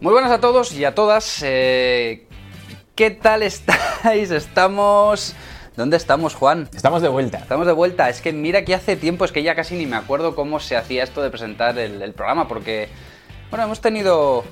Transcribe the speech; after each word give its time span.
Muy 0.00 0.12
buenas 0.12 0.30
a 0.30 0.40
todos 0.40 0.72
y 0.72 0.84
a 0.84 0.94
todas. 0.94 1.42
eh, 1.44 2.26
¿Qué 2.94 3.10
tal 3.10 3.42
estáis? 3.42 4.30
Estamos... 4.30 5.34
¿Dónde 5.76 5.96
estamos, 5.96 6.34
Juan? 6.34 6.68
Estamos 6.74 7.00
de 7.00 7.08
vuelta. 7.08 7.38
Estamos 7.38 7.66
de 7.66 7.72
vuelta. 7.72 8.08
Es 8.08 8.20
que 8.20 8.32
mira 8.32 8.64
que 8.64 8.74
hace 8.74 8.96
tiempo, 8.96 9.24
es 9.24 9.32
que 9.32 9.42
ya 9.42 9.54
casi 9.54 9.76
ni 9.76 9.86
me 9.86 9.96
acuerdo 9.96 10.34
cómo 10.34 10.58
se 10.58 10.76
hacía 10.76 11.04
esto 11.04 11.22
de 11.22 11.30
presentar 11.30 11.78
el, 11.78 12.02
el 12.02 12.12
programa, 12.12 12.48
porque, 12.48 12.88
bueno, 13.50 13.64
hemos 13.64 13.80
tenido, 13.80 14.44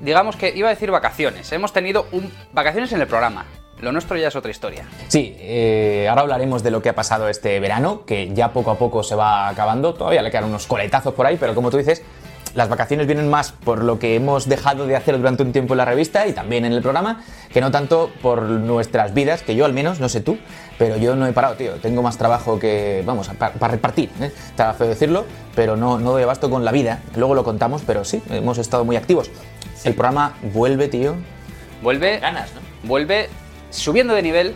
digamos 0.00 0.36
que 0.36 0.52
iba 0.54 0.68
a 0.68 0.70
decir 0.70 0.90
vacaciones. 0.90 1.50
Hemos 1.52 1.72
tenido 1.72 2.06
un, 2.12 2.32
vacaciones 2.52 2.92
en 2.92 3.00
el 3.00 3.06
programa. 3.06 3.46
Lo 3.80 3.92
nuestro 3.92 4.16
ya 4.16 4.28
es 4.28 4.36
otra 4.36 4.50
historia. 4.50 4.84
Sí, 5.06 5.36
eh, 5.38 6.06
ahora 6.08 6.22
hablaremos 6.22 6.64
de 6.64 6.72
lo 6.72 6.82
que 6.82 6.88
ha 6.88 6.94
pasado 6.94 7.28
este 7.28 7.58
verano, 7.60 8.04
que 8.04 8.32
ya 8.34 8.52
poco 8.52 8.72
a 8.72 8.78
poco 8.78 9.02
se 9.04 9.14
va 9.14 9.48
acabando. 9.48 9.94
Todavía 9.94 10.22
le 10.22 10.30
quedan 10.30 10.44
unos 10.44 10.66
coletazos 10.66 11.14
por 11.14 11.26
ahí, 11.26 11.36
pero 11.38 11.54
como 11.54 11.70
tú 11.70 11.76
dices, 11.78 12.02
las 12.54 12.68
vacaciones 12.68 13.06
vienen 13.06 13.28
más 13.28 13.52
por 13.52 13.82
lo 13.82 13.98
que 13.98 14.14
hemos 14.14 14.48
dejado 14.48 14.86
de 14.86 14.96
hacer 14.96 15.16
durante 15.16 15.42
un 15.42 15.52
tiempo 15.52 15.74
en 15.74 15.78
la 15.78 15.84
revista 15.84 16.26
y 16.26 16.32
también 16.32 16.64
en 16.64 16.72
el 16.72 16.82
programa, 16.82 17.22
que 17.52 17.60
no 17.60 17.70
tanto 17.70 18.10
por 18.22 18.42
nuestras 18.42 19.14
vidas, 19.14 19.42
que 19.42 19.54
yo 19.54 19.64
al 19.64 19.72
menos, 19.72 20.00
no 20.00 20.08
sé 20.08 20.20
tú, 20.20 20.38
pero 20.78 20.96
yo 20.96 21.16
no 21.16 21.26
he 21.26 21.32
parado, 21.32 21.54
tío. 21.54 21.74
Tengo 21.74 22.02
más 22.02 22.18
trabajo 22.18 22.58
que, 22.58 23.02
vamos, 23.04 23.28
para 23.38 23.68
repartir, 23.68 24.10
¿eh? 24.20 24.32
Está 24.50 24.72
feo 24.74 24.88
decirlo, 24.88 25.24
pero 25.54 25.76
no, 25.76 25.98
no 25.98 26.12
doy 26.12 26.22
abasto 26.22 26.50
con 26.50 26.64
la 26.64 26.72
vida. 26.72 27.00
Luego 27.16 27.34
lo 27.34 27.44
contamos, 27.44 27.82
pero 27.86 28.04
sí, 28.04 28.22
hemos 28.30 28.58
estado 28.58 28.84
muy 28.84 28.96
activos. 28.96 29.30
El 29.84 29.94
programa 29.94 30.34
vuelve, 30.54 30.88
tío. 30.88 31.14
Vuelve, 31.82 32.18
Ganas, 32.18 32.52
¿no? 32.54 32.60
vuelve 32.88 33.28
subiendo 33.70 34.14
de 34.14 34.22
nivel. 34.22 34.54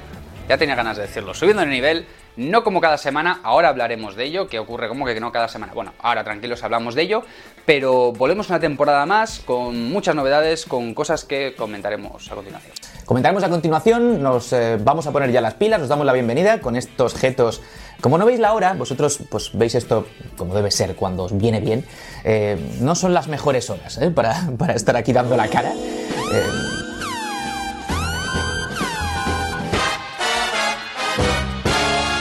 Ya 0.48 0.59
tenía 0.59 0.74
ganas 0.74 0.97
de 0.97 1.02
decirlo. 1.02 1.34
Subiendo 1.34 1.62
de 1.62 1.69
nivel. 1.69 2.06
No 2.36 2.64
como 2.64 2.80
cada 2.80 2.96
semana, 2.96 3.41
ahora 3.42 3.68
hablaremos 3.68 4.16
de 4.16 4.24
ello, 4.24 4.48
que 4.48 4.59
ocurre 4.59 4.88
como 4.88 5.04
que 5.04 5.20
no 5.20 5.30
cada 5.32 5.48
semana. 5.48 5.74
Bueno, 5.74 5.92
ahora 6.00 6.24
tranquilos 6.24 6.64
hablamos 6.64 6.95
de 6.95 7.02
ello, 7.02 7.22
pero 7.66 8.12
volvemos 8.12 8.48
una 8.48 8.58
temporada 8.58 9.05
más 9.05 9.41
con 9.41 9.91
muchas 9.91 10.14
novedades, 10.14 10.64
con 10.64 10.95
cosas 10.95 11.24
que 11.24 11.55
comentaremos 11.55 12.30
a 12.32 12.34
continuación. 12.34 12.72
Comentaremos 13.05 13.45
a 13.45 13.50
continuación, 13.50 14.22
nos 14.22 14.52
eh, 14.55 14.78
vamos 14.80 15.06
a 15.06 15.12
poner 15.12 15.30
ya 15.30 15.42
las 15.42 15.55
pilas, 15.55 15.80
nos 15.80 15.91
damos 15.91 16.06
la 16.06 16.14
bienvenida 16.14 16.61
con 16.61 16.77
estos 16.77 17.14
jetos. 17.14 17.61
Como 18.00 18.16
no 18.16 18.24
veis 18.24 18.41
la 18.41 18.55
hora, 18.55 18.72
vosotros 18.72 19.20
pues 19.30 19.50
veis 19.52 19.74
esto 19.74 20.06
como 20.39 20.55
debe 20.55 20.70
ser 20.70 20.96
cuando 20.96 21.24
os 21.24 21.36
viene 21.36 21.61
bien. 21.61 21.84
Eh, 22.24 22.56
no 22.80 22.94
son 22.94 23.12
las 23.12 23.28
mejores 23.28 23.69
horas 23.69 23.98
¿eh? 23.98 24.11
para, 24.11 24.48
para 24.58 24.72
estar 24.72 24.96
aquí 24.96 25.12
dando 25.12 25.36
la 25.36 25.48
cara. 25.48 25.72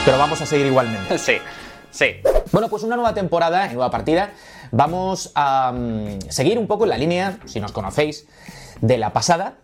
Pero 0.04 0.18
vamos 0.18 0.40
a 0.40 0.46
seguir 0.46 0.66
igualmente. 0.66 1.18
Sí, 1.18 1.34
sí. 1.90 2.06
Bueno, 2.50 2.68
pues 2.68 2.82
una 2.82 2.96
nueva 2.96 3.14
temporada, 3.14 3.66
nueva 3.68 3.90
partida. 3.90 4.30
Vamos 4.70 5.30
a 5.34 5.72
mm, 5.72 6.20
seguir 6.28 6.58
un 6.58 6.66
poco 6.66 6.84
en 6.84 6.90
la 6.90 6.98
línea, 6.98 7.38
si 7.44 7.60
nos 7.60 7.72
conocéis, 7.72 8.26
de 8.80 8.98
la 8.98 9.12
pasada. 9.12 9.54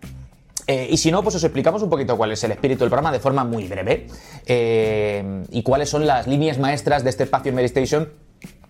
Eh, 0.66 0.86
y 0.90 0.98
si 0.98 1.10
no, 1.10 1.22
pues 1.22 1.34
os 1.34 1.44
explicamos 1.44 1.82
un 1.82 1.88
poquito 1.88 2.16
cuál 2.18 2.32
es 2.32 2.44
el 2.44 2.52
espíritu 2.52 2.80
del 2.80 2.90
programa 2.90 3.10
de 3.10 3.20
forma 3.20 3.42
muy 3.44 3.66
breve. 3.68 4.06
eh, 4.46 5.44
y 5.50 5.62
cuáles 5.62 5.88
son 5.88 6.06
las 6.06 6.26
líneas 6.26 6.58
maestras 6.58 7.04
de 7.04 7.10
este 7.10 7.24
espacio 7.24 7.48
en 7.48 7.54
Mary 7.54 7.66
Station 7.66 8.08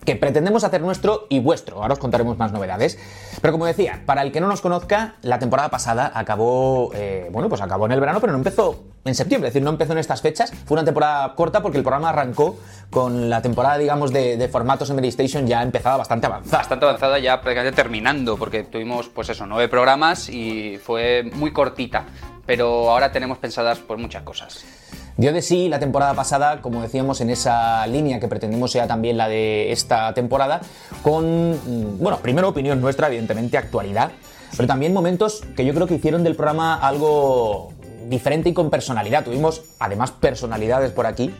que 0.04 0.16
pretendemos 0.16 0.64
hacer 0.64 0.80
nuestro 0.80 1.26
y 1.28 1.40
vuestro. 1.40 1.82
Ahora 1.82 1.94
os 1.94 1.98
contaremos 1.98 2.38
más 2.38 2.52
novedades. 2.52 2.98
Pero 3.40 3.52
como 3.52 3.66
decía, 3.66 4.02
para 4.06 4.22
el 4.22 4.32
que 4.32 4.40
no 4.40 4.48
nos 4.48 4.60
conozca, 4.60 5.16
la 5.22 5.38
temporada 5.38 5.68
pasada 5.68 6.10
acabó, 6.14 6.90
eh, 6.94 7.28
bueno, 7.30 7.48
pues 7.48 7.60
acabó 7.60 7.86
en 7.86 7.92
el 7.92 8.00
verano, 8.00 8.20
pero 8.20 8.32
no 8.32 8.38
empezó 8.38 8.84
en 9.04 9.14
septiembre, 9.14 9.48
es 9.48 9.54
decir, 9.54 9.64
no 9.64 9.70
empezó 9.70 9.92
en 9.92 9.98
estas 9.98 10.20
fechas. 10.20 10.52
Fue 10.66 10.74
una 10.74 10.84
temporada 10.84 11.34
corta 11.34 11.62
porque 11.62 11.78
el 11.78 11.84
programa 11.84 12.10
arrancó 12.10 12.56
con 12.90 13.30
la 13.30 13.42
temporada, 13.42 13.78
digamos, 13.78 14.12
de, 14.12 14.48
formatos 14.50 14.90
en 14.90 14.96
Mary 14.96 15.08
Station 15.08 15.46
ya 15.46 15.62
empezaba 15.62 15.98
bastante 15.98 16.26
avanzada. 16.26 16.58
Bastante 16.58 16.84
avanzada 16.86 17.18
ya 17.18 17.40
prácticamente 17.40 17.76
terminando, 17.76 18.36
porque 18.36 18.64
tuvimos, 18.64 19.08
pues 19.08 19.28
eso, 19.28 19.46
nueve 19.46 19.68
programas 19.68 20.28
y 20.28 20.78
fue 20.78 21.30
muy 21.34 21.52
cortita. 21.52 22.04
Pero 22.46 22.90
ahora 22.90 23.12
tenemos 23.12 23.38
pensadas 23.38 23.78
pues 23.78 24.00
muchas 24.00 24.22
cosas. 24.22 24.64
Dio 25.18 25.32
de 25.32 25.42
sí 25.42 25.68
la 25.68 25.80
temporada 25.80 26.14
pasada, 26.14 26.62
como 26.62 26.80
decíamos, 26.80 27.20
en 27.20 27.30
esa 27.30 27.84
línea 27.88 28.20
que 28.20 28.28
pretendemos 28.28 28.70
sea 28.70 28.86
también 28.86 29.16
la 29.16 29.28
de 29.28 29.72
esta 29.72 30.14
temporada, 30.14 30.60
con, 31.02 31.50
mm, 31.54 31.98
bueno, 31.98 32.18
primero 32.18 32.48
opinión 32.48 32.80
nuestra, 32.80 33.08
evidentemente, 33.08 33.58
actualidad, 33.58 34.12
pero 34.56 34.68
también 34.68 34.92
momentos 34.92 35.42
que 35.56 35.64
yo 35.64 35.74
creo 35.74 35.88
que 35.88 35.96
hicieron 35.96 36.22
del 36.22 36.36
programa 36.36 36.76
algo 36.76 37.72
diferente 38.08 38.50
y 38.50 38.54
con 38.54 38.70
personalidad. 38.70 39.24
Tuvimos 39.24 39.62
además 39.80 40.12
personalidades 40.12 40.92
por 40.92 41.06
aquí 41.06 41.34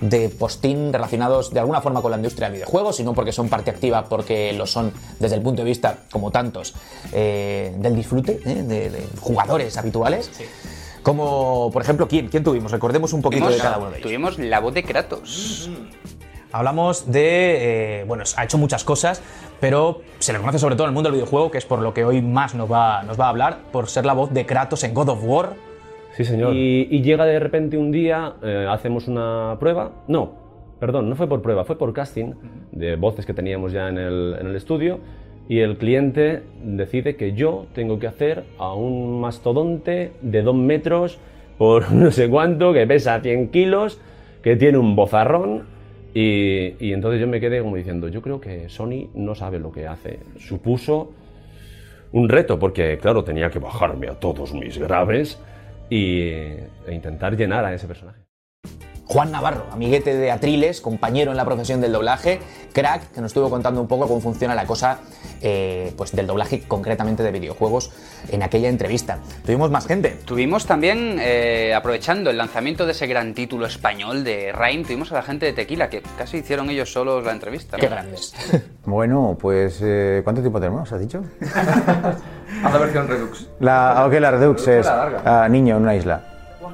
de 0.00 0.28
postín 0.28 0.92
relacionados 0.92 1.54
de 1.54 1.60
alguna 1.60 1.80
forma 1.80 2.02
con 2.02 2.10
la 2.10 2.16
industria 2.16 2.48
del 2.48 2.54
videojuego, 2.56 2.92
si 2.92 3.04
no 3.04 3.14
porque 3.14 3.30
son 3.30 3.48
parte 3.48 3.70
activa, 3.70 4.06
porque 4.06 4.52
lo 4.54 4.66
son 4.66 4.92
desde 5.20 5.36
el 5.36 5.42
punto 5.42 5.62
de 5.62 5.68
vista, 5.68 5.98
como 6.10 6.32
tantos, 6.32 6.74
eh, 7.12 7.72
del 7.78 7.94
disfrute, 7.94 8.40
¿eh? 8.44 8.64
de, 8.64 8.90
de 8.90 9.06
jugadores 9.20 9.76
habituales. 9.76 10.32
Como, 11.02 11.70
por 11.72 11.82
ejemplo, 11.82 12.06
¿quién? 12.08 12.28
¿Quién 12.28 12.44
tuvimos? 12.44 12.70
Recordemos 12.72 13.12
un 13.12 13.22
poquito 13.22 13.44
Tuvimos- 13.46 13.56
de 13.56 13.62
cada 13.62 13.78
uno 13.78 13.86
de 13.90 13.96
ellos. 13.98 14.02
Tuvimos 14.02 14.38
la 14.38 14.60
voz 14.60 14.74
de 14.74 14.82
Kratos. 14.82 15.70
Hablamos 16.52 17.10
de. 17.10 18.00
eh, 18.00 18.04
bueno, 18.06 18.24
ha 18.36 18.44
hecho 18.44 18.58
muchas 18.58 18.82
cosas, 18.84 19.22
pero 19.60 20.02
se 20.18 20.32
le 20.32 20.40
conoce 20.40 20.58
sobre 20.58 20.74
todo 20.74 20.84
en 20.86 20.90
el 20.90 20.94
mundo 20.94 21.08
del 21.08 21.14
videojuego, 21.20 21.50
que 21.50 21.58
es 21.58 21.64
por 21.64 21.80
lo 21.80 21.94
que 21.94 22.04
hoy 22.04 22.22
más 22.22 22.54
nos 22.54 22.70
va, 22.70 23.02
nos 23.04 23.18
va 23.18 23.26
a 23.26 23.28
hablar, 23.28 23.58
por 23.70 23.88
ser 23.88 24.04
la 24.04 24.14
voz 24.14 24.32
de 24.32 24.44
Kratos 24.46 24.82
en 24.84 24.92
God 24.92 25.10
of 25.10 25.20
War. 25.22 25.50
Sí, 26.16 26.24
señor. 26.24 26.54
Y, 26.54 26.88
y 26.90 27.02
llega 27.02 27.24
de 27.24 27.38
repente 27.38 27.78
un 27.78 27.92
día, 27.92 28.34
eh, 28.42 28.66
hacemos 28.68 29.06
una 29.06 29.56
prueba. 29.60 29.92
No, 30.08 30.32
perdón, 30.80 31.08
no 31.08 31.14
fue 31.14 31.28
por 31.28 31.40
prueba, 31.40 31.64
fue 31.64 31.78
por 31.78 31.92
casting 31.92 32.32
de 32.72 32.96
voces 32.96 33.24
que 33.24 33.32
teníamos 33.32 33.70
ya 33.72 33.88
en 33.88 33.96
el, 33.98 34.36
en 34.40 34.46
el 34.48 34.56
estudio. 34.56 34.98
Y 35.50 35.62
el 35.62 35.78
cliente 35.78 36.44
decide 36.62 37.16
que 37.16 37.32
yo 37.32 37.66
tengo 37.74 37.98
que 37.98 38.06
hacer 38.06 38.44
a 38.56 38.72
un 38.72 39.20
mastodonte 39.20 40.12
de 40.22 40.42
dos 40.42 40.54
metros 40.54 41.18
por 41.58 41.90
no 41.92 42.12
sé 42.12 42.30
cuánto, 42.30 42.72
que 42.72 42.86
pesa 42.86 43.20
100 43.20 43.48
kilos, 43.48 44.00
que 44.44 44.54
tiene 44.54 44.78
un 44.78 44.94
bozarrón. 44.94 45.64
Y, 46.14 46.76
y 46.78 46.92
entonces 46.92 47.20
yo 47.20 47.26
me 47.26 47.40
quedé 47.40 47.62
como 47.62 47.74
diciendo, 47.74 48.06
yo 48.06 48.22
creo 48.22 48.40
que 48.40 48.68
Sony 48.68 49.10
no 49.14 49.34
sabe 49.34 49.58
lo 49.58 49.72
que 49.72 49.88
hace. 49.88 50.20
Supuso 50.38 51.10
un 52.12 52.28
reto, 52.28 52.56
porque 52.56 52.96
claro, 52.98 53.24
tenía 53.24 53.50
que 53.50 53.58
bajarme 53.58 54.06
a 54.06 54.14
todos 54.20 54.54
mis 54.54 54.78
graves 54.78 55.36
y, 55.90 56.28
e 56.28 56.68
intentar 56.92 57.36
llenar 57.36 57.64
a 57.64 57.74
ese 57.74 57.88
personaje. 57.88 58.20
Juan 59.10 59.32
Navarro, 59.32 59.66
amiguete 59.72 60.16
de 60.16 60.30
Atriles, 60.30 60.80
compañero 60.80 61.32
en 61.32 61.36
la 61.36 61.44
profesión 61.44 61.80
del 61.80 61.90
doblaje, 61.90 62.38
crack, 62.72 63.10
que 63.10 63.20
nos 63.20 63.30
estuvo 63.30 63.50
contando 63.50 63.80
un 63.80 63.88
poco 63.88 64.06
cómo 64.06 64.20
funciona 64.20 64.54
la 64.54 64.66
cosa 64.66 65.00
eh, 65.42 65.92
pues 65.96 66.12
del 66.12 66.28
doblaje 66.28 66.62
concretamente 66.68 67.24
de 67.24 67.32
videojuegos 67.32 67.90
en 68.28 68.44
aquella 68.44 68.68
entrevista. 68.68 69.18
Tuvimos 69.44 69.68
más 69.72 69.88
gente. 69.88 70.10
Tuvimos 70.24 70.64
también, 70.64 71.16
eh, 71.20 71.74
aprovechando 71.74 72.30
el 72.30 72.38
lanzamiento 72.38 72.86
de 72.86 72.92
ese 72.92 73.08
gran 73.08 73.34
título 73.34 73.66
español 73.66 74.22
de 74.22 74.52
Rain, 74.52 74.84
tuvimos 74.84 75.10
a 75.10 75.16
la 75.16 75.22
gente 75.22 75.44
de 75.44 75.54
Tequila, 75.54 75.90
que 75.90 76.02
casi 76.16 76.36
hicieron 76.36 76.70
ellos 76.70 76.92
solos 76.92 77.24
la 77.24 77.32
entrevista. 77.32 77.78
Qué 77.78 77.88
grandes. 77.88 78.32
Bueno, 78.86 79.36
pues 79.38 79.80
eh, 79.82 80.20
¿cuánto 80.24 80.40
tiempo 80.40 80.58
tenemos? 80.58 80.90
¿Has 80.90 81.00
dicho? 81.00 81.22
Haz 82.64 82.72
la 82.72 82.78
versión 82.78 83.06
Redux. 83.06 83.48
La, 83.60 84.04
ok, 84.06 84.12
la 84.14 84.30
Redux 84.32 84.68
es 84.68 84.86
niño 85.50 85.76
en 85.76 85.82
una 85.82 85.94
isla. 85.94 86.24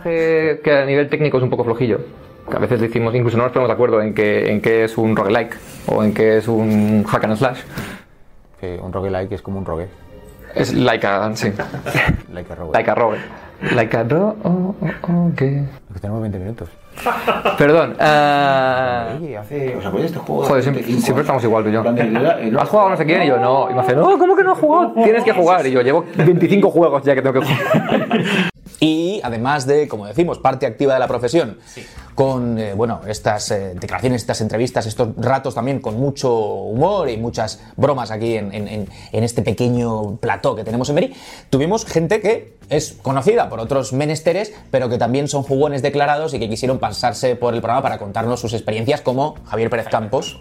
Que, 0.02 0.60
que 0.62 0.72
a 0.72 0.84
nivel 0.86 1.10
técnico 1.10 1.38
es 1.38 1.42
un 1.42 1.50
poco 1.50 1.64
flojillo. 1.64 2.25
Que 2.50 2.56
a 2.56 2.60
veces 2.60 2.80
decimos, 2.80 3.14
incluso 3.14 3.36
no 3.36 3.44
nos 3.44 3.52
ponemos 3.52 3.68
de 3.68 3.74
acuerdo 3.74 4.00
en 4.00 4.14
que, 4.14 4.50
en 4.50 4.60
qué 4.60 4.84
es 4.84 4.96
un 4.96 5.16
roguelike 5.16 5.56
o 5.88 6.02
en 6.04 6.14
qué 6.14 6.36
es 6.38 6.46
un 6.48 7.04
hack 7.04 7.24
and 7.24 7.36
slash. 7.36 7.60
Que 8.60 8.78
un 8.82 8.92
roguelike 8.92 9.32
es 9.32 9.42
como 9.42 9.58
un 9.58 9.64
rogue. 9.66 9.88
Es 10.54 10.72
like 10.72 11.06
a, 11.06 11.34
sí, 11.36 11.52
Like 12.32 12.52
a 12.52 12.56
rogue. 12.56 12.72
like 12.72 12.90
a 12.90 12.94
rogue. 12.94 13.18
Like 13.74 13.96
a 13.96 14.02
ro, 14.04 14.36
oh, 14.44 14.74
oh, 14.80 14.90
oh, 15.12 15.30
que- 15.36 15.64
Que 15.92 16.00
tenemos 16.00 16.20
20 16.20 16.38
minutos. 16.38 16.68
Perdón, 17.58 17.92
Oye, 17.92 19.36
hace... 19.38 19.76
¿Os 19.76 19.84
acuerdáis 19.84 20.12
de 20.12 20.18
este 20.18 20.18
juego? 20.18 20.44
joder, 20.44 20.62
siempre, 20.62 20.82
siempre 20.84 21.22
estamos 21.22 21.42
igual 21.44 21.64
tú 21.64 21.70
y 21.70 21.72
yo. 21.72 21.80
¿Has 22.60 22.68
jugado 22.68 22.90
no 22.90 22.96
sé 22.96 23.04
quién? 23.06 23.22
Y 23.22 23.26
yo, 23.28 23.38
no. 23.38 23.70
Y 23.70 23.74
me 23.74 23.80
hace, 23.80 23.94
no, 23.96 24.18
¿cómo 24.18 24.36
que 24.36 24.44
no 24.44 24.52
has 24.52 24.58
jugado? 24.58 24.92
Tienes 25.02 25.24
que 25.24 25.32
jugar. 25.32 25.66
Y 25.66 25.72
yo, 25.72 25.80
llevo 25.82 26.04
25 26.16 26.70
juegos 26.70 27.02
ya 27.02 27.14
que 27.14 27.22
tengo 27.22 27.40
que 27.40 27.46
jugar. 27.46 28.50
Y 28.78 29.20
además 29.24 29.66
de, 29.66 29.88
como 29.88 30.06
decimos, 30.06 30.38
parte 30.38 30.66
activa 30.66 30.92
de 30.94 31.00
la 31.00 31.08
profesión, 31.08 31.58
con 32.14 32.58
eh, 32.58 32.74
bueno, 32.74 33.00
estas 33.06 33.50
eh, 33.50 33.72
declaraciones, 33.74 34.22
estas 34.22 34.40
entrevistas, 34.40 34.86
estos 34.86 35.08
ratos 35.16 35.54
también 35.54 35.80
con 35.80 35.98
mucho 35.98 36.34
humor 36.34 37.08
y 37.08 37.16
muchas 37.16 37.62
bromas 37.76 38.10
aquí 38.10 38.36
en, 38.36 38.54
en- 38.54 38.68
en- 38.68 38.88
en 39.12 39.24
este 39.24 39.42
pequeño 39.42 40.16
plató 40.16 40.54
que 40.54 40.64
tenemos 40.64 40.88
en 40.90 40.94
Meri, 40.94 41.14
tuvimos 41.50 41.84
gente 41.86 42.20
que 42.20 42.56
es 42.68 42.92
conocida 43.02 43.48
por 43.48 43.60
otros 43.60 43.92
menesteres, 43.92 44.52
pero 44.70 44.88
que 44.88 44.98
también 44.98 45.28
son 45.28 45.42
jugones 45.42 45.82
declarados 45.82 46.34
y 46.34 46.38
que 46.38 46.48
quisieron 46.48 46.78
pasarse 46.78 47.36
por 47.36 47.54
el 47.54 47.60
programa 47.60 47.82
para 47.82 47.98
contarnos 47.98 48.40
sus 48.40 48.52
experiencias, 48.54 49.00
como 49.00 49.36
Javier 49.46 49.70
Pérez 49.70 49.88
Campos. 49.88 50.38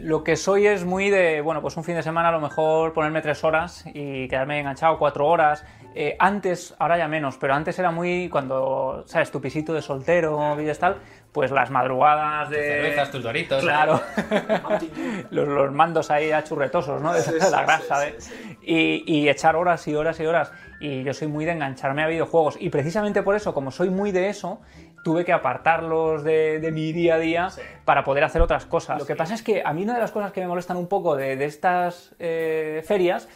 Lo 0.00 0.22
que 0.22 0.36
soy 0.36 0.68
es 0.68 0.84
muy 0.84 1.10
de, 1.10 1.40
bueno, 1.40 1.60
pues 1.60 1.76
un 1.76 1.82
fin 1.82 1.96
de 1.96 2.04
semana 2.04 2.28
a 2.28 2.32
lo 2.32 2.40
mejor 2.40 2.92
ponerme 2.94 3.20
tres 3.20 3.42
horas 3.42 3.84
y 3.92 4.28
quedarme 4.28 4.60
enganchado 4.60 4.96
cuatro 4.96 5.26
horas. 5.26 5.64
Eh, 6.00 6.14
antes, 6.20 6.76
ahora 6.78 6.96
ya 6.96 7.08
menos, 7.08 7.38
pero 7.38 7.54
antes 7.54 7.76
era 7.76 7.90
muy 7.90 8.28
cuando, 8.28 9.02
¿sabes? 9.06 9.32
Tu 9.32 9.40
pisito 9.40 9.74
de 9.74 9.82
soltero, 9.82 10.54
vives 10.54 10.78
tal, 10.78 10.98
pues 11.32 11.50
las 11.50 11.72
madrugadas 11.72 12.50
de... 12.50 12.56
cervezas, 12.56 13.10
tus 13.10 13.24
doritos. 13.24 13.64
Claro. 13.64 14.00
los, 15.32 15.48
los 15.48 15.72
mandos 15.72 16.12
ahí 16.12 16.30
achurretosos, 16.30 17.02
¿no? 17.02 17.12
De 17.12 17.20
la 17.50 17.62
grasa. 17.62 18.06
¿eh? 18.06 18.16
Y, 18.62 19.12
y 19.12 19.28
echar 19.28 19.56
horas 19.56 19.88
y 19.88 19.96
horas 19.96 20.20
y 20.20 20.26
horas. 20.26 20.52
Y 20.78 21.02
yo 21.02 21.12
soy 21.12 21.26
muy 21.26 21.44
de 21.44 21.50
engancharme 21.50 22.04
a 22.04 22.06
videojuegos. 22.06 22.56
Y 22.60 22.70
precisamente 22.70 23.24
por 23.24 23.34
eso, 23.34 23.52
como 23.52 23.72
soy 23.72 23.90
muy 23.90 24.12
de 24.12 24.28
eso, 24.28 24.60
tuve 25.02 25.24
que 25.24 25.32
apartarlos 25.32 26.22
de, 26.22 26.60
de 26.60 26.70
mi 26.70 26.92
día 26.92 27.16
a 27.16 27.18
día 27.18 27.48
para 27.84 28.04
poder 28.04 28.22
hacer 28.22 28.40
otras 28.40 28.66
cosas. 28.66 29.00
Lo 29.00 29.06
que 29.06 29.16
pasa 29.16 29.34
es 29.34 29.42
que 29.42 29.62
a 29.64 29.72
mí 29.72 29.82
una 29.82 29.94
de 29.94 30.00
las 30.00 30.12
cosas 30.12 30.30
que 30.30 30.40
me 30.40 30.46
molestan 30.46 30.76
un 30.76 30.86
poco 30.86 31.16
de, 31.16 31.34
de 31.34 31.44
estas 31.46 32.14
eh, 32.18 32.84
ferias 32.86 33.28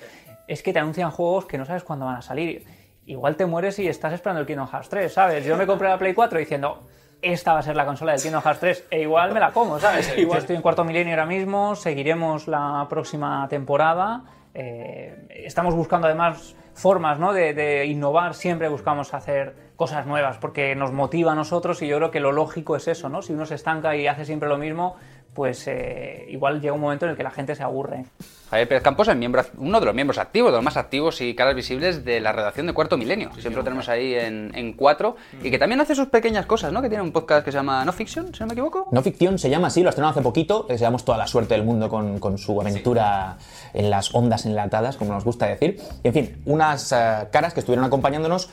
es 0.52 0.62
que 0.62 0.72
te 0.72 0.78
anuncian 0.78 1.10
juegos 1.10 1.46
que 1.46 1.56
no 1.56 1.64
sabes 1.64 1.82
cuándo 1.82 2.04
van 2.04 2.16
a 2.16 2.22
salir. 2.22 2.64
Igual 3.06 3.36
te 3.36 3.46
mueres 3.46 3.78
y 3.78 3.88
estás 3.88 4.12
esperando 4.12 4.42
el 4.42 4.46
Kingdom 4.46 4.68
Hearts 4.68 4.90
3, 4.90 5.12
¿sabes? 5.12 5.44
Yo 5.46 5.56
me 5.56 5.66
compré 5.66 5.88
la 5.88 5.98
Play 5.98 6.12
4 6.12 6.38
diciendo, 6.38 6.82
esta 7.22 7.54
va 7.54 7.60
a 7.60 7.62
ser 7.62 7.74
la 7.74 7.86
consola 7.86 8.12
del 8.12 8.20
Kingdom 8.20 8.42
Hearts 8.42 8.60
3 8.60 8.84
e 8.90 9.00
igual 9.00 9.32
me 9.32 9.40
la 9.40 9.50
como, 9.50 9.78
¿sabes? 9.80 10.12
Igual 10.18 10.38
estoy 10.40 10.56
en 10.56 10.62
cuarto 10.62 10.84
milenio 10.84 11.14
ahora 11.14 11.26
mismo, 11.26 11.74
seguiremos 11.74 12.48
la 12.48 12.86
próxima 12.90 13.48
temporada. 13.48 14.24
eh, 14.54 15.26
estamos 15.30 15.74
buscando 15.74 16.06
además 16.06 16.54
formas 16.74 17.18
¿no? 17.18 17.32
de, 17.32 17.54
de 17.54 17.86
innovar, 17.86 18.34
siempre 18.34 18.68
buscamos 18.68 19.14
hacer 19.14 19.72
cosas 19.76 20.06
nuevas 20.06 20.38
porque 20.38 20.74
nos 20.74 20.92
motiva 20.92 21.32
a 21.32 21.34
nosotros 21.34 21.80
y 21.82 21.86
yo 21.86 21.96
creo 21.96 22.10
que 22.10 22.20
lo 22.20 22.30
lógico 22.30 22.76
es 22.76 22.88
eso, 22.88 23.08
¿no? 23.08 23.22
Si 23.22 23.32
uno 23.32 23.46
se 23.46 23.54
estanca 23.56 23.96
y 23.96 24.06
hace 24.06 24.24
siempre 24.24 24.48
lo 24.48 24.58
mismo, 24.58 24.96
pues 25.34 25.66
eh, 25.66 26.26
igual 26.28 26.60
llega 26.60 26.74
un 26.74 26.80
momento 26.80 27.06
en 27.06 27.12
el 27.12 27.16
que 27.16 27.22
la 27.22 27.30
gente 27.30 27.54
se 27.54 27.62
aburre. 27.62 28.04
Javier 28.50 28.68
Pérez 28.68 28.82
Campos 28.82 29.08
es 29.08 29.16
miembro, 29.16 29.42
uno 29.56 29.80
de 29.80 29.86
los 29.86 29.94
miembros 29.94 30.18
activos, 30.18 30.50
de 30.50 30.56
los 30.56 30.64
más 30.64 30.76
activos 30.76 31.22
y 31.22 31.34
caras 31.34 31.54
visibles 31.54 32.04
de 32.04 32.20
la 32.20 32.32
redacción 32.32 32.66
de 32.66 32.74
Cuarto 32.74 32.98
Milenio. 32.98 33.30
Siempre 33.32 33.56
lo 33.56 33.64
tenemos 33.64 33.88
ahí 33.88 34.14
en, 34.14 34.52
en 34.54 34.74
cuatro. 34.74 35.16
Y 35.42 35.50
que 35.50 35.58
también 35.58 35.80
hace 35.80 35.94
sus 35.94 36.08
pequeñas 36.08 36.44
cosas, 36.44 36.70
¿no? 36.70 36.82
Que 36.82 36.90
tiene 36.90 37.02
un 37.02 37.12
podcast 37.12 37.46
que 37.46 37.50
se 37.50 37.56
llama 37.56 37.82
No 37.86 37.92
Fiction, 37.94 38.34
si 38.34 38.40
no 38.40 38.46
me 38.48 38.52
equivoco. 38.52 38.88
No 38.90 39.02
ficción 39.02 39.38
se 39.38 39.48
llama 39.48 39.68
así, 39.68 39.82
lo 39.82 39.88
estrenó 39.88 40.08
hace 40.10 40.20
poquito. 40.20 40.66
Les 40.68 40.82
damos 40.82 41.02
toda 41.02 41.16
la 41.16 41.26
suerte 41.26 41.54
del 41.54 41.64
mundo 41.64 41.88
con, 41.88 42.18
con 42.18 42.36
su 42.36 42.60
aventura 42.60 43.38
en 43.72 43.88
las 43.88 44.14
ondas 44.14 44.44
enlatadas, 44.44 44.98
como 44.98 45.14
nos 45.14 45.24
gusta 45.24 45.46
decir. 45.46 45.80
Y 46.02 46.08
en 46.08 46.14
fin, 46.14 46.42
unas 46.44 46.92
eh, 46.92 47.28
caras 47.30 47.54
que 47.54 47.60
estuvieron 47.60 47.86
acompañándonos 47.86 48.50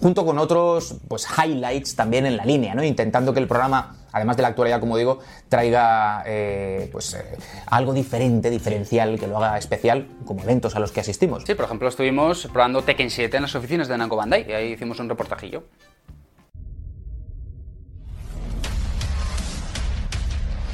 junto 0.00 0.24
con 0.24 0.38
otros 0.38 0.96
pues 1.08 1.26
highlights 1.26 1.96
también 1.96 2.24
en 2.26 2.36
la 2.36 2.44
línea, 2.44 2.74
¿no? 2.74 2.84
Intentando 2.84 3.34
que 3.34 3.40
el 3.40 3.48
programa, 3.48 3.96
además 4.12 4.36
de 4.36 4.42
la 4.42 4.48
actualidad, 4.48 4.80
como 4.80 4.96
digo, 4.96 5.18
traiga 5.48 6.22
eh, 6.26 6.88
pues 6.92 7.14
eh, 7.14 7.24
algo 7.66 7.92
diferente, 7.92 8.50
diferencial, 8.50 9.18
que 9.18 9.26
lo 9.26 9.36
haga 9.38 9.58
especial, 9.58 10.08
como 10.24 10.42
eventos 10.42 10.76
a 10.76 10.80
los 10.80 10.92
que 10.92 11.00
asistimos. 11.00 11.44
Sí, 11.46 11.54
por 11.54 11.64
ejemplo, 11.64 11.88
estuvimos 11.88 12.48
probando 12.52 12.82
Tekken 12.82 13.10
7 13.10 13.36
en 13.36 13.42
las 13.42 13.54
oficinas 13.54 13.88
de 13.88 13.98
Namco 13.98 14.16
Bandai 14.16 14.46
y 14.48 14.52
ahí 14.52 14.72
hicimos 14.72 14.98
un 15.00 15.08
reportajillo. 15.08 15.64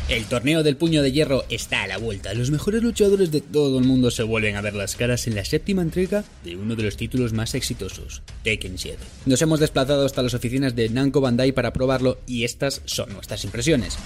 El 0.09 0.27
torneo 0.27 0.63
del 0.63 0.77
puño 0.77 1.03
de 1.03 1.11
hierro 1.11 1.45
está 1.49 1.83
a 1.83 1.89
la 1.89 1.99
vuelta. 1.99 2.33
Los 2.33 2.53
mejores 2.53 2.81
luchadores 2.81 3.33
de 3.33 3.41
todo 3.41 3.81
el 3.81 3.85
mundo 3.85 4.13
se 4.13 4.23
vuelven 4.23 4.55
a 4.55 4.61
ver 4.61 4.75
las 4.75 4.95
caras 4.95 5.27
en 5.27 5.35
la 5.35 5.45
séptima 5.45 5.83
entrega 5.83 6.23
de 6.45 6.55
uno 6.55 6.77
de 6.77 6.85
los 6.85 6.97
títulos 6.97 7.33
más 7.33 7.57
exitosos, 7.57 8.23
Tekken 8.45 8.79
7. 8.79 8.99
Nos 9.25 9.43
hemos 9.43 9.59
desplazado 9.59 10.07
hasta 10.07 10.23
las 10.23 10.35
oficinas 10.35 10.77
de 10.77 10.91
Namco 10.91 11.21
Bandai 11.21 11.51
para 11.51 11.73
probarlo 11.73 12.19
y 12.25 12.45
estas 12.45 12.83
son 12.85 13.13
nuestras 13.15 13.43
impresiones. 13.43 13.99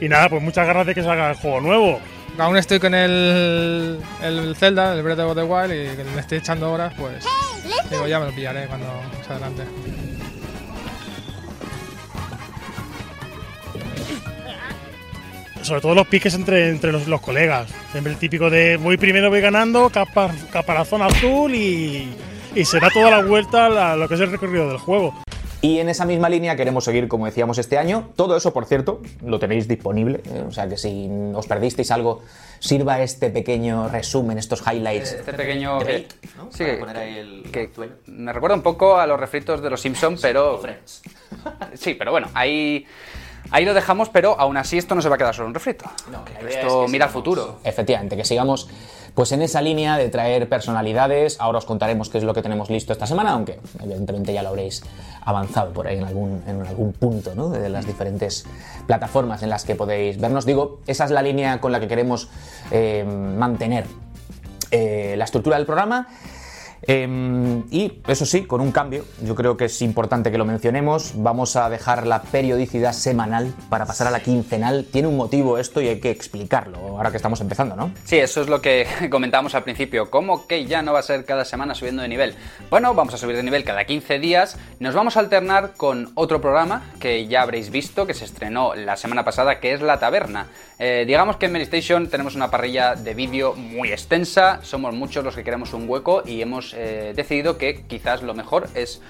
Y 0.00 0.08
nada, 0.08 0.28
pues 0.28 0.42
muchas 0.42 0.66
ganas 0.66 0.84
de 0.88 0.94
que 0.96 1.04
salga 1.04 1.30
el 1.30 1.36
juego 1.36 1.60
nuevo. 1.60 2.00
Aún 2.36 2.56
estoy 2.56 2.80
con 2.80 2.92
el, 2.92 3.98
el 4.24 4.56
Zelda, 4.56 4.92
el 4.92 5.04
Breath 5.04 5.20
of 5.20 5.36
the 5.36 5.44
Wild, 5.44 5.72
y 5.72 5.96
que 5.96 6.02
le 6.02 6.20
estoy 6.20 6.38
echando 6.38 6.72
horas, 6.72 6.92
pues 6.98 7.24
digo, 7.90 8.08
ya 8.08 8.18
me 8.18 8.26
lo 8.26 8.34
pillaré 8.34 8.66
cuando 8.66 8.88
más 8.88 9.30
adelante. 9.30 9.62
Sobre 15.66 15.80
todo 15.80 15.94
los 15.96 16.06
piques 16.06 16.32
entre, 16.34 16.68
entre 16.68 16.92
los, 16.92 17.08
los 17.08 17.20
colegas. 17.20 17.68
Siempre 17.90 18.12
el 18.12 18.18
típico 18.18 18.48
de 18.50 18.76
voy 18.76 18.96
primero, 18.96 19.30
voy 19.30 19.40
ganando, 19.40 19.90
capa- 19.90 20.32
caparazón 20.52 21.02
azul 21.02 21.52
y, 21.54 22.08
y 22.54 22.64
será 22.64 22.88
toda 22.90 23.10
la 23.10 23.22
vuelta 23.22 23.66
a 23.92 23.96
lo 23.96 24.06
que 24.08 24.14
es 24.14 24.20
el 24.20 24.30
recorrido 24.30 24.68
del 24.68 24.78
juego. 24.78 25.12
Y 25.62 25.80
en 25.80 25.88
esa 25.88 26.04
misma 26.04 26.28
línea 26.28 26.54
queremos 26.54 26.84
seguir, 26.84 27.08
como 27.08 27.26
decíamos, 27.26 27.58
este 27.58 27.78
año. 27.78 28.10
Todo 28.14 28.36
eso, 28.36 28.52
por 28.52 28.66
cierto, 28.66 29.02
lo 29.24 29.40
tenéis 29.40 29.66
disponible. 29.66 30.20
¿eh? 30.32 30.44
O 30.46 30.52
sea 30.52 30.68
que 30.68 30.76
si 30.76 31.08
os 31.34 31.46
perdisteis 31.48 31.90
algo, 31.90 32.22
sirva 32.60 33.02
este 33.02 33.30
pequeño 33.30 33.88
resumen, 33.88 34.38
estos 34.38 34.62
highlights. 34.64 35.12
Este 35.14 35.32
pequeño... 35.32 35.80
Que- 35.80 36.06
¿no? 36.36 36.48
sí, 36.52 36.58
Para 36.62 36.72
que- 36.74 36.78
poner 36.78 36.96
ahí 36.98 37.16
el 37.18 37.42
que 37.50 37.60
actual. 37.62 37.96
me 38.06 38.32
recuerda 38.32 38.54
un 38.54 38.62
poco 38.62 38.98
a 38.98 39.06
los 39.08 39.18
refritos 39.18 39.60
de 39.60 39.70
los 39.70 39.80
Simpsons, 39.80 40.20
pero... 40.22 40.58
Friends. 40.58 41.02
Sí, 41.74 41.94
pero 41.94 42.12
bueno, 42.12 42.28
ahí... 42.34 42.86
Ahí 43.50 43.64
lo 43.64 43.74
dejamos, 43.74 44.08
pero 44.08 44.38
aún 44.38 44.56
así 44.56 44.78
esto 44.78 44.94
no 44.94 45.02
se 45.02 45.08
va 45.08 45.14
a 45.16 45.18
quedar 45.18 45.34
solo 45.34 45.48
un 45.48 45.54
refrito. 45.54 45.84
esto 46.48 46.86
mira 46.88 47.06
al 47.06 47.10
futuro. 47.10 47.58
Efectivamente, 47.64 48.16
que 48.16 48.24
sigamos 48.24 48.68
pues 49.16 49.32
en 49.32 49.40
esa 49.40 49.62
línea 49.62 49.96
de 49.96 50.10
traer 50.10 50.46
personalidades. 50.46 51.40
Ahora 51.40 51.58
os 51.58 51.64
contaremos 51.64 52.10
qué 52.10 52.18
es 52.18 52.24
lo 52.24 52.34
que 52.34 52.42
tenemos 52.42 52.68
listo 52.68 52.92
esta 52.92 53.06
semana, 53.06 53.30
aunque 53.30 53.58
evidentemente 53.82 54.32
ya 54.34 54.42
lo 54.42 54.50
habréis 54.50 54.82
avanzado 55.22 55.72
por 55.72 55.86
ahí 55.86 55.96
en 55.96 56.04
algún, 56.04 56.42
en 56.46 56.60
algún 56.60 56.92
punto 56.92 57.34
¿no? 57.34 57.48
de 57.48 57.70
las 57.70 57.86
diferentes 57.86 58.44
plataformas 58.86 59.42
en 59.42 59.48
las 59.48 59.64
que 59.64 59.74
podéis 59.74 60.20
vernos. 60.20 60.44
Digo, 60.44 60.80
esa 60.86 61.06
es 61.06 61.10
la 61.10 61.22
línea 61.22 61.62
con 61.62 61.72
la 61.72 61.80
que 61.80 61.88
queremos 61.88 62.28
eh, 62.70 63.04
mantener 63.04 63.86
eh, 64.70 65.14
la 65.16 65.24
estructura 65.24 65.56
del 65.56 65.64
programa. 65.64 66.08
Eh, 66.88 67.62
y 67.70 68.00
eso 68.06 68.24
sí, 68.26 68.44
con 68.44 68.60
un 68.60 68.72
cambio, 68.72 69.04
yo 69.22 69.34
creo 69.34 69.56
que 69.56 69.66
es 69.66 69.82
importante 69.82 70.30
que 70.30 70.38
lo 70.38 70.44
mencionemos. 70.44 71.12
Vamos 71.16 71.56
a 71.56 71.68
dejar 71.68 72.06
la 72.06 72.22
periodicidad 72.22 72.92
semanal 72.92 73.54
para 73.68 73.86
pasar 73.86 74.06
a 74.06 74.10
la 74.10 74.20
quincenal. 74.20 74.86
Tiene 74.90 75.08
un 75.08 75.16
motivo 75.16 75.58
esto 75.58 75.80
y 75.80 75.88
hay 75.88 76.00
que 76.00 76.10
explicarlo 76.10 76.78
ahora 76.78 77.10
que 77.10 77.16
estamos 77.16 77.40
empezando, 77.40 77.76
¿no? 77.76 77.90
Sí, 78.04 78.18
eso 78.18 78.40
es 78.40 78.48
lo 78.48 78.60
que 78.60 78.86
comentábamos 79.10 79.54
al 79.54 79.64
principio. 79.64 80.10
¿Cómo 80.10 80.46
que 80.46 80.66
ya 80.66 80.82
no 80.82 80.92
va 80.92 81.00
a 81.00 81.02
ser 81.02 81.24
cada 81.24 81.44
semana 81.44 81.74
subiendo 81.74 82.02
de 82.02 82.08
nivel? 82.08 82.34
Bueno, 82.70 82.94
vamos 82.94 83.14
a 83.14 83.18
subir 83.18 83.36
de 83.36 83.42
nivel 83.42 83.64
cada 83.64 83.84
15 83.84 84.18
días. 84.18 84.58
Nos 84.78 84.94
vamos 84.94 85.16
a 85.16 85.20
alternar 85.20 85.74
con 85.76 86.12
otro 86.14 86.40
programa 86.40 86.92
que 87.00 87.26
ya 87.26 87.42
habréis 87.42 87.70
visto, 87.70 88.06
que 88.06 88.14
se 88.14 88.24
estrenó 88.24 88.74
la 88.74 88.96
semana 88.96 89.24
pasada, 89.24 89.60
que 89.60 89.72
es 89.72 89.80
La 89.80 89.98
Taberna. 89.98 90.46
Eh, 90.78 91.04
digamos 91.06 91.36
que 91.36 91.46
en 91.46 91.52
Medistation 91.52 92.08
tenemos 92.08 92.34
una 92.34 92.50
parrilla 92.50 92.94
de 92.94 93.14
vídeo 93.14 93.54
muy 93.54 93.90
extensa. 93.90 94.60
Somos 94.62 94.94
muchos 94.94 95.24
los 95.24 95.34
que 95.34 95.42
queremos 95.42 95.72
un 95.72 95.88
hueco 95.88 96.22
y 96.26 96.42
hemos 96.42 96.75
eh, 96.76 97.12
decidido 97.16 97.58
que 97.58 97.82
quizás 97.86 98.22
lo 98.22 98.34
mejor 98.34 98.68
es 98.74 99.00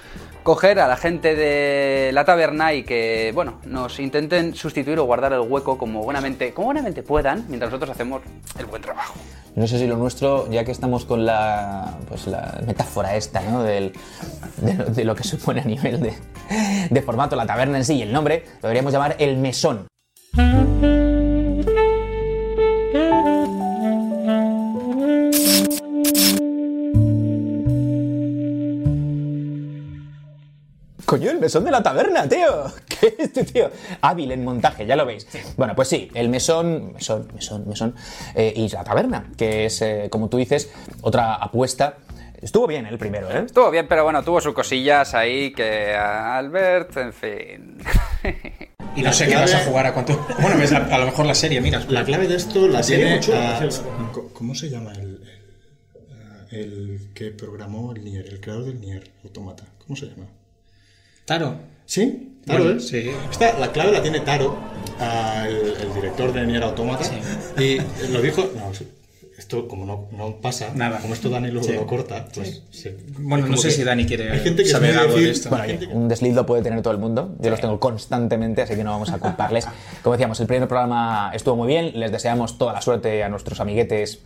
coger 0.43 0.79
a 0.79 0.87
la 0.87 0.95
gente 0.95 1.35
de 1.35 2.11
la 2.13 2.23
taberna 2.23 2.73
y 2.73 2.83
que, 2.83 3.31
bueno, 3.35 3.59
nos 3.65 3.99
intenten 3.99 4.55
sustituir 4.55 4.97
o 4.99 5.03
guardar 5.03 5.33
el 5.33 5.41
hueco 5.41 5.77
como 5.77 6.03
buenamente, 6.03 6.53
como 6.53 6.69
puedan, 7.03 7.45
mientras 7.49 7.69
nosotros 7.69 7.89
hacemos 7.91 8.21
el 8.57 8.65
buen 8.65 8.81
trabajo. 8.81 9.15
No 9.55 9.67
sé 9.67 9.77
si 9.79 9.87
lo 9.87 9.97
nuestro, 9.97 10.49
ya 10.49 10.63
que 10.63 10.71
estamos 10.71 11.03
con 11.03 11.25
la, 11.25 11.97
pues 12.07 12.27
la 12.27 12.61
metáfora 12.65 13.15
esta, 13.15 13.41
¿no? 13.41 13.63
Del, 13.63 13.91
de, 14.57 14.73
lo- 14.75 14.85
de 14.85 15.03
lo 15.03 15.15
que 15.15 15.23
supone 15.23 15.61
a 15.61 15.65
nivel 15.65 15.99
de, 15.99 16.13
de 16.89 17.01
formato 17.01 17.35
la 17.35 17.45
taberna 17.45 17.77
en 17.77 17.83
sí 17.83 17.95
y 17.95 18.01
el 18.03 18.13
nombre, 18.13 18.43
lo 18.61 18.69
deberíamos 18.69 18.93
llamar 18.93 19.15
el 19.19 19.35
mesón. 19.37 19.87
Coño, 31.17 31.31
el 31.31 31.39
mesón 31.39 31.63
de 31.65 31.71
la 31.71 31.81
taberna, 31.83 32.27
tío. 32.27 32.65
¿Qué 32.87 33.07
es 33.07 33.13
este 33.19 33.43
tío? 33.43 33.69
Hábil 34.01 34.31
en 34.31 34.43
montaje, 34.43 34.85
ya 34.85 34.95
lo 34.95 35.05
veis. 35.05 35.27
Bueno, 35.55 35.75
pues 35.75 35.87
sí, 35.87 36.09
el 36.13 36.29
mesón, 36.29 36.93
mesón, 36.93 37.27
mesón, 37.33 37.67
mesón. 37.67 37.95
eh, 38.35 38.53
y 38.55 38.69
la 38.69 38.83
taberna, 38.83 39.31
que 39.37 39.65
es, 39.65 39.81
eh, 39.81 40.07
como 40.11 40.29
tú 40.29 40.37
dices, 40.37 40.69
otra 41.01 41.35
apuesta. 41.35 41.97
Estuvo 42.39 42.67
bien 42.67 42.85
el 42.85 42.99
primero, 42.99 43.31
¿eh? 43.31 43.43
Estuvo 43.47 43.71
bien, 43.71 43.87
pero 43.87 44.03
bueno, 44.03 44.23
tuvo 44.23 44.39
sus 44.39 44.53
cosillas 44.53 45.15
ahí 45.15 45.51
que 45.53 45.95
Albert, 45.95 46.95
en 46.97 47.11
fin. 47.13 47.77
Y 48.95 49.01
no 49.01 49.11
sé 49.11 49.27
qué 49.27 49.35
vas 49.35 49.55
a 49.55 49.59
jugar 49.65 49.87
a 49.87 49.93
cuánto. 49.93 50.23
Bueno, 50.39 50.55
ves, 50.57 50.71
a, 50.71 50.77
a 50.77 50.97
lo 50.99 51.05
mejor 51.05 51.25
la 51.25 51.33
serie, 51.33 51.59
mira. 51.61 51.79
La 51.89 52.05
clave 52.05 52.27
de 52.27 52.35
esto 52.35 52.67
la 52.67 52.83
serie 52.83 53.19
tiene. 53.19 53.69
co- 54.13 54.29
¿Cómo 54.33 54.53
se 54.53 54.69
llama 54.69 54.93
el, 54.93 55.19
el 56.51 57.09
que 57.15 57.31
programó 57.31 57.91
el 57.93 58.03
Nier, 58.05 58.27
el 58.27 58.39
creador 58.39 58.65
del 58.65 58.79
Nier 58.81 59.11
Automata? 59.23 59.63
¿Cómo 59.83 59.95
se 59.95 60.05
llama? 60.05 60.27
Taro. 61.27 61.55
¿Sí? 61.85 62.39
Taro 62.45 62.63
Bueno, 62.63 62.79
es. 62.79 62.87
sí. 62.87 63.11
Esta, 63.29 63.59
la 63.59 63.71
clave 63.73 63.91
la 63.91 64.01
tiene 64.01 64.21
Taro, 64.21 64.57
el, 65.45 65.85
el 65.87 65.93
director 65.93 66.31
de 66.31 66.47
Nier 66.47 66.63
Automata. 66.63 67.03
Y 67.59 67.79
lo 68.11 68.21
dijo. 68.21 68.49
No, 68.55 68.73
sí. 68.73 68.87
esto 69.37 69.67
como 69.67 69.85
no, 69.85 70.07
no 70.17 70.37
pasa, 70.37 70.71
Nada. 70.73 70.99
como 70.99 71.13
esto 71.13 71.29
Dani 71.29 71.51
luego 71.51 71.67
Sí. 71.67 71.73
lo 71.73 71.85
corta, 71.85 72.25
pues 72.33 72.63
se- 72.71 72.97
Bueno, 73.19 73.45
no 73.47 73.57
sé 73.57 73.67
que 73.67 73.73
si 73.75 73.83
Dani 73.83 74.05
quiere 74.05 74.31
hay 74.31 74.39
gente 74.39 74.63
que 74.63 74.69
saber 74.69 74.97
algo 74.97 75.13
de 75.15 75.19
decir- 75.19 75.31
esto. 75.31 75.49
Bueno, 75.49 75.65
un 75.91 76.07
desliz 76.07 76.33
lo 76.33 76.45
puede 76.45 76.63
tener 76.63 76.81
todo 76.81 76.93
el 76.93 76.99
mundo. 76.99 77.35
Yo 77.39 77.49
los 77.49 77.59
tengo 77.61 77.77
constantemente, 77.79 78.61
así 78.61 78.75
que 78.75 78.83
no 78.85 78.91
vamos 78.91 79.09
a 79.11 79.19
culparles. 79.19 79.67
Como 80.01 80.13
decíamos, 80.15 80.39
el 80.39 80.47
primer 80.47 80.67
programa 80.69 81.31
estuvo 81.35 81.55
muy 81.57 81.67
bien. 81.67 81.99
Les 81.99 82.11
deseamos 82.11 82.57
toda 82.57 82.71
la 82.73 82.81
suerte 82.81 83.21
a 83.23 83.29
nuestros 83.29 83.59
amiguetes 83.59 84.21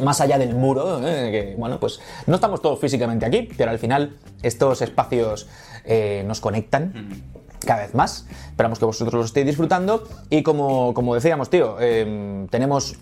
más 0.00 0.20
allá 0.20 0.38
del 0.38 0.54
muro. 0.54 1.00
¿eh? 1.06 1.30
que, 1.30 1.54
bueno, 1.56 1.80
pues 1.80 2.00
no 2.26 2.34
estamos 2.36 2.62
todos 2.62 2.78
físicamente 2.78 3.26
aquí, 3.26 3.48
pero 3.56 3.70
al 3.70 3.78
final 3.78 4.16
estos 4.42 4.82
espacios 4.82 5.48
eh, 5.84 6.24
nos 6.26 6.40
conectan 6.40 7.22
cada 7.64 7.82
vez 7.82 7.94
más. 7.94 8.26
Esperamos 8.48 8.78
que 8.78 8.84
vosotros 8.84 9.14
los 9.14 9.26
estéis 9.26 9.46
disfrutando. 9.46 10.04
Y 10.30 10.42
como, 10.42 10.94
como 10.94 11.14
decíamos, 11.14 11.50
tío, 11.50 11.76
eh, 11.80 12.46
tenemos 12.50 12.96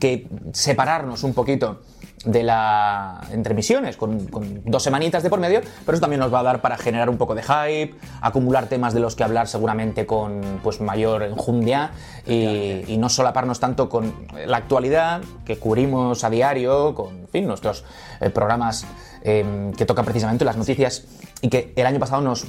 que 0.00 0.28
separarnos 0.52 1.22
un 1.22 1.34
poquito 1.34 1.80
de 2.24 2.42
la 2.42 3.20
entre 3.30 3.54
misiones 3.54 3.96
con, 3.96 4.26
con 4.26 4.62
dos 4.64 4.82
semanitas 4.82 5.22
de 5.22 5.30
por 5.30 5.38
medio, 5.38 5.60
pero 5.84 5.96
eso 5.96 6.00
también 6.00 6.20
nos 6.20 6.32
va 6.32 6.40
a 6.40 6.42
dar 6.42 6.60
para 6.60 6.76
generar 6.76 7.08
un 7.08 7.16
poco 7.16 7.34
de 7.34 7.42
hype, 7.42 7.94
acumular 8.20 8.66
temas 8.66 8.92
de 8.94 9.00
los 9.00 9.14
que 9.14 9.24
hablar 9.24 9.46
seguramente 9.46 10.06
con 10.06 10.60
pues 10.62 10.80
mayor 10.80 11.22
enjundia 11.22 11.92
y, 12.26 12.84
y 12.88 12.96
no 12.98 13.08
solaparnos 13.08 13.60
tanto 13.60 13.88
con 13.88 14.12
la 14.46 14.56
actualidad 14.56 15.20
que 15.44 15.58
cubrimos 15.58 16.24
a 16.24 16.30
diario, 16.30 16.94
con 16.94 17.18
en 17.28 17.28
fin, 17.28 17.46
nuestros 17.46 17.84
eh, 18.20 18.30
programas 18.30 18.86
eh, 19.22 19.72
que 19.76 19.84
tocan 19.84 20.04
precisamente 20.04 20.44
las 20.44 20.56
noticias 20.56 21.04
y 21.40 21.48
que 21.48 21.72
el 21.76 21.86
año 21.86 21.98
pasado 21.98 22.22
nos 22.22 22.46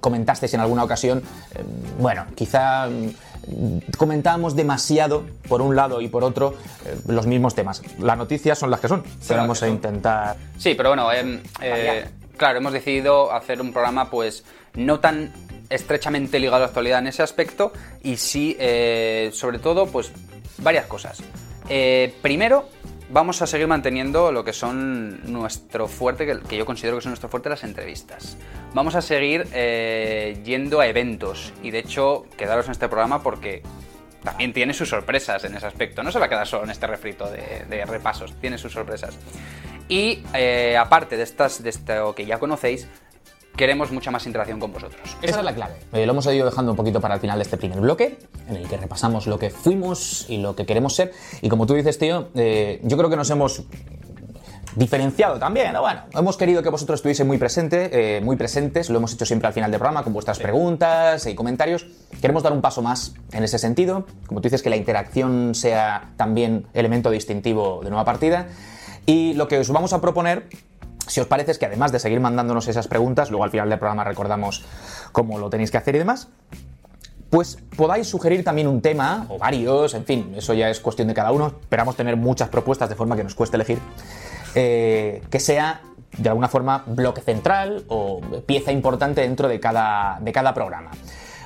comentasteis 0.00 0.54
en 0.54 0.60
alguna 0.60 0.84
ocasión, 0.84 1.18
eh, 1.18 1.62
bueno, 1.98 2.24
quizá 2.34 2.88
mm, 2.88 3.29
comentábamos 3.96 4.56
demasiado 4.56 5.24
por 5.48 5.62
un 5.62 5.76
lado 5.76 6.00
y 6.00 6.08
por 6.08 6.24
otro 6.24 6.54
eh, 6.84 6.96
los 7.06 7.26
mismos 7.26 7.54
temas. 7.54 7.82
Las 7.98 8.16
noticias 8.16 8.58
son 8.58 8.70
las 8.70 8.80
que 8.80 8.88
son, 8.88 9.02
pero 9.26 9.40
vamos 9.40 9.62
a 9.62 9.68
intentar... 9.68 10.36
Sí, 10.58 10.74
pero 10.74 10.90
bueno, 10.90 11.12
em, 11.12 11.40
eh, 11.60 12.06
claro, 12.36 12.58
hemos 12.58 12.72
decidido 12.72 13.32
hacer 13.32 13.60
un 13.60 13.72
programa 13.72 14.10
pues 14.10 14.44
no 14.74 15.00
tan 15.00 15.32
estrechamente 15.68 16.38
ligado 16.38 16.56
a 16.56 16.60
la 16.60 16.66
actualidad 16.66 16.98
en 16.98 17.08
ese 17.08 17.22
aspecto 17.22 17.72
y 18.02 18.16
sí, 18.16 18.56
eh, 18.58 19.30
sobre 19.32 19.58
todo, 19.58 19.86
pues 19.86 20.12
varias 20.58 20.86
cosas. 20.86 21.22
Primero, 22.20 22.68
vamos 23.10 23.42
a 23.42 23.46
seguir 23.46 23.66
manteniendo 23.66 24.32
lo 24.32 24.44
que 24.44 24.52
son 24.52 25.32
nuestro 25.32 25.88
fuerte, 25.88 26.26
que, 26.48 26.56
yo 26.56 26.64
considero 26.64 26.96
que 26.96 27.02
son 27.02 27.10
nuestro 27.10 27.28
fuerte, 27.28 27.48
las 27.48 27.64
entrevistas. 27.64 28.36
Vamos 28.74 28.94
a 28.94 29.02
seguir 29.02 29.46
eh, 29.52 30.40
yendo 30.44 30.80
a 30.80 30.86
eventos 30.86 31.52
y 31.62 31.70
de 31.70 31.80
hecho, 31.80 32.26
quedaros 32.36 32.66
en 32.66 32.72
este 32.72 32.88
programa 32.88 33.22
porque 33.22 33.62
también 34.22 34.52
tiene 34.52 34.74
sus 34.74 34.88
sorpresas 34.88 35.44
en 35.44 35.56
ese 35.56 35.66
aspecto. 35.66 36.02
No 36.02 36.12
se 36.12 36.18
va 36.18 36.26
a 36.26 36.28
quedar 36.28 36.46
solo 36.46 36.64
en 36.64 36.70
este 36.70 36.86
refrito 36.86 37.30
de, 37.30 37.64
de 37.68 37.84
repasos, 37.84 38.34
tiene 38.40 38.58
sus 38.58 38.72
sorpresas. 38.72 39.18
Y 39.88 40.22
eh, 40.34 40.76
aparte 40.76 41.16
de, 41.16 41.24
estas, 41.24 41.62
de 41.62 41.70
esto 41.70 42.14
que 42.14 42.24
ya 42.24 42.38
conocéis, 42.38 42.86
queremos 43.56 43.92
mucha 43.92 44.10
más 44.10 44.26
interacción 44.26 44.58
con 44.58 44.72
vosotros. 44.72 45.16
Esa 45.22 45.38
es 45.38 45.44
la 45.44 45.54
clave. 45.54 45.74
Eh, 45.92 46.06
lo 46.06 46.12
hemos 46.12 46.26
ido 46.26 46.46
dejando 46.46 46.72
un 46.72 46.76
poquito 46.76 47.00
para 47.00 47.14
el 47.14 47.20
final 47.20 47.38
de 47.38 47.42
este 47.42 47.56
primer 47.56 47.80
bloque, 47.80 48.18
en 48.48 48.56
el 48.56 48.68
que 48.68 48.76
repasamos 48.76 49.26
lo 49.26 49.38
que 49.38 49.50
fuimos 49.50 50.26
y 50.28 50.38
lo 50.38 50.56
que 50.56 50.66
queremos 50.66 50.94
ser. 50.94 51.12
Y 51.42 51.48
como 51.48 51.66
tú 51.66 51.74
dices, 51.74 51.98
tío, 51.98 52.28
eh, 52.34 52.80
yo 52.82 52.96
creo 52.96 53.10
que 53.10 53.16
nos 53.16 53.30
hemos 53.30 53.64
diferenciado 54.76 55.38
también. 55.38 55.72
¿no? 55.72 55.80
Bueno, 55.80 56.02
hemos 56.12 56.36
querido 56.36 56.62
que 56.62 56.68
vosotros 56.68 56.98
estuviese 56.98 57.24
muy 57.24 57.38
presente, 57.38 58.16
eh, 58.16 58.20
muy 58.20 58.36
presentes. 58.36 58.90
Lo 58.90 58.98
hemos 58.98 59.12
hecho 59.12 59.26
siempre 59.26 59.48
al 59.48 59.52
final 59.52 59.70
del 59.70 59.78
programa 59.78 60.04
con 60.04 60.12
vuestras 60.12 60.38
preguntas 60.38 61.26
y 61.26 61.34
comentarios. 61.34 61.86
Queremos 62.20 62.42
dar 62.42 62.52
un 62.52 62.60
paso 62.60 62.82
más 62.82 63.14
en 63.32 63.44
ese 63.44 63.58
sentido. 63.58 64.06
Como 64.26 64.40
tú 64.40 64.46
dices, 64.46 64.62
que 64.62 64.70
la 64.70 64.76
interacción 64.76 65.54
sea 65.54 66.12
también 66.16 66.66
elemento 66.74 67.10
distintivo 67.10 67.80
de 67.82 67.90
nueva 67.90 68.04
partida. 68.04 68.48
Y 69.06 69.34
lo 69.34 69.48
que 69.48 69.58
os 69.58 69.70
vamos 69.70 69.92
a 69.92 70.00
proponer 70.00 70.46
si 71.10 71.20
os 71.20 71.26
parece 71.26 71.50
es 71.50 71.58
que 71.58 71.66
además 71.66 71.90
de 71.90 71.98
seguir 71.98 72.20
mandándonos 72.20 72.68
esas 72.68 72.86
preguntas, 72.86 73.30
luego 73.30 73.44
al 73.44 73.50
final 73.50 73.68
del 73.68 73.78
programa 73.78 74.04
recordamos 74.04 74.64
cómo 75.10 75.38
lo 75.38 75.50
tenéis 75.50 75.70
que 75.70 75.76
hacer 75.76 75.96
y 75.96 75.98
demás, 75.98 76.28
pues 77.30 77.58
podáis 77.76 78.08
sugerir 78.08 78.44
también 78.44 78.68
un 78.68 78.80
tema, 78.80 79.26
o 79.28 79.38
varios, 79.38 79.94
en 79.94 80.04
fin, 80.04 80.32
eso 80.36 80.54
ya 80.54 80.70
es 80.70 80.78
cuestión 80.78 81.08
de 81.08 81.14
cada 81.14 81.32
uno. 81.32 81.48
Esperamos 81.60 81.96
tener 81.96 82.16
muchas 82.16 82.48
propuestas 82.48 82.88
de 82.88 82.94
forma 82.94 83.16
que 83.16 83.24
nos 83.24 83.34
cueste 83.34 83.56
elegir, 83.56 83.78
eh, 84.54 85.22
que 85.30 85.40
sea 85.40 85.80
de 86.16 86.28
alguna 86.28 86.48
forma 86.48 86.84
bloque 86.86 87.20
central 87.20 87.84
o 87.88 88.20
pieza 88.46 88.70
importante 88.70 89.20
dentro 89.20 89.48
de 89.48 89.58
cada, 89.58 90.18
de 90.20 90.32
cada 90.32 90.54
programa. 90.54 90.90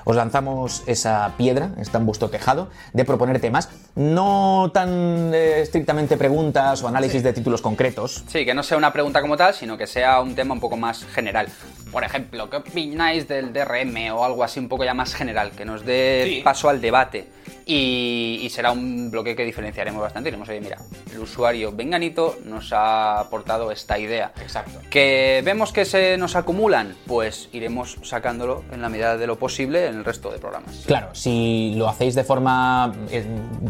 Os 0.04 0.16
lanzamos 0.16 0.82
esa 0.86 1.32
piedra, 1.36 1.70
está 1.80 1.98
en 1.98 2.06
vuestro 2.06 2.30
tejado, 2.30 2.68
de 2.92 3.04
proponer 3.04 3.40
temas, 3.40 3.70
no 3.94 4.70
tan 4.72 5.32
eh, 5.34 5.60
estrictamente 5.60 6.16
preguntas 6.16 6.82
o 6.82 6.88
análisis 6.88 7.22
de 7.22 7.32
títulos 7.32 7.62
concretos, 7.62 8.24
Sí, 8.28 8.44
que 8.44 8.54
no 8.54 8.62
sea 8.62 8.76
una 8.76 8.92
pregunta 8.92 9.20
como 9.20 9.36
tal, 9.36 9.54
sino 9.54 9.76
que 9.76 9.86
sea 9.86 10.20
un 10.20 10.34
tema 10.34 10.54
un 10.54 10.60
poco 10.60 10.76
más 10.76 11.04
general. 11.04 11.48
Por 11.92 12.04
ejemplo, 12.04 12.50
¿qué 12.50 12.56
opináis 12.56 13.28
del 13.28 13.52
DRM 13.52 14.12
o 14.12 14.24
algo 14.24 14.42
así 14.42 14.58
un 14.58 14.68
poco 14.68 14.84
ya 14.84 14.94
más 14.94 15.14
general, 15.14 15.52
que 15.52 15.64
nos 15.64 15.84
dé 15.84 16.40
paso 16.44 16.68
al 16.68 16.80
debate? 16.80 17.28
Y, 17.66 18.40
y 18.42 18.50
será 18.50 18.72
un 18.72 19.10
bloque 19.10 19.34
que 19.36 19.44
diferenciaremos 19.44 20.02
bastante. 20.02 20.28
Diremos, 20.28 20.48
oye, 20.48 20.60
mira, 20.60 20.78
el 21.12 21.20
usuario 21.20 21.72
Venganito 21.72 22.36
nos 22.44 22.72
ha 22.72 23.20
aportado 23.20 23.70
esta 23.70 23.98
idea. 23.98 24.32
Exacto. 24.42 24.80
Que 24.90 25.40
vemos 25.44 25.72
que 25.72 25.84
se 25.84 26.16
nos 26.18 26.36
acumulan, 26.36 26.96
pues 27.06 27.48
iremos 27.52 27.98
sacándolo 28.02 28.64
en 28.72 28.82
la 28.82 28.88
medida 28.88 29.16
de 29.16 29.26
lo 29.26 29.38
posible 29.38 29.86
en 29.94 30.00
el 30.00 30.04
resto 30.04 30.30
de 30.30 30.38
programas. 30.38 30.82
Claro, 30.86 31.14
si 31.14 31.74
lo 31.76 31.88
hacéis 31.88 32.14
de 32.14 32.24
forma 32.24 32.92
eh, 33.10 33.24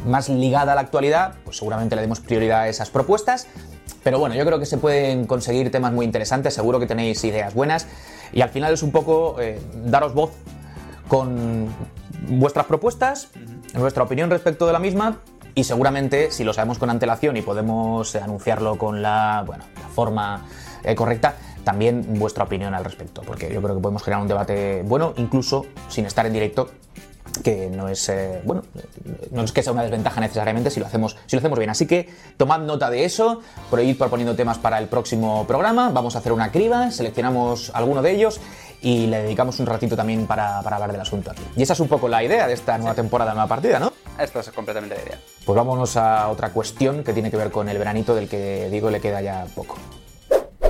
más 0.07 0.29
ligada 0.29 0.73
a 0.73 0.75
la 0.75 0.81
actualidad, 0.81 1.35
pues 1.45 1.59
seguramente 1.59 1.95
le 1.95 2.03
demos 2.03 2.21
prioridad 2.21 2.63
a 2.63 2.69
esas 2.69 2.91
propuestas. 2.91 3.47
Pero 4.03 4.19
bueno, 4.19 4.35
yo 4.35 4.45
creo 4.45 4.59
que 4.59 4.67
se 4.67 4.77
pueden 4.77 5.27
conseguir 5.27 5.71
temas 5.71 5.93
muy 5.93 6.05
interesantes, 6.05 6.53
seguro 6.55 6.81
que 6.81 6.87
tenéis 6.87 7.23
ideas 7.25 7.55
buenas. 7.55 7.87
Y 8.33 8.41
al 8.41 8.51
final 8.51 8.73
es 8.75 8.83
un 8.83 8.91
poco 8.91 9.41
eh, 9.41 9.61
daros 9.85 10.15
voz 10.15 10.33
con 11.09 11.69
vuestras 12.29 12.67
propuestas, 12.67 13.29
nuestra 13.75 14.03
opinión 14.03 14.31
respecto 14.31 14.67
de 14.67 14.73
la 14.73 14.79
misma. 14.79 15.21
Y 15.55 15.65
seguramente, 15.65 16.33
si 16.33 16.43
lo 16.43 16.53
sabemos 16.53 16.79
con 16.79 16.91
antelación 16.91 17.37
y 17.37 17.43
podemos 17.43 18.15
anunciarlo 18.17 18.77
con 18.77 19.03
la, 19.03 19.45
bueno, 19.47 19.65
la 19.81 19.89
forma 19.89 20.45
eh, 20.83 20.95
correcta, 20.95 21.37
también 21.65 22.19
vuestra 22.19 22.45
opinión 22.45 22.75
al 22.75 22.85
respecto. 22.85 23.23
Porque 23.23 23.53
yo 23.53 23.61
creo 23.63 23.77
que 23.77 23.83
podemos 23.83 24.03
crear 24.03 24.21
un 24.21 24.29
debate 24.29 24.83
bueno, 24.85 25.15
incluso 25.17 25.67
sin 25.89 26.07
estar 26.07 26.27
en 26.27 26.33
directo, 26.33 26.71
que 27.43 27.69
no 27.69 27.89
es 27.89 28.09
eh, 28.09 28.41
bueno 28.45 28.63
no 29.31 29.43
es 29.43 29.53
que 29.53 29.63
sea 29.63 29.73
una 29.73 29.83
desventaja 29.83 30.21
necesariamente 30.21 30.71
si 30.71 30.79
lo 30.79 30.87
hacemos 30.87 31.17
si 31.27 31.37
lo 31.37 31.39
hacemos 31.39 31.59
bien. 31.59 31.71
Así 31.71 31.87
que 31.87 32.09
tomad 32.37 32.61
nota 32.61 32.91
de 32.91 33.05
eso 33.05 33.41
por 33.71 33.81
ir 33.81 33.99
proponiendo 33.99 34.37
temas 34.37 34.59
para 34.59 34.79
el 34.79 34.87
próximo 34.87 35.47
programa. 35.47 35.91
Vamos 35.91 36.17
a 36.17 36.19
hacer 36.19 36.33
una 36.33 36.53
criba 36.53 36.91
seleccionamos 36.91 37.71
alguno 37.75 38.03
de 38.03 38.13
ellos 38.13 38.41
y 38.81 39.07
le 39.07 39.23
dedicamos 39.23 39.59
un 39.61 39.67
ratito 39.67 39.97
también 39.97 40.27
para, 40.27 40.61
para 40.63 40.77
hablar 40.77 40.93
del 40.93 41.01
asunto 41.01 41.31
aquí. 41.31 41.43
Y 41.57 41.63
esa 41.63 41.73
es 41.73 41.81
un 41.81 41.89
poco 41.89 42.07
la 42.07 42.23
idea 42.23 42.47
de 42.47 42.53
esta 42.53 42.77
nueva 42.77 42.95
temporada 42.95 43.33
nueva 43.33 43.49
partida 43.49 43.79
no 43.79 43.93
Esta 44.19 44.41
es 44.41 44.51
completamente 44.51 44.97
la 44.97 45.03
idea. 45.03 45.19
pues 45.45 45.57
vámonos 45.57 45.97
a 45.97 46.29
otra 46.29 46.51
cuestión 46.51 47.03
que 47.03 47.13
tiene 47.13 47.31
que 47.31 47.37
ver 47.37 47.51
con 47.51 47.69
el 47.69 47.79
veranito 47.79 48.15
del 48.15 48.29
que 48.29 48.69
digo 48.71 48.91
le 48.91 49.01
queda 49.01 49.23
ya 49.23 49.47
poco 49.55 49.77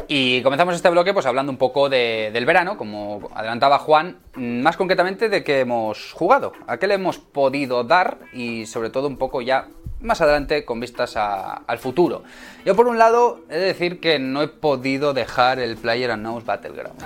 Y 0.09 0.43
comenzamos 0.43 0.75
este 0.75 0.91
bloque 0.91 1.13
pues 1.15 1.27
hablando 1.27 1.51
un 1.53 1.59
poco 1.59 1.89
de- 1.89 2.31
del 2.33 2.45
verano, 2.47 2.77
como 2.77 3.31
adelantaba 3.35 3.79
Juan, 3.79 4.19
más 4.35 4.77
concretamente 4.77 5.29
de 5.29 5.43
qué 5.45 5.61
hemos 5.61 6.13
jugado, 6.13 6.53
a 6.67 6.77
qué 6.77 6.87
le 6.87 6.95
hemos 6.95 7.19
podido 7.19 7.85
dar 7.85 8.19
y 8.33 8.67
sobre 8.67 8.91
todo 8.91 9.09
un 9.09 9.17
poco 9.17 9.41
ya 9.41 9.69
más 10.01 10.21
adelante 10.21 10.65
con 10.67 10.81
vistas 10.81 11.17
a- 11.17 11.55
al 11.67 11.79
futuro. 11.79 12.25
Yo 12.67 12.77
por 12.77 12.87
un 12.89 12.99
lado 12.99 13.41
he 13.49 13.55
de 13.57 13.65
decir 13.67 14.01
que 14.01 14.19
no 14.19 14.43
he 14.43 14.49
podido 14.49 15.15
dejar 15.15 15.59
el 15.59 15.77
Player 15.77 16.11
Unknown's 16.11 16.45
Battleground. 16.45 17.01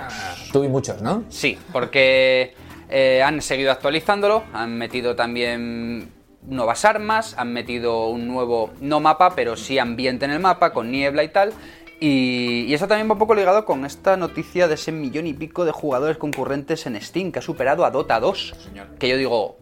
tú 0.51 0.63
y 0.63 0.67
muchos 0.67 1.01
no 1.01 1.23
Sí, 1.29 1.57
porque 1.71 2.53
eh, 2.89 3.21
han 3.23 3.41
seguido 3.41 3.71
actualizándolo, 3.71 4.43
han 4.51 4.77
metido 4.77 5.15
también 5.15 6.11
nuevas 6.41 6.83
armas, 6.85 7.35
han 7.37 7.53
metido 7.53 8.07
un 8.07 8.27
nuevo, 8.27 8.71
no 8.81 8.99
mapa, 8.99 9.35
pero 9.35 9.55
sí 9.55 9.77
ambiente 9.77 10.25
en 10.25 10.31
el 10.31 10.39
mapa, 10.39 10.73
con 10.73 10.89
niebla 10.91 11.23
y 11.23 11.27
tal. 11.29 11.53
Y, 11.99 12.65
y 12.67 12.73
eso 12.73 12.87
también 12.87 13.09
va 13.09 13.13
un 13.13 13.19
poco 13.19 13.35
ligado 13.35 13.65
con 13.65 13.85
esta 13.85 14.15
noticia 14.17 14.67
de 14.67 14.75
ese 14.75 14.91
millón 14.91 15.27
y 15.27 15.33
pico 15.33 15.65
de 15.65 15.71
jugadores 15.71 16.17
concurrentes 16.17 16.85
en 16.85 16.99
Steam, 17.01 17.31
que 17.31 17.39
ha 17.39 17.41
superado 17.41 17.85
a 17.85 17.91
Dota 17.91 18.19
2. 18.19 18.53
Que 18.97 19.09
yo 19.09 19.17
digo, 19.17 19.57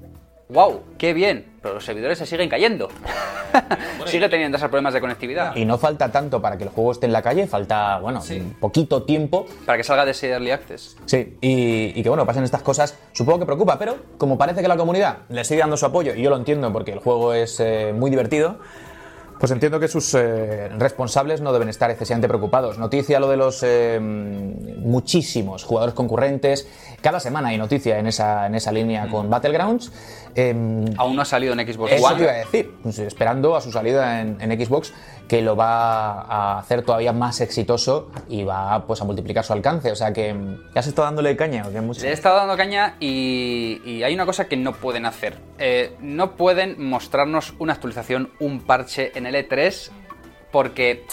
wow, 0.50 0.84
qué 0.98 1.14
bien, 1.14 1.46
pero 1.62 1.76
los 1.76 1.86
servidores 1.86 2.18
se 2.18 2.26
siguen 2.26 2.50
cayendo. 2.50 2.90
Sigue 4.06 4.30
teniendo 4.30 4.58
esos 4.58 4.70
problemas 4.70 4.94
de 4.94 5.02
conectividad. 5.02 5.56
y 5.56 5.66
no 5.66 5.78
falta 5.78 6.12
tanto 6.12 6.42
para 6.42 6.58
que 6.58 6.66
el 6.66 6.70
juego 6.70 6.92
esté 6.92 7.06
en 7.06 7.14
la 7.14 7.22
calle 7.22 7.48
falta 7.48 7.98
bueno 8.00 8.22
un 8.30 8.54
poquito 8.60 9.04
tiempo 9.04 9.46
Para 9.66 9.78
que 9.78 9.84
salga 9.84 10.06
de 10.06 10.12
ese 10.12 10.30
Early 10.30 10.52
Access. 10.52 10.98
Sí, 11.06 11.38
y, 11.42 11.94
y 12.00 12.04
que 12.04 12.10
bueno, 12.10 12.26
pasen 12.26 12.44
estas 12.44 12.62
cosas, 12.62 12.98
supongo 13.14 13.40
que 13.40 13.46
preocupa, 13.46 13.78
pero 13.80 13.96
como 14.18 14.38
parece 14.38 14.62
que 14.62 14.68
la 14.68 14.78
comunidad 14.78 15.20
le 15.30 15.44
sigue 15.44 15.62
dando 15.62 15.78
su 15.78 15.86
apoyo, 15.86 16.14
y 16.14 16.22
yo 16.22 16.30
lo 16.30 16.38
entiendo 16.38 16.72
porque 16.72 16.92
el 16.92 17.00
juego 17.00 17.34
es 17.34 17.60
eh, 17.60 17.94
muy 17.96 18.10
divertido, 18.10 18.60
Pues 19.40 19.52
entiendo 19.52 19.80
que 19.80 19.88
sus 19.88 20.14
eh, 20.16 20.70
responsables 20.78 21.42
no 21.42 21.54
deben 21.54 21.70
estar 21.70 21.92
excesivamente 21.92 22.28
preocupados. 22.28 22.80
Noticia 22.80 23.20
lo 23.20 23.30
de 23.30 23.38
los 23.38 23.62
eh, 23.64 24.00
muchísimos 24.00 25.64
jugadores 25.64 25.94
concurrentes. 25.94 26.68
Cada 27.02 27.20
semana 27.20 27.50
hay 27.50 27.58
noticia 27.58 28.00
en 28.00 28.08
esa, 28.08 28.48
en 28.48 28.56
esa 28.56 28.72
línea 28.72 29.08
con 29.10 29.30
Battlegrounds. 29.30 29.92
Eh, 30.36 30.86
Aún 30.98 31.16
no 31.16 31.22
ha 31.22 31.26
salido 31.26 31.54
en 31.54 31.60
Xbox 31.74 31.92
eso 31.94 32.06
One. 32.06 32.16
te 32.18 32.24
iba 32.24 32.32
a 32.32 32.36
decir, 32.36 32.72
pues, 32.84 33.00
esperando 33.00 33.56
a 33.56 33.62
su 33.62 33.72
salida 33.72 34.22
en, 34.22 34.38
en 34.40 34.66
Xbox, 34.66 34.94
que 35.28 35.42
lo 35.42 35.56
va 35.56 36.22
a 36.22 36.60
hacer 36.60 36.84
todavía 36.84 37.12
más 37.14 37.42
exitoso 37.42 38.10
y 38.30 38.44
va 38.44 38.86
pues, 38.86 39.02
a 39.02 39.06
multiplicar 39.06 39.44
su 39.44 39.54
alcance. 39.54 39.92
O 39.92 39.96
sea 39.96 40.14
que 40.14 40.34
mm, 40.34 40.74
ya 40.76 40.82
se 40.82 40.90
está 40.90 41.04
dándole 41.04 41.36
caña. 41.36 41.66
¿o 41.68 41.72
qué? 41.72 41.82
Mucho. 41.82 42.02
Le 42.02 42.10
he 42.10 42.14
estado 42.14 42.38
dando 42.38 42.56
caña 42.56 42.96
y, 43.00 43.82
y 43.86 44.04
hay 44.04 44.14
una 44.14 44.26
cosa 44.26 44.48
que 44.48 44.58
no 44.58 44.74
pueden 44.74 45.06
hacer. 45.06 45.38
Eh, 45.60 45.96
no 46.00 46.36
pueden 46.36 46.82
mostrarnos 46.90 47.54
una 47.60 47.74
actualización, 47.74 48.32
un 48.40 48.62
parche 48.62 49.12
en 49.16 49.26
el 49.26 49.36
E3, 49.36 49.90
porque 50.52 51.06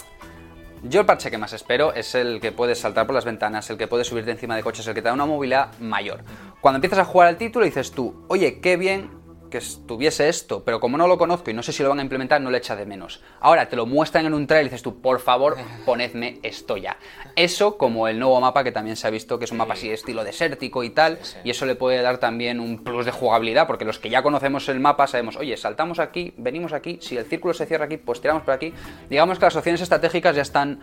yo 0.83 0.99
el 1.01 1.05
parche 1.05 1.31
que 1.31 1.37
más 1.37 1.51
espero 1.53 1.93
es 1.93 2.13
el 2.15 2.39
que 2.39 2.51
puedes 2.51 2.79
saltar 2.79 3.05
por 3.07 3.15
las 3.15 3.25
ventanas, 3.25 3.69
el 3.69 3.77
que 3.77 3.87
puedes 3.87 4.07
subirte 4.07 4.31
encima 4.31 4.55
de 4.55 4.61
coches, 4.63 4.85
el 4.87 4.93
que 4.93 5.01
te 5.01 5.07
da 5.07 5.13
una 5.13 5.25
movilidad 5.25 5.69
mayor. 5.79 6.19
Cuando 6.65 6.77
empiezas 6.77 6.97
a 6.97 7.05
jugar 7.05 7.27
al 7.27 7.37
título 7.37 7.63
dices 7.63 7.91
tú, 7.91 8.25
oye, 8.27 8.59
qué 8.59 8.75
bien 8.75 9.11
que 9.51 9.59
estuviese 9.59 10.29
esto, 10.29 10.63
pero 10.63 10.79
como 10.79 10.97
no 10.97 11.07
lo 11.07 11.19
conozco 11.19 11.51
y 11.51 11.53
no 11.53 11.61
sé 11.61 11.71
si 11.71 11.83
lo 11.83 11.89
van 11.89 11.99
a 11.99 12.01
implementar, 12.01 12.41
no 12.41 12.49
le 12.49 12.57
echa 12.57 12.75
de 12.75 12.87
menos. 12.87 13.21
Ahora 13.39 13.69
te 13.69 13.75
lo 13.75 13.85
muestran 13.85 14.25
en 14.25 14.33
un 14.33 14.47
trailer 14.47 14.65
y 14.65 14.69
dices 14.69 14.81
tú, 14.81 14.99
por 14.99 15.19
favor, 15.19 15.57
ponedme 15.85 16.39
esto 16.41 16.75
ya. 16.77 16.97
Eso 17.35 17.77
como 17.77 18.07
el 18.07 18.17
nuevo 18.17 18.41
mapa 18.41 18.63
que 18.63 18.71
también 18.71 18.95
se 18.95 19.05
ha 19.05 19.11
visto 19.11 19.37
que 19.37 19.45
es 19.45 19.51
un 19.51 19.59
mapa 19.59 19.73
así 19.73 19.89
de 19.89 19.93
estilo 19.93 20.23
desértico 20.23 20.83
y 20.83 20.89
tal, 20.89 21.19
y 21.43 21.51
eso 21.51 21.67
le 21.67 21.75
puede 21.75 22.01
dar 22.01 22.17
también 22.17 22.59
un 22.59 22.83
plus 22.83 23.05
de 23.05 23.11
jugabilidad, 23.11 23.67
porque 23.67 23.85
los 23.85 23.99
que 23.99 24.09
ya 24.09 24.23
conocemos 24.23 24.67
el 24.67 24.79
mapa 24.79 25.05
sabemos, 25.05 25.35
oye, 25.35 25.57
saltamos 25.57 25.99
aquí, 25.99 26.33
venimos 26.35 26.73
aquí, 26.73 26.97
si 26.99 27.15
el 27.15 27.25
círculo 27.25 27.53
se 27.53 27.67
cierra 27.67 27.85
aquí, 27.85 27.97
pues 27.97 28.21
tiramos 28.21 28.41
por 28.41 28.55
aquí. 28.55 28.73
Digamos 29.07 29.37
que 29.37 29.45
las 29.45 29.55
opciones 29.55 29.81
estratégicas 29.81 30.35
ya 30.35 30.41
están 30.41 30.79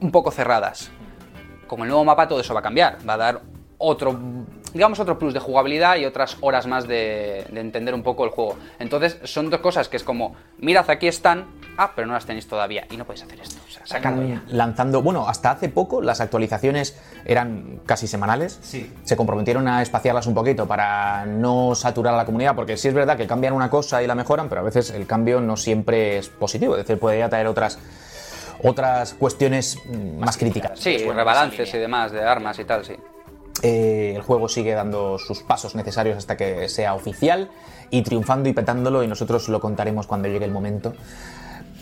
un 0.00 0.10
poco 0.10 0.32
cerradas. 0.32 0.90
Con 1.68 1.82
el 1.82 1.86
nuevo 1.86 2.04
mapa 2.04 2.26
todo 2.26 2.40
eso 2.40 2.52
va 2.52 2.58
a 2.58 2.64
cambiar, 2.64 2.98
va 3.08 3.14
a 3.14 3.16
dar 3.16 3.59
otro, 3.82 4.16
digamos, 4.74 5.00
otro 5.00 5.18
plus 5.18 5.32
de 5.32 5.40
jugabilidad 5.40 5.96
y 5.96 6.04
otras 6.04 6.36
horas 6.42 6.66
más 6.66 6.86
de, 6.86 7.46
de 7.50 7.60
entender 7.60 7.94
un 7.94 8.02
poco 8.02 8.24
el 8.24 8.30
juego. 8.30 8.56
Entonces, 8.78 9.18
son 9.24 9.48
dos 9.48 9.60
cosas 9.60 9.88
que 9.88 9.96
es 9.96 10.04
como, 10.04 10.36
mirad, 10.58 10.88
aquí 10.90 11.08
están, 11.08 11.46
ah, 11.78 11.92
pero 11.96 12.06
no 12.06 12.12
las 12.12 12.26
tenéis 12.26 12.46
todavía 12.46 12.86
y 12.90 12.98
no 12.98 13.06
podéis 13.06 13.24
hacer 13.24 13.40
esto. 13.40 13.56
O 13.66 13.70
sea, 13.70 13.86
sacadlo 13.86 14.22
ya. 14.28 14.42
lanzando, 14.48 15.00
bueno, 15.00 15.26
hasta 15.26 15.52
hace 15.52 15.70
poco 15.70 16.02
las 16.02 16.20
actualizaciones 16.20 17.00
eran 17.24 17.80
casi 17.86 18.06
semanales. 18.06 18.58
Sí. 18.60 18.92
Se 19.02 19.16
comprometieron 19.16 19.66
a 19.66 19.80
espaciarlas 19.80 20.26
un 20.26 20.34
poquito 20.34 20.68
para 20.68 21.24
no 21.24 21.74
saturar 21.74 22.12
a 22.12 22.18
la 22.18 22.26
comunidad, 22.26 22.54
porque 22.54 22.76
sí 22.76 22.88
es 22.88 22.94
verdad 22.94 23.16
que 23.16 23.26
cambian 23.26 23.54
una 23.54 23.70
cosa 23.70 24.02
y 24.02 24.06
la 24.06 24.14
mejoran, 24.14 24.50
pero 24.50 24.60
a 24.60 24.64
veces 24.64 24.90
el 24.90 25.06
cambio 25.06 25.40
no 25.40 25.56
siempre 25.56 26.18
es 26.18 26.28
positivo, 26.28 26.76
es 26.76 26.82
decir, 26.86 26.98
podría 27.00 27.30
traer 27.30 27.46
otras 27.46 27.78
otras 28.62 29.14
cuestiones 29.14 29.78
mm, 29.86 30.18
más 30.18 30.36
críticas. 30.36 30.78
Sí, 30.78 30.98
rebalances 30.98 31.72
y 31.72 31.78
demás 31.78 32.12
de 32.12 32.22
armas 32.22 32.58
y 32.58 32.64
tal, 32.66 32.84
sí. 32.84 32.94
Eh, 33.62 34.12
el 34.16 34.22
juego 34.22 34.48
sigue 34.48 34.72
dando 34.72 35.18
sus 35.18 35.42
pasos 35.42 35.74
necesarios 35.74 36.16
hasta 36.16 36.36
que 36.36 36.68
sea 36.68 36.94
oficial 36.94 37.50
y 37.90 38.02
triunfando 38.02 38.48
y 38.48 38.52
petándolo 38.52 39.02
y 39.02 39.06
nosotros 39.06 39.48
lo 39.48 39.60
contaremos 39.60 40.06
cuando 40.06 40.28
llegue 40.28 40.44
el 40.44 40.52
momento. 40.52 40.94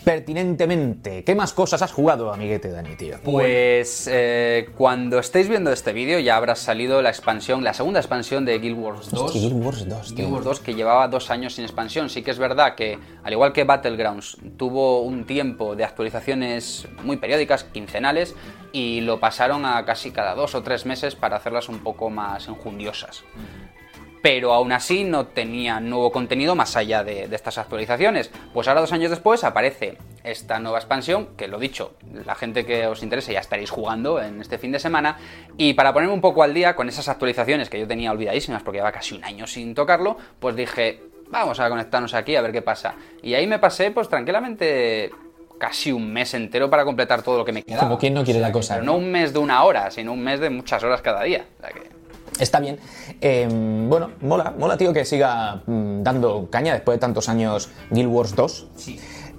Pertinentemente, 0.09 1.23
¿qué 1.23 1.35
más 1.35 1.53
cosas 1.53 1.83
has 1.83 1.91
jugado, 1.91 2.33
amiguete 2.33 2.71
Dani, 2.71 2.95
tío? 2.95 3.17
Pues 3.23 4.09
eh, 4.11 4.67
cuando 4.75 5.19
estéis 5.19 5.47
viendo 5.47 5.71
este 5.71 5.93
vídeo 5.93 6.17
ya 6.17 6.35
habrá 6.35 6.55
salido 6.55 7.03
la 7.03 7.09
expansión, 7.09 7.63
la 7.63 7.75
segunda 7.75 7.99
expansión 7.99 8.43
de 8.43 8.57
Guild 8.57 8.79
Wars 8.79 9.11
2. 9.11 9.21
Hostia, 9.21 9.39
Guild 9.39 9.63
Wars 9.63 9.87
2, 9.87 10.07
tío. 10.07 10.15
Guild 10.15 10.33
Wars 10.33 10.45
2 10.45 10.59
que 10.61 10.73
llevaba 10.73 11.07
dos 11.09 11.29
años 11.29 11.53
sin 11.53 11.63
expansión. 11.63 12.09
Sí 12.09 12.23
que 12.23 12.31
es 12.31 12.39
verdad 12.39 12.73
que, 12.73 12.97
al 13.23 13.33
igual 13.33 13.53
que 13.53 13.65
Battlegrounds, 13.65 14.37
tuvo 14.57 15.01
un 15.03 15.25
tiempo 15.25 15.75
de 15.75 15.83
actualizaciones 15.83 16.87
muy 17.03 17.17
periódicas, 17.17 17.65
quincenales, 17.65 18.33
y 18.71 19.01
lo 19.01 19.19
pasaron 19.19 19.63
a 19.63 19.85
casi 19.85 20.09
cada 20.09 20.33
dos 20.33 20.55
o 20.55 20.63
tres 20.63 20.87
meses 20.87 21.13
para 21.13 21.37
hacerlas 21.37 21.69
un 21.69 21.83
poco 21.83 22.09
más 22.09 22.47
enjundiosas. 22.47 23.23
Pero 24.21 24.53
aún 24.53 24.71
así 24.71 25.03
no 25.03 25.27
tenía 25.27 25.79
nuevo 25.79 26.11
contenido 26.11 26.55
más 26.55 26.75
allá 26.75 27.03
de, 27.03 27.27
de 27.27 27.35
estas 27.35 27.57
actualizaciones. 27.57 28.31
Pues 28.53 28.67
ahora, 28.67 28.81
dos 28.81 28.91
años 28.91 29.09
después, 29.09 29.43
aparece 29.43 29.97
esta 30.23 30.59
nueva 30.59 30.79
expansión, 30.79 31.29
que 31.37 31.47
lo 31.47 31.59
dicho, 31.59 31.93
la 32.25 32.35
gente 32.35 32.65
que 32.65 32.87
os 32.87 33.01
interese 33.03 33.33
ya 33.33 33.39
estaréis 33.39 33.69
jugando 33.69 34.21
en 34.21 34.41
este 34.41 34.57
fin 34.57 34.71
de 34.71 34.79
semana. 34.79 35.17
Y 35.57 35.73
para 35.73 35.93
ponerme 35.93 36.13
un 36.13 36.21
poco 36.21 36.43
al 36.43 36.53
día 36.53 36.75
con 36.75 36.89
esas 36.89 37.07
actualizaciones 37.07 37.69
que 37.69 37.79
yo 37.79 37.87
tenía 37.87 38.11
olvidadísimas 38.11 38.63
porque 38.63 38.77
llevaba 38.77 38.91
casi 38.91 39.15
un 39.15 39.23
año 39.23 39.47
sin 39.47 39.73
tocarlo, 39.73 40.17
pues 40.39 40.55
dije, 40.55 41.01
vamos 41.29 41.59
a 41.59 41.69
conectarnos 41.69 42.13
aquí 42.13 42.35
a 42.35 42.41
ver 42.41 42.51
qué 42.51 42.61
pasa. 42.61 42.95
Y 43.21 43.33
ahí 43.33 43.47
me 43.47 43.59
pasé, 43.59 43.91
pues 43.91 44.09
tranquilamente 44.09 45.11
casi 45.57 45.91
un 45.91 46.11
mes 46.11 46.33
entero 46.33 46.69
para 46.69 46.85
completar 46.85 47.21
todo 47.21 47.37
lo 47.37 47.45
que 47.45 47.51
me 47.51 47.63
quedaba. 47.63 47.83
Como 47.83 47.97
quien 47.97 48.13
no 48.13 48.23
quiere 48.23 48.39
la 48.39 48.51
cosa. 48.51 48.75
Pero 48.75 48.85
no 48.85 48.95
un 48.95 49.11
mes 49.11 49.33
de 49.33 49.39
una 49.39 49.63
hora, 49.63 49.91
sino 49.91 50.13
un 50.13 50.23
mes 50.23 50.39
de 50.39 50.49
muchas 50.49 50.83
horas 50.83 51.01
cada 51.01 51.23
día. 51.23 51.45
O 51.57 51.61
sea 51.61 51.69
que... 51.71 51.98
Está 52.39 52.59
bien. 52.59 52.79
Eh, 53.21 53.47
bueno, 53.87 54.11
mola, 54.21 54.53
mola, 54.57 54.77
tío, 54.77 54.93
que 54.93 55.03
siga 55.05 55.61
mm, 55.65 56.03
dando 56.03 56.49
caña 56.49 56.73
después 56.73 56.95
de 56.95 56.99
tantos 56.99 57.27
años 57.27 57.69
Guild 57.91 58.09
Wars 58.09 58.35
2. 58.35 58.67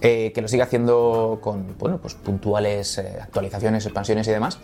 Eh, 0.02 0.33
que 0.35 0.40
lo 0.40 0.49
siga 0.49 0.64
haciendo 0.64 1.40
con, 1.42 1.76
bueno, 1.78 1.99
pues 1.99 2.14
puntuales 2.14 2.97
eh, 2.99 3.19
actualizaciones, 3.21 3.85
expansiones 3.85 4.28
y 4.28 4.30
demás. 4.30 4.59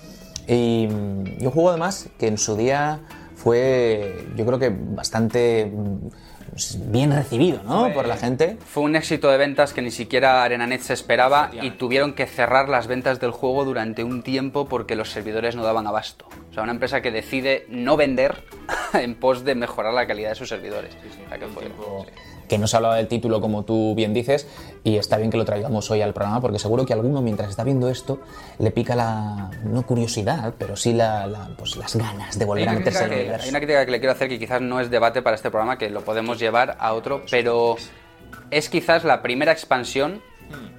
Y 0.47 0.89
mm, 0.91 1.39
yo 1.39 1.51
juego 1.51 1.71
además 1.71 2.09
que 2.19 2.29
en 2.29 2.39
su 2.39 2.57
día 2.57 3.01
fue, 3.51 4.27
yo 4.35 4.45
creo 4.45 4.59
que 4.59 4.73
bastante 4.77 5.71
mm, 5.73 6.09
bien 6.91 7.13
recibido, 7.13 7.63
¿no? 7.63 7.93
Por 7.93 8.09
la 8.09 8.17
gente. 8.17 8.57
Fue 8.67 8.83
un 8.83 8.97
éxito 8.97 9.31
de 9.31 9.39
ventas 9.39 9.73
que 9.73 9.83
ni 9.83 9.93
siquiera 9.93 10.43
ArenaNet 10.43 10.81
se 10.81 10.95
esperaba 10.95 11.53
y 11.63 11.71
tuvieron 11.71 12.15
que 12.15 12.27
cerrar 12.27 12.69
las 12.69 12.89
ventas 12.89 13.21
del 13.21 13.31
juego 13.31 13.65
durante 13.65 14.03
un 14.03 14.25
tiempo 14.25 14.67
porque 14.67 14.97
los 14.97 15.11
servidores 15.11 15.55
no 15.55 15.63
daban 15.63 15.87
abasto. 15.87 16.27
O 16.51 16.55
sea, 16.55 16.65
una 16.65 16.73
empresa 16.73 17.03
que 17.03 17.13
decide 17.13 17.67
no 17.69 17.97
vender 17.97 18.43
en 18.95 19.15
pos 19.15 19.45
de 19.45 19.55
mejorar 19.55 19.95
la 19.95 20.09
calidad 20.09 20.31
de 20.31 20.35
sus 20.35 20.49
servidores. 20.49 20.97
O 21.25 21.29
sea, 21.29 21.39
que 21.39 21.47
fue- 21.47 21.63
sí. 21.67 21.71
Que 22.49 22.59
no 22.59 22.67
se 22.67 22.77
hablaba 22.77 22.97
del 22.97 23.09
título 23.09 23.41
como 23.41 23.65
tú 23.65 23.95
bien 23.95 24.15
dices 24.15 24.47
y 24.85 24.97
está 24.97 25.17
bien 25.17 25.31
que 25.31 25.37
lo 25.37 25.45
traigamos 25.45 25.91
hoy 25.91 26.03
al 26.03 26.13
programa 26.15 26.41
porque 26.41 26.59
seguro 26.59 26.85
que 26.87 26.93
alguno 26.93 27.23
mientras 27.23 27.51
está 27.51 27.65
viendo 27.65 27.89
esto 27.89 28.21
le 28.59 28.71
pica 28.71 28.95
la 28.97 29.51
no 29.65 29.83
curiosidad 29.83 30.55
pero 30.59 30.77
sí 30.77 30.93
la, 30.93 31.27
la- 31.27 31.49
pues 31.57 31.77
las 31.77 31.97
ganas 31.97 32.39
de 32.39 32.45
volver 32.45 32.69
a 32.69 32.73
meterse 32.73 33.05
en 33.05 33.05
el 33.05 33.11
que, 33.11 33.15
hay 33.17 33.23
universo. 33.25 33.49
una 33.51 33.59
crítica 33.59 33.85
que 33.85 33.91
le 33.93 33.99
quiero 34.01 34.13
hacer 34.13 34.29
que 34.29 34.39
quizás 34.39 34.61
no 34.61 34.81
es 34.81 34.91
debate 34.91 35.23
para 35.23 35.37
este 35.37 35.51
programa, 35.51 35.79
que 35.79 35.91
lo 35.91 36.03
podemos 36.03 36.39
llevar 36.39 36.77
a 36.79 36.93
otro, 36.93 37.23
pero 37.31 37.77
es 38.51 38.69
quizás 38.69 39.05
la 39.05 39.23
primera 39.23 39.53
expansión, 39.53 40.21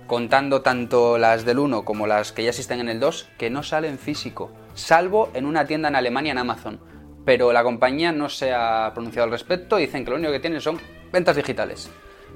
contando 0.07 0.61
tanto 0.61 1.17
las 1.17 1.43
del 1.45 1.59
1 1.59 1.83
como 1.83 2.07
las 2.07 2.31
que 2.31 2.43
ya 2.43 2.49
existen 2.49 2.79
en 2.79 2.89
el 2.89 2.99
2, 2.99 3.27
que 3.37 3.49
no 3.49 3.63
sale 3.63 3.89
en 3.89 3.97
físico, 3.99 4.49
salvo 4.73 5.29
en 5.33 5.45
una 5.45 5.65
tienda 5.65 5.89
en 5.89 5.95
Alemania 5.95 6.31
en 6.31 6.37
Amazon. 6.37 6.79
Pero 7.25 7.51
la 7.51 7.61
compañía 7.63 8.13
no 8.13 8.29
se 8.29 8.53
ha 8.53 8.89
pronunciado 8.93 9.25
al 9.25 9.31
respecto, 9.31 9.75
dicen 9.75 10.05
que 10.05 10.11
lo 10.11 10.15
único 10.15 10.31
que 10.31 10.39
tienen 10.39 10.61
son 10.61 10.79
ventas 11.11 11.35
digitales. 11.35 11.89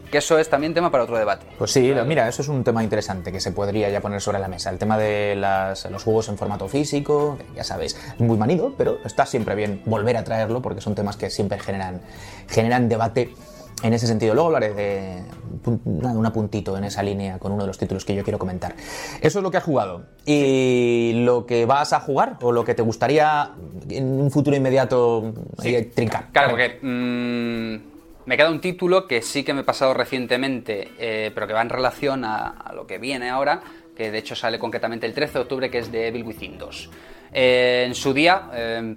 Que 0.10 0.17
eso 0.17 0.38
es 0.38 0.49
también 0.49 0.73
tema 0.73 0.91
para 0.91 1.03
otro 1.05 1.17
debate. 1.17 1.45
Pues 1.57 1.71
sí, 1.71 1.93
mira, 2.05 2.27
eso 2.27 2.41
es 2.41 2.49
un 2.49 2.65
tema 2.65 2.84
interesante 2.84 3.31
que 3.31 3.39
se 3.39 3.51
podría 3.53 3.89
ya 3.89 4.01
poner 4.01 4.19
sobre 4.19 4.39
la 4.39 4.49
mesa. 4.49 4.69
El 4.69 4.77
tema 4.77 4.97
de 4.97 5.36
las- 5.38 5.89
los 5.89 6.03
juegos 6.03 6.27
en 6.27 6.38
formato 6.38 6.67
físico, 6.67 7.38
ya 7.55 7.63
sabéis, 7.63 7.95
es 8.13 8.19
muy 8.19 8.36
manido, 8.38 8.73
pero 8.77 8.97
está 9.05 9.25
siempre 9.25 9.55
bien 9.55 9.81
volver 9.86 10.17
a 10.17 10.23
traerlo 10.25 10.62
porque 10.62 10.81
son 10.81 10.95
temas 10.95 11.15
que 11.15 11.29
siempre 11.29 11.60
generan, 11.60 12.01
generan 12.49 12.89
debate 12.89 13.34
en 13.84 13.93
ese 13.93 14.05
sentido. 14.05 14.34
Luego 14.34 14.47
hablaré 14.47 14.73
de 14.73 15.23
un 15.84 16.25
apuntito 16.25 16.77
en 16.77 16.84
esa 16.84 17.01
línea 17.03 17.39
con 17.39 17.53
uno 17.53 17.63
de 17.63 17.67
los 17.67 17.77
títulos 17.77 18.03
que 18.03 18.13
yo 18.13 18.23
quiero 18.23 18.38
comentar. 18.38 18.75
Eso 19.21 19.39
es 19.39 19.43
lo 19.43 19.49
que 19.49 19.57
has 19.57 19.63
jugado. 19.63 20.03
¿Y 20.25 21.23
lo 21.23 21.45
que 21.45 21.65
vas 21.65 21.93
a 21.93 22.01
jugar 22.01 22.38
o 22.41 22.51
lo 22.51 22.65
que 22.65 22.75
te 22.75 22.81
gustaría 22.81 23.51
en 23.89 24.19
un 24.19 24.29
futuro 24.29 24.57
inmediato 24.57 25.34
eh, 25.63 25.89
trincar? 25.95 26.27
Claro, 26.34 26.49
porque 26.49 26.79
mm, 26.81 27.90
me 28.25 28.38
queda 28.38 28.49
un 28.49 28.62
título 28.62 29.07
que 29.07 29.21
sí 29.21 29.43
que 29.43 29.53
me 29.53 29.62
he 29.62 29.63
pasado 29.63 29.93
recientemente, 29.93 30.91
eh, 30.97 31.31
pero 31.34 31.47
que 31.47 31.53
va 31.53 31.62
en 31.62 31.69
relación 31.69 32.23
a, 32.25 32.71
lo 32.73 32.86
que 32.86 32.97
viene 32.97 33.29
ahora, 33.29 33.62
que 33.95 34.12
de 34.12 34.17
hecho 34.17 34.36
sale 34.36 34.60
concretamente 34.60 35.05
el 35.05 35.13
13 35.13 35.34
de 35.34 35.39
octubre, 35.39 35.69
que 35.69 35.79
es 35.79 35.91
de 35.91 36.07
Evil 36.07 36.23
Within 36.23 36.57
2. 36.57 36.89
Eh, 37.34 37.84
en 37.88 37.95
su 37.95 38.13
día 38.13 38.49
eh, 38.53 38.95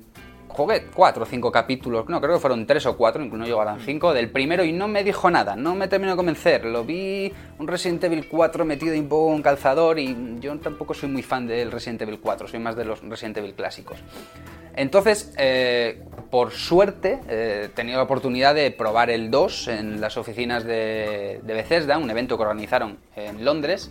jugué 0.54 0.86
cuatro 0.94 1.24
o 1.24 1.26
cinco 1.26 1.50
capítulos, 1.50 2.08
no, 2.08 2.20
creo 2.20 2.34
que 2.34 2.40
fueron 2.40 2.66
tres 2.66 2.86
o 2.86 2.96
cuatro, 2.96 3.22
incluso 3.22 3.42
no 3.42 3.46
llegaron 3.46 3.80
cinco, 3.80 4.14
del 4.14 4.30
primero 4.30 4.64
y 4.64 4.72
no 4.72 4.86
me 4.86 5.02
dijo 5.02 5.30
nada, 5.30 5.56
no 5.56 5.74
me 5.74 5.88
terminó 5.88 6.12
de 6.12 6.16
convencer. 6.16 6.64
Lo 6.64 6.84
vi 6.84 7.32
un 7.58 7.66
Resident 7.66 8.04
Evil 8.04 8.28
4 8.28 8.64
metido 8.64 8.94
un 8.94 9.08
poco 9.08 9.34
en 9.34 9.42
calzador 9.42 9.98
y 9.98 10.38
yo 10.40 10.56
tampoco 10.58 10.94
soy 10.94 11.08
muy 11.08 11.22
fan 11.22 11.46
del 11.46 11.72
Resident 11.72 12.02
Evil 12.02 12.20
4, 12.20 12.48
soy 12.48 12.60
más 12.60 12.76
de 12.76 12.84
los 12.84 13.00
Resident 13.02 13.38
Evil 13.38 13.54
clásicos. 13.54 13.98
Entonces, 14.76 15.32
eh, 15.36 16.02
por 16.30 16.52
suerte, 16.52 17.20
eh, 17.28 17.62
he 17.64 17.68
tenido 17.68 17.98
la 17.98 18.04
oportunidad 18.04 18.54
de 18.54 18.70
probar 18.70 19.10
el 19.10 19.30
2 19.30 19.68
en 19.68 20.00
las 20.00 20.16
oficinas 20.16 20.64
de, 20.64 21.40
de 21.42 21.54
Bethesda, 21.54 21.98
un 21.98 22.10
evento 22.10 22.36
que 22.36 22.42
organizaron 22.42 22.98
en 23.16 23.44
Londres, 23.44 23.90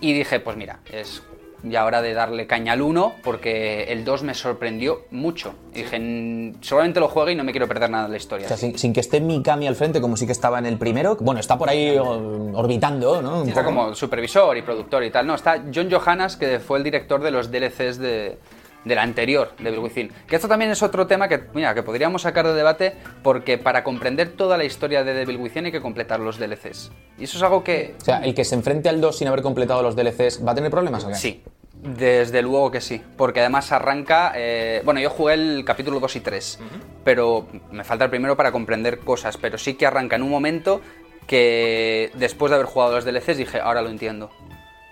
y 0.00 0.12
dije, 0.12 0.40
pues 0.40 0.56
mira, 0.56 0.80
es 0.90 1.22
y 1.62 1.76
ahora 1.76 2.00
de 2.02 2.14
darle 2.14 2.46
caña 2.46 2.72
al 2.72 2.82
1 2.82 3.14
porque 3.22 3.84
el 3.84 4.04
2 4.04 4.22
me 4.22 4.34
sorprendió 4.34 5.02
mucho. 5.10 5.54
Y 5.74 5.78
dije, 5.82 5.98
"Mm, 5.98 6.62
seguramente 6.62 7.00
lo 7.00 7.08
juegue 7.08 7.32
y 7.32 7.34
no 7.36 7.44
me 7.44 7.52
quiero 7.52 7.68
perder 7.68 7.90
nada 7.90 8.04
de 8.04 8.10
la 8.10 8.16
historia. 8.16 8.46
O 8.46 8.48
sea, 8.48 8.56
sin, 8.56 8.76
sin 8.78 8.92
que 8.92 9.00
esté 9.00 9.20
Mikami 9.20 9.66
al 9.66 9.76
frente, 9.76 10.00
como 10.00 10.16
sí 10.16 10.26
que 10.26 10.32
estaba 10.32 10.58
en 10.58 10.66
el 10.66 10.78
primero. 10.78 11.16
Bueno, 11.20 11.40
está 11.40 11.56
por 11.58 11.68
ahí 11.68 11.96
orbitando, 11.98 13.22
¿no? 13.22 13.42
Un 13.42 13.48
Está 13.48 13.62
poco. 13.62 13.74
como 13.76 13.94
supervisor 13.94 14.56
y 14.56 14.62
productor 14.62 15.04
y 15.04 15.10
tal. 15.10 15.26
No, 15.26 15.34
está 15.34 15.62
John 15.74 15.90
Johannes, 15.90 16.36
que 16.36 16.58
fue 16.60 16.78
el 16.78 16.84
director 16.84 17.22
de 17.22 17.30
los 17.30 17.50
DLCs 17.50 17.98
de, 17.98 18.38
del 18.84 18.98
anterior, 18.98 19.52
de 19.58 19.64
Devil 19.64 19.80
Within. 19.80 20.12
Que 20.26 20.36
esto 20.36 20.48
también 20.48 20.70
es 20.70 20.82
otro 20.82 21.06
tema 21.06 21.28
que, 21.28 21.40
mira, 21.54 21.74
que 21.74 21.82
podríamos 21.82 22.22
sacar 22.22 22.46
de 22.46 22.54
debate 22.54 22.96
porque 23.22 23.58
para 23.58 23.84
comprender 23.84 24.30
toda 24.30 24.56
la 24.56 24.64
historia 24.64 25.04
de 25.04 25.12
Devil 25.12 25.36
Within 25.36 25.66
hay 25.66 25.72
que 25.72 25.80
completar 25.80 26.20
los 26.20 26.38
DLCs. 26.38 26.90
Y 27.18 27.24
eso 27.24 27.36
es 27.36 27.42
algo 27.42 27.62
que... 27.62 27.94
O 28.00 28.04
sea, 28.04 28.18
el 28.18 28.34
que 28.34 28.44
se 28.44 28.54
enfrente 28.54 28.88
al 28.88 29.00
2 29.00 29.18
sin 29.18 29.28
haber 29.28 29.42
completado 29.42 29.82
los 29.82 29.96
DLCs, 29.96 30.46
¿va 30.46 30.52
a 30.52 30.54
tener 30.54 30.70
problemas 30.70 31.04
o 31.04 31.08
qué? 31.08 31.14
Sí, 31.14 31.42
desde 31.74 32.42
luego 32.42 32.70
que 32.70 32.80
sí. 32.80 33.02
Porque 33.16 33.40
además 33.40 33.70
arranca... 33.72 34.32
eh, 34.34 34.82
bueno, 34.84 35.00
yo 35.00 35.10
jugué 35.10 35.34
el 35.34 35.64
capítulo 35.64 36.00
2 36.00 36.16
y 36.16 36.20
3, 36.20 36.58
pero 37.04 37.46
me 37.70 37.84
falta 37.84 38.04
el 38.04 38.10
primero 38.10 38.36
para 38.36 38.52
comprender 38.52 39.00
cosas. 39.00 39.36
Pero 39.36 39.58
sí 39.58 39.74
que 39.74 39.86
arranca 39.86 40.16
en 40.16 40.22
un 40.22 40.30
momento 40.30 40.80
que 41.26 42.10
después 42.14 42.50
de 42.50 42.56
haber 42.56 42.66
jugado 42.66 42.94
los 42.94 43.04
DLCs 43.04 43.36
dije, 43.36 43.60
ahora 43.60 43.82
lo 43.82 43.90
entiendo. 43.90 44.30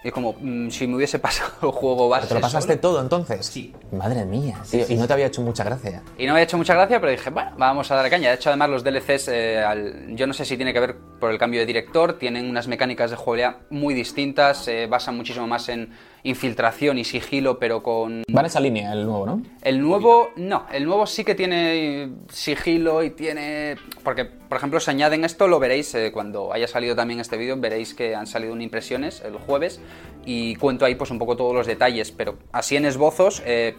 Y 0.04 0.10
como, 0.12 0.34
mm, 0.40 0.70
si 0.70 0.86
me 0.86 0.94
hubiese 0.96 1.18
pasado 1.20 1.50
el 1.62 1.70
juego 1.70 2.08
base 2.08 2.28
¿Te 2.28 2.34
lo 2.34 2.40
pasaste 2.40 2.72
solo. 2.74 2.80
todo 2.80 3.00
entonces? 3.02 3.44
Sí. 3.46 3.74
Madre 3.90 4.24
mía, 4.24 4.58
tío. 4.70 4.84
Y 4.88 4.94
no 4.94 5.06
te 5.06 5.12
había 5.12 5.26
hecho 5.26 5.42
mucha 5.42 5.64
gracia. 5.64 6.02
Y 6.16 6.22
no 6.26 6.28
me 6.28 6.38
había 6.38 6.44
hecho 6.44 6.56
mucha 6.56 6.74
gracia, 6.74 7.00
pero 7.00 7.10
dije, 7.10 7.30
bueno, 7.30 7.50
vamos 7.58 7.90
a 7.90 7.96
darle 7.96 8.10
caña. 8.10 8.28
De 8.28 8.36
hecho, 8.36 8.50
además, 8.50 8.70
los 8.70 8.84
DLCs, 8.84 9.28
eh, 9.28 9.58
al- 9.64 10.14
yo 10.14 10.26
no 10.28 10.32
sé 10.34 10.44
si 10.44 10.56
tiene 10.56 10.72
que 10.72 10.80
ver 10.80 10.96
por 11.18 11.32
el 11.32 11.38
cambio 11.38 11.60
de 11.60 11.66
director, 11.66 12.12
tienen 12.18 12.48
unas 12.48 12.68
mecánicas 12.68 13.10
de 13.10 13.16
jugabilidad 13.16 13.56
muy 13.70 13.92
distintas, 13.92 14.58
se 14.64 14.86
basan 14.86 15.16
muchísimo 15.16 15.46
más 15.48 15.68
en 15.68 15.90
infiltración 16.28 16.98
y 16.98 17.04
sigilo, 17.04 17.58
pero 17.58 17.82
con... 17.82 18.22
Va 18.34 18.40
en 18.40 18.46
esa 18.46 18.60
línea 18.60 18.92
el 18.92 19.04
nuevo, 19.04 19.26
¿no? 19.26 19.42
El 19.62 19.80
nuevo, 19.80 20.30
no, 20.36 20.66
el 20.72 20.84
nuevo 20.84 21.06
sí 21.06 21.24
que 21.24 21.34
tiene 21.34 22.10
sigilo 22.30 23.02
y 23.02 23.10
tiene... 23.10 23.76
Porque, 24.04 24.24
por 24.24 24.58
ejemplo, 24.58 24.80
se 24.80 24.90
añaden 24.90 25.24
esto, 25.24 25.48
lo 25.48 25.58
veréis 25.58 25.94
eh, 25.94 26.12
cuando 26.12 26.52
haya 26.52 26.68
salido 26.68 26.94
también 26.94 27.20
este 27.20 27.36
vídeo, 27.36 27.56
veréis 27.58 27.94
que 27.94 28.14
han 28.14 28.26
salido 28.26 28.52
un 28.52 28.62
impresiones 28.62 29.22
el 29.24 29.34
jueves 29.34 29.80
y 30.24 30.54
cuento 30.56 30.84
ahí 30.84 30.94
pues 30.94 31.10
un 31.10 31.18
poco 31.18 31.36
todos 31.36 31.54
los 31.54 31.66
detalles, 31.66 32.12
pero 32.12 32.36
así 32.52 32.76
en 32.76 32.84
esbozos... 32.84 33.42
eh, 33.44 33.76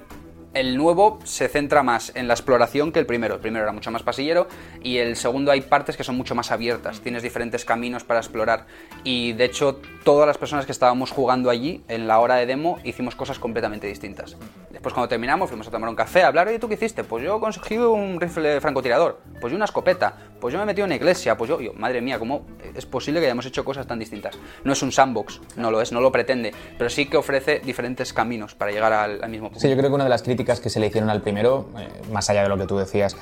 el 0.54 0.78
nuevo 0.78 1.20
se 1.24 1.48
centra 1.48 1.84
más 1.84 2.12
en 2.16 2.28
la 2.28 2.34
exploración 2.34 2.92
que 2.92 3.00
el 3.00 3.06
primero. 3.06 3.36
El 3.36 3.40
primero 3.40 3.64
era 3.64 3.72
mucho 3.72 3.92
más 3.92 4.04
pasillero 4.04 4.48
y 4.82 4.98
el 4.98 5.16
segundo 5.16 5.52
hay 5.52 5.62
partes 5.62 5.96
que 5.96 6.04
son 6.04 6.18
mucho 6.18 6.36
más 6.36 6.52
abiertas. 6.52 7.02
Tienes 7.02 7.24
diferentes 7.24 7.66
caminos 7.66 8.04
para 8.04 8.20
explorar. 8.20 8.66
Y 9.04 9.34
de 9.34 9.46
hecho, 9.46 9.80
todas 10.04 10.28
las 10.28 10.38
personas 10.38 10.66
que 10.66 10.72
estábamos 10.72 11.12
jugando 11.12 11.50
allí 11.50 11.84
en 11.88 12.08
la 12.08 12.20
hora 12.20 12.36
de 12.36 12.46
demo 12.46 12.80
hicimos 12.84 13.16
cosas 13.16 13.38
completamente 13.38 13.88
distintas. 13.88 14.38
Después, 14.72 14.94
cuando 14.94 15.10
terminamos, 15.10 15.50
fuimos 15.50 15.68
a 15.68 15.72
tomar 15.72 15.90
un 15.90 15.96
café, 15.96 16.24
a 16.24 16.28
hablar. 16.28 16.48
Oye, 16.48 16.58
¿tú 16.58 16.68
qué 16.68 16.76
hiciste? 16.76 17.04
Pues 17.04 17.24
yo 17.24 17.40
conseguí 17.40 17.78
un 17.78 18.20
rifle 18.20 18.62
francotirador. 18.62 19.20
Pues 19.42 19.52
yo 19.52 19.56
una 19.56 19.66
escopeta. 19.66 20.16
Pues 20.40 20.54
yo 20.54 20.60
me 20.60 20.66
metí 20.66 20.82
en 20.82 20.86
una 20.86 20.96
iglesia. 20.96 21.38
Pues 21.38 21.50
yo, 21.50 21.60
yo, 21.60 21.74
madre 21.74 22.02
mía, 22.02 22.18
¿cómo 22.18 22.46
es 22.76 22.86
posible 22.86 23.20
que 23.20 23.26
hayamos 23.26 23.46
hecho 23.46 23.66
cosas 23.66 23.86
tan 23.88 24.00
distintas? 24.00 24.38
No 24.64 24.74
es 24.74 24.82
un 24.82 24.92
sandbox, 24.92 25.42
no 25.58 25.70
lo 25.70 25.82
es, 25.82 25.92
no 25.92 26.02
lo 26.02 26.12
pretende. 26.12 26.54
Pero 26.78 26.90
sí 26.90 27.08
que 27.08 27.18
ofrece 27.18 27.60
diferentes 27.60 28.14
caminos 28.14 28.56
para 28.56 28.72
llegar 28.72 28.94
al, 28.94 29.24
al 29.24 29.30
mismo 29.30 29.50
punto. 29.50 29.60
Sí, 29.60 29.70
yo 29.70 29.76
creo 29.76 29.90
que 29.90 29.96
una 29.96 30.06
de 30.06 30.10
las 30.10 30.24
críticas 30.24 30.39
que 30.46 30.70
se 30.70 30.80
le 30.80 30.88
hicieron 30.88 31.10
al 31.10 31.22
primero, 31.22 31.68
eh, 31.78 31.88
más 32.12 32.30
allá 32.30 32.44
de 32.44 32.50
lo 32.50 32.58
que 32.58 32.66
tú 32.66 32.78
decías, 32.78 33.16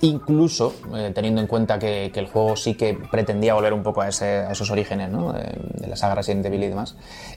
incluso 0.00 0.74
eh, 0.94 1.12
teniendo 1.14 1.40
en 1.40 1.46
cuenta 1.46 1.78
que, 1.78 2.10
que 2.12 2.20
el 2.20 2.26
juego 2.26 2.56
sí 2.56 2.74
que 2.74 2.94
pretendía 3.10 3.54
volver 3.54 3.72
un 3.72 3.82
poco 3.82 4.02
a, 4.02 4.08
ese- 4.08 4.40
a 4.46 4.52
esos 4.52 4.70
orígenes 4.70 5.10
¿no? 5.10 5.32
de, 5.32 5.44
de 5.74 5.86
la 5.86 5.96
saga 5.96 6.16
Resident 6.16 6.44
Evil 6.46 6.62
y 6.64 6.68
demás, 6.68 6.96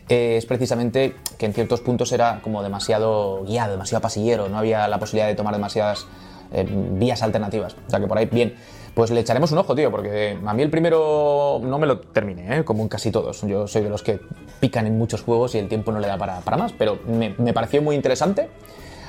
eh, 0.09 0.35
es 0.37 0.45
precisamente 0.45 1.15
que 1.37 1.45
en 1.45 1.53
ciertos 1.53 1.81
puntos 1.81 2.11
era 2.11 2.39
como 2.41 2.63
demasiado 2.63 3.43
guiado, 3.45 3.71
demasiado 3.71 4.01
pasillero, 4.01 4.49
no 4.49 4.57
había 4.57 4.87
la 4.87 4.99
posibilidad 4.99 5.27
de 5.27 5.35
tomar 5.35 5.53
demasiadas 5.53 6.07
eh, 6.51 6.65
vías 6.69 7.21
alternativas. 7.23 7.75
O 7.87 7.89
sea 7.89 7.99
que 7.99 8.07
por 8.07 8.17
ahí, 8.17 8.25
bien. 8.25 8.55
Pues 8.97 9.11
le 9.11 9.19
echaremos 9.19 9.51
un 9.51 9.59
ojo, 9.59 9.75
tío, 9.75 9.91
porque 9.91 10.39
a 10.43 10.53
mí 10.55 10.63
el 10.63 10.71
primero 10.71 11.59
no 11.61 11.77
me 11.77 11.85
lo 11.85 11.99
terminé, 11.99 12.57
¿eh? 12.57 12.63
como 12.63 12.81
en 12.81 12.89
casi 12.89 13.11
todos. 13.11 13.43
Yo 13.43 13.67
soy 13.67 13.83
de 13.83 13.89
los 13.91 14.01
que 14.01 14.19
pican 14.59 14.87
en 14.87 14.97
muchos 14.97 15.21
juegos 15.21 15.53
y 15.53 15.59
el 15.59 15.67
tiempo 15.67 15.91
no 15.91 15.99
le 15.99 16.07
da 16.07 16.17
para, 16.17 16.39
para 16.39 16.57
más, 16.57 16.73
pero 16.73 16.97
me, 17.07 17.35
me 17.37 17.53
pareció 17.53 17.79
muy 17.83 17.95
interesante. 17.95 18.49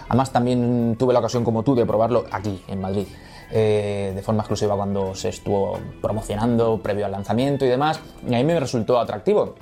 Además, 0.09 0.33
también 0.33 0.97
tuve 0.99 1.13
la 1.13 1.21
ocasión, 1.21 1.45
como 1.45 1.63
tú, 1.63 1.75
de 1.75 1.87
probarlo 1.87 2.25
aquí, 2.31 2.63
en 2.69 2.81
Madrid, 2.81 3.07
eh, 3.51 4.13
de 4.15 4.23
forma 4.23 4.43
exclusiva 4.43 4.75
cuando 4.77 5.15
se 5.15 5.29
estuvo 5.29 5.79
promocionando, 6.01 6.81
previo 6.83 7.07
al 7.07 7.13
lanzamiento 7.13 7.65
y 7.65 7.69
demás, 7.69 8.01
y 8.27 8.35
a 8.35 8.39
mí 8.39 8.45
me 8.45 8.59
resultó 8.59 8.99
atractivo. 8.99 9.55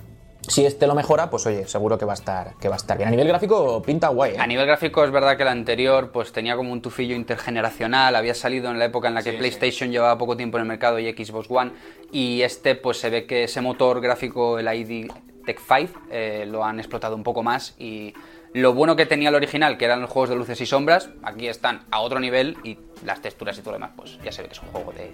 Si 0.48 0.64
este 0.64 0.86
lo 0.86 0.94
mejora, 0.94 1.28
pues 1.28 1.44
oye, 1.46 1.66
seguro 1.66 1.98
que 1.98 2.04
va 2.04 2.12
a 2.12 2.14
estar, 2.14 2.54
que 2.60 2.68
va 2.68 2.76
a 2.76 2.78
estar 2.78 2.96
bien. 2.96 3.08
A 3.08 3.10
nivel 3.10 3.26
gráfico, 3.26 3.82
pinta 3.82 4.08
guay, 4.08 4.34
¿eh? 4.34 4.38
A 4.38 4.46
nivel 4.46 4.64
gráfico 4.66 5.02
es 5.02 5.10
verdad 5.10 5.36
que 5.36 5.42
el 5.42 5.48
anterior 5.48 6.12
pues 6.12 6.30
tenía 6.30 6.54
como 6.54 6.72
un 6.72 6.80
tufillo 6.80 7.16
intergeneracional, 7.16 8.14
había 8.14 8.34
salido 8.34 8.70
en 8.70 8.78
la 8.78 8.84
época 8.84 9.08
en 9.08 9.14
la 9.14 9.22
que 9.22 9.32
PlayStation 9.32 9.90
llevaba 9.90 10.16
poco 10.16 10.36
tiempo 10.36 10.56
en 10.58 10.62
el 10.62 10.68
mercado 10.68 11.00
y 11.00 11.12
Xbox 11.12 11.50
One 11.50 11.72
y 12.12 12.42
este 12.42 12.76
pues 12.76 12.98
se 12.98 13.10
ve 13.10 13.26
que 13.26 13.44
ese 13.44 13.60
motor 13.60 14.00
gráfico, 14.00 14.60
el 14.60 14.72
ID 14.72 15.10
Tech 15.44 15.58
5, 15.58 16.00
eh, 16.10 16.44
lo 16.46 16.64
han 16.64 16.78
explotado 16.78 17.16
un 17.16 17.24
poco 17.24 17.42
más 17.42 17.74
y 17.78 18.14
lo 18.56 18.72
bueno 18.72 18.96
que 18.96 19.04
tenía 19.04 19.28
el 19.28 19.34
original, 19.34 19.76
que 19.76 19.84
eran 19.84 20.00
los 20.00 20.08
juegos 20.08 20.30
de 20.30 20.36
luces 20.36 20.58
y 20.62 20.66
sombras, 20.66 21.10
aquí 21.22 21.46
están 21.46 21.82
a 21.90 22.00
otro 22.00 22.18
nivel 22.18 22.56
y 22.64 22.78
las 23.04 23.20
texturas 23.20 23.58
y 23.58 23.60
todo 23.60 23.72
lo 23.72 23.76
demás 23.76 23.90
pues 23.94 24.18
ya 24.24 24.32
se 24.32 24.40
ve 24.40 24.48
que 24.48 24.54
es 24.54 24.62
un 24.62 24.68
juego 24.68 24.92
de, 24.92 25.12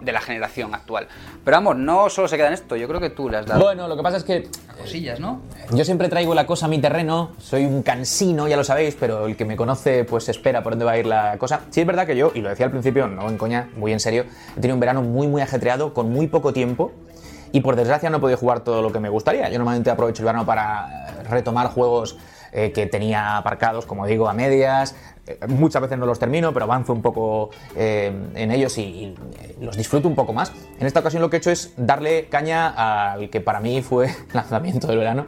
de 0.00 0.12
la 0.12 0.22
generación 0.22 0.74
actual. 0.74 1.06
Pero 1.44 1.58
vamos, 1.58 1.76
no 1.76 2.08
solo 2.08 2.28
se 2.28 2.38
queda 2.38 2.46
en 2.46 2.54
esto, 2.54 2.76
yo 2.76 2.88
creo 2.88 2.98
que 2.98 3.10
tú 3.10 3.28
le 3.28 3.36
has 3.36 3.46
dado 3.46 3.62
Bueno, 3.62 3.88
lo 3.88 3.96
que 3.96 4.02
pasa 4.02 4.16
es 4.16 4.24
que 4.24 4.48
cosillas, 4.80 5.20
¿no? 5.20 5.42
Yo 5.70 5.84
siempre 5.84 6.08
traigo 6.08 6.34
la 6.34 6.46
cosa 6.46 6.64
a 6.64 6.68
mi 6.70 6.78
terreno, 6.78 7.32
soy 7.38 7.66
un 7.66 7.82
cansino, 7.82 8.48
ya 8.48 8.56
lo 8.56 8.64
sabéis, 8.64 8.96
pero 8.98 9.26
el 9.26 9.36
que 9.36 9.44
me 9.44 9.54
conoce 9.54 10.04
pues 10.04 10.30
espera 10.30 10.62
por 10.62 10.72
dónde 10.72 10.86
va 10.86 10.92
a 10.92 10.98
ir 10.98 11.06
la 11.06 11.36
cosa. 11.36 11.60
Sí 11.68 11.82
es 11.82 11.86
verdad 11.86 12.06
que 12.06 12.16
yo, 12.16 12.32
y 12.34 12.40
lo 12.40 12.48
decía 12.48 12.64
al 12.64 12.72
principio, 12.72 13.06
no 13.06 13.28
en 13.28 13.36
coña, 13.36 13.68
muy 13.76 13.92
en 13.92 14.00
serio, 14.00 14.24
he 14.52 14.60
tenido 14.60 14.74
un 14.74 14.80
verano 14.80 15.02
muy 15.02 15.26
muy 15.26 15.42
ajetreado, 15.42 15.92
con 15.92 16.10
muy 16.10 16.26
poco 16.26 16.54
tiempo, 16.54 16.92
y 17.52 17.60
por 17.60 17.76
desgracia 17.76 18.08
no 18.08 18.16
he 18.16 18.20
podido 18.20 18.38
jugar 18.38 18.60
todo 18.60 18.80
lo 18.80 18.92
que 18.92 19.00
me 19.00 19.10
gustaría. 19.10 19.50
Yo 19.50 19.58
normalmente 19.58 19.90
aprovecho 19.90 20.22
el 20.22 20.26
verano 20.26 20.46
para 20.46 20.86
eh, 20.88 21.22
retomar 21.28 21.68
juegos 21.68 22.16
eh, 22.52 22.72
que 22.72 22.86
tenía 22.86 23.36
aparcados, 23.36 23.86
como 23.86 24.06
digo, 24.06 24.28
a 24.28 24.32
medias. 24.32 24.94
Eh, 25.28 25.46
Muchas 25.46 25.82
veces 25.82 25.98
no 25.98 26.06
los 26.06 26.18
termino, 26.18 26.52
pero 26.52 26.64
avanzo 26.64 26.92
un 26.92 27.02
poco 27.02 27.50
eh, 27.76 28.10
en 28.34 28.50
ellos 28.50 28.78
y, 28.78 28.82
y, 28.82 29.04
eh, 29.42 29.56
los 29.60 29.76
disfruto 29.76 30.08
un 30.08 30.14
poco 30.14 30.32
más. 30.32 30.52
En 30.80 30.86
esta 30.86 31.00
ocasión 31.00 31.20
lo 31.20 31.28
que 31.28 31.36
he 31.36 31.38
hecho 31.38 31.50
es 31.50 31.74
darle 31.76 32.28
caña 32.28 33.12
al 33.12 33.28
que 33.28 33.40
para 33.40 33.60
mí 33.60 33.82
fue 33.82 34.06
el 34.06 34.14
lanzamiento 34.32 34.86
del 34.86 34.98
verano, 34.98 35.26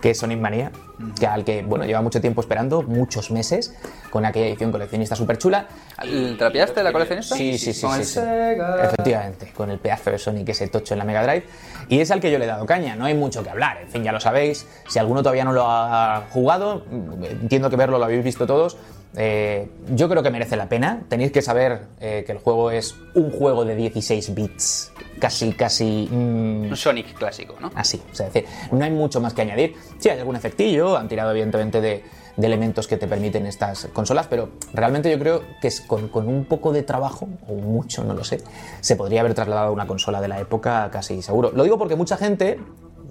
que 0.00 0.10
es 0.10 0.18
Sonic 0.18 0.38
Mania, 0.38 0.72
que 1.18 1.26
al 1.26 1.44
que 1.44 1.62
bueno 1.62 1.84
lleva 1.84 2.00
mucho 2.00 2.20
tiempo 2.20 2.40
esperando, 2.40 2.82
muchos 2.82 3.30
meses, 3.30 3.74
con 4.10 4.24
aquella 4.24 4.46
edición 4.46 4.72
coleccionista 4.72 5.16
súper 5.16 5.36
chula. 5.36 5.66
¿Te 6.00 6.82
la 6.82 6.92
coleccionista? 6.92 7.36
Sí, 7.36 7.58
sí, 7.58 7.72
sí. 7.74 7.82
Con 7.82 7.94
sí, 7.94 8.00
el 8.00 8.06
sí. 8.06 8.12
Sega. 8.14 8.84
Efectivamente, 8.84 9.52
con 9.52 9.70
el 9.70 9.78
pedazo 9.78 10.10
de 10.10 10.18
Sonic 10.18 10.48
ese 10.48 10.68
tocho 10.68 10.94
en 10.94 10.98
la 10.98 11.04
Mega 11.04 11.22
Drive. 11.22 11.44
Y 11.88 12.00
es 12.00 12.10
al 12.10 12.20
que 12.20 12.30
yo 12.30 12.38
le 12.38 12.44
he 12.44 12.48
dado 12.48 12.64
caña, 12.64 12.96
no 12.96 13.04
hay 13.04 13.14
mucho 13.14 13.42
que 13.42 13.50
hablar. 13.50 13.82
En 13.82 13.88
fin, 13.88 14.02
ya 14.02 14.12
lo 14.12 14.20
sabéis. 14.20 14.66
Si 14.88 14.98
alguno 14.98 15.22
todavía 15.22 15.44
no 15.44 15.52
lo 15.52 15.64
ha 15.66 16.24
jugado, 16.30 16.84
entiendo 16.90 17.68
que 17.68 17.76
verlo 17.76 17.98
lo 17.98 18.04
habéis 18.04 18.24
visto 18.24 18.46
todos. 18.46 18.76
Eh, 19.16 19.68
yo 19.94 20.08
creo 20.08 20.22
que 20.22 20.30
merece 20.30 20.56
la 20.56 20.68
pena. 20.68 21.02
Tenéis 21.08 21.32
que 21.32 21.42
saber 21.42 21.82
eh, 22.00 22.22
que 22.26 22.32
el 22.32 22.38
juego 22.38 22.70
es 22.70 22.94
un 23.14 23.30
juego 23.30 23.64
de 23.64 23.74
16 23.76 24.34
bits. 24.34 24.92
Casi, 25.20 25.52
casi. 25.52 26.08
mm, 26.10 26.70
Un 26.70 26.76
Sonic 26.76 27.14
clásico, 27.14 27.54
¿no? 27.60 27.70
Así, 27.74 28.00
o 28.10 28.14
sea, 28.14 28.26
es 28.28 28.32
decir, 28.32 28.48
no 28.72 28.84
hay 28.84 28.90
mucho 28.90 29.20
más 29.20 29.34
que 29.34 29.42
añadir. 29.42 29.74
Sí, 29.98 30.08
hay 30.08 30.18
algún 30.18 30.34
efectillo, 30.36 30.96
han 30.96 31.08
tirado 31.08 31.30
evidentemente 31.30 31.80
de, 31.80 32.02
de 32.36 32.46
elementos 32.46 32.88
que 32.88 32.96
te 32.96 33.06
permiten 33.06 33.46
estas 33.46 33.86
consolas, 33.92 34.26
pero 34.28 34.48
realmente 34.72 35.10
yo 35.10 35.18
creo 35.18 35.42
que 35.60 35.68
es 35.68 35.80
con, 35.82 36.08
con 36.08 36.26
un 36.28 36.46
poco 36.46 36.72
de 36.72 36.82
trabajo, 36.82 37.28
o 37.46 37.54
mucho, 37.54 38.02
no 38.04 38.14
lo 38.14 38.24
sé, 38.24 38.38
se 38.80 38.96
podría 38.96 39.20
haber 39.20 39.34
trasladado 39.34 39.68
a 39.68 39.70
una 39.70 39.86
consola 39.86 40.20
de 40.20 40.28
la 40.28 40.40
época 40.40 40.88
casi 40.90 41.20
seguro. 41.22 41.52
Lo 41.54 41.62
digo 41.62 41.78
porque 41.78 41.94
mucha 41.94 42.16
gente, 42.16 42.58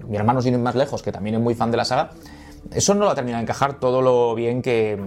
mi 0.08 0.18
hermano 0.18 0.42
sin 0.42 0.56
ir 0.56 0.60
más 0.60 0.76
lejos, 0.76 1.04
que 1.04 1.12
también 1.12 1.36
es 1.36 1.42
muy 1.42 1.54
fan 1.56 1.70
de 1.72 1.78
la 1.78 1.86
saga, 1.86 2.10
eso 2.74 2.94
no 2.94 3.06
lo 3.06 3.10
ha 3.12 3.16
terminado 3.16 3.40
de 3.40 3.44
encajar 3.44 3.80
todo 3.80 4.02
lo 4.02 4.34
bien 4.36 4.62
que... 4.62 5.00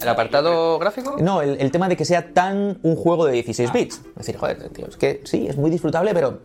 ¿El 0.00 0.08
apartado 0.08 0.78
gráfico? 0.78 1.16
No, 1.20 1.42
el, 1.42 1.60
el 1.60 1.70
tema 1.70 1.88
de 1.88 1.96
que 1.96 2.04
sea 2.04 2.32
tan 2.32 2.78
un 2.82 2.96
juego 2.96 3.26
de 3.26 3.32
16 3.32 3.72
bits. 3.72 3.96
Es 4.10 4.14
decir, 4.14 4.36
joder, 4.36 4.68
tío, 4.70 4.86
es 4.88 4.96
que 4.96 5.20
sí, 5.24 5.46
es 5.48 5.56
muy 5.56 5.70
disfrutable, 5.70 6.12
pero 6.14 6.40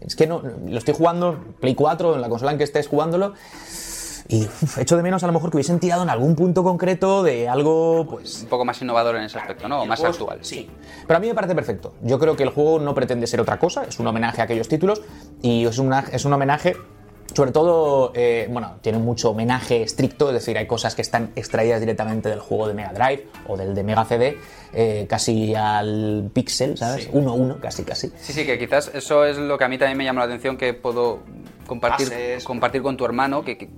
es 0.00 0.16
que 0.16 0.26
no, 0.26 0.40
lo 0.66 0.78
estoy 0.78 0.94
jugando 0.94 1.38
Play 1.60 1.74
4, 1.74 2.14
en 2.14 2.20
la 2.20 2.28
consola 2.28 2.52
en 2.52 2.58
que 2.58 2.64
estés 2.64 2.88
jugándolo, 2.88 3.34
y 4.26 4.44
uf, 4.44 4.78
echo 4.78 4.96
de 4.96 5.02
menos 5.02 5.22
a 5.22 5.26
lo 5.26 5.34
mejor 5.34 5.50
que 5.50 5.58
hubiesen 5.58 5.78
tirado 5.78 6.02
en 6.02 6.08
algún 6.08 6.34
punto 6.34 6.62
concreto 6.64 7.22
de 7.22 7.46
algo, 7.46 8.06
pues... 8.08 8.42
Un 8.44 8.48
poco 8.48 8.64
más 8.64 8.80
innovador 8.80 9.16
en 9.16 9.24
ese 9.24 9.38
aspecto, 9.38 9.68
¿no? 9.68 9.82
O 9.82 9.86
más 9.86 10.00
juego- 10.00 10.14
actual. 10.14 10.38
Sí. 10.40 10.70
Pero 11.06 11.18
a 11.18 11.20
mí 11.20 11.26
me 11.28 11.34
parece 11.34 11.54
perfecto. 11.54 11.92
Yo 12.02 12.18
creo 12.18 12.34
que 12.34 12.42
el 12.42 12.48
juego 12.48 12.78
no 12.78 12.94
pretende 12.94 13.26
ser 13.26 13.42
otra 13.42 13.58
cosa, 13.58 13.84
es 13.84 13.98
un 14.00 14.06
homenaje 14.06 14.40
a 14.40 14.44
aquellos 14.44 14.68
títulos 14.68 15.02
y 15.42 15.66
es, 15.66 15.78
una, 15.78 16.00
es 16.10 16.24
un 16.24 16.32
homenaje, 16.32 16.74
sobre 17.34 17.52
todo, 17.52 18.12
eh, 18.14 18.46
bueno, 18.50 18.76
tiene 18.80 18.98
mucho 18.98 19.30
homenaje 19.30 19.82
estricto, 19.82 20.28
es 20.28 20.34
decir, 20.34 20.56
hay 20.56 20.66
cosas 20.66 20.94
que 20.94 21.02
están 21.02 21.32
extraídas 21.36 21.80
directamente 21.80 22.28
del 22.28 22.40
juego 22.40 22.68
de 22.68 22.74
Mega 22.74 22.92
Drive 22.92 23.26
o 23.46 23.56
del 23.56 23.74
de 23.74 23.82
Mega 23.82 24.04
CD, 24.04 24.38
eh, 24.72 25.06
casi 25.08 25.54
al 25.54 26.30
pixel, 26.32 26.78
¿sabes? 26.78 27.08
Uno 27.12 27.30
a 27.30 27.34
uno, 27.34 27.58
casi, 27.60 27.84
casi. 27.84 28.10
Sí, 28.18 28.32
sí, 28.32 28.46
que 28.46 28.58
quizás 28.58 28.90
eso 28.94 29.24
es 29.24 29.36
lo 29.36 29.58
que 29.58 29.64
a 29.64 29.68
mí 29.68 29.78
también 29.78 29.98
me 29.98 30.04
llama 30.04 30.20
la 30.20 30.26
atención 30.26 30.56
que 30.56 30.74
puedo 30.74 31.20
compartir, 31.66 32.12
compartir 32.44 32.82
con 32.82 32.96
tu 32.96 33.04
hermano, 33.04 33.44
que, 33.44 33.58
que 33.58 33.68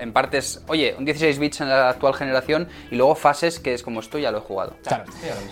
en 0.00 0.12
partes, 0.12 0.62
oye, 0.66 0.94
un 0.98 1.04
16 1.04 1.38
bits 1.38 1.60
en 1.60 1.68
la 1.68 1.90
actual 1.90 2.14
generación 2.14 2.68
y 2.90 2.96
luego 2.96 3.14
fases 3.14 3.60
que 3.60 3.74
es 3.74 3.82
como 3.82 4.00
esto 4.00 4.18
ya 4.18 4.30
lo 4.30 4.38
he 4.38 4.40
jugado. 4.40 4.74
Claro, 4.82 5.04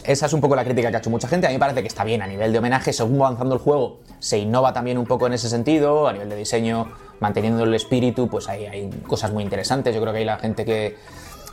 esa 0.05 0.27
es 0.27 0.33
un 0.33 0.41
poco 0.41 0.57
la 0.57 0.65
crítica 0.65 0.91
que 0.91 0.97
ha 0.97 0.99
hecho 0.99 1.11
mucha 1.11 1.29
gente. 1.29 1.47
A 1.47 1.51
mí 1.51 1.57
me 1.57 1.61
parece 1.61 1.83
que 1.83 1.89
está 1.89 2.05
bien 2.05 2.23
a 2.23 2.27
nivel 2.27 2.53
de 2.53 2.59
homenaje. 2.59 2.93
Según 2.93 3.21
va 3.21 3.27
avanzando 3.27 3.55
el 3.55 3.61
juego, 3.61 4.01
se 4.19 4.39
innova 4.39 4.73
también 4.73 4.99
un 4.99 5.07
poco 5.07 5.27
en 5.27 5.35
ese 5.35 5.49
sentido. 5.49 6.09
A 6.09 6.13
nivel 6.13 6.29
de 6.29 6.37
diseño, 6.37 6.91
manteniendo 7.21 7.65
el 7.65 7.75
espíritu, 7.75 8.29
pues 8.29 8.49
hay, 8.49 8.67
hay 8.67 8.91
cosas 9.07 9.33
muy 9.33 9.45
interesantes. 9.45 9.95
Yo 9.95 10.01
creo 10.01 10.13
que 10.13 10.21
hay 10.21 10.25
la 10.25 10.39
gente 10.39 10.65
que, 10.65 10.97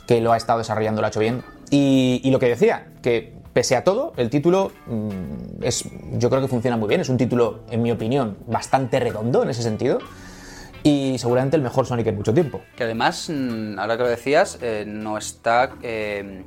que 0.06 0.20
lo 0.20 0.32
ha 0.32 0.36
estado 0.36 0.58
desarrollando 0.58 1.00
lo 1.00 1.06
ha 1.06 1.10
hecho 1.10 1.20
bien. 1.20 1.42
Y, 1.70 2.20
y 2.24 2.30
lo 2.30 2.38
que 2.38 2.48
decía, 2.48 2.88
que 3.02 3.34
pese 3.52 3.74
a 3.74 3.84
todo, 3.84 4.12
el 4.16 4.30
título 4.30 4.70
mm, 4.86 5.62
es, 5.62 5.84
yo 6.18 6.28
creo 6.28 6.42
que 6.42 6.48
funciona 6.48 6.76
muy 6.76 6.88
bien. 6.88 7.00
Es 7.00 7.08
un 7.08 7.16
título, 7.16 7.60
en 7.70 7.82
mi 7.82 7.90
opinión, 7.90 8.36
bastante 8.46 9.00
redondo 9.00 9.42
en 9.42 9.50
ese 9.50 9.62
sentido. 9.62 9.98
Y 10.86 11.18
seguramente 11.18 11.56
el 11.56 11.62
mejor 11.62 11.84
Sonic 11.84 12.06
en 12.06 12.16
mucho 12.16 12.32
tiempo. 12.32 12.60
Que 12.76 12.84
además, 12.84 13.28
mm, 13.28 13.76
ahora 13.76 13.96
que 13.96 14.02
lo 14.04 14.08
decías, 14.08 14.56
eh, 14.62 14.84
no 14.86 15.18
está 15.18 15.72
eh, 15.82 16.44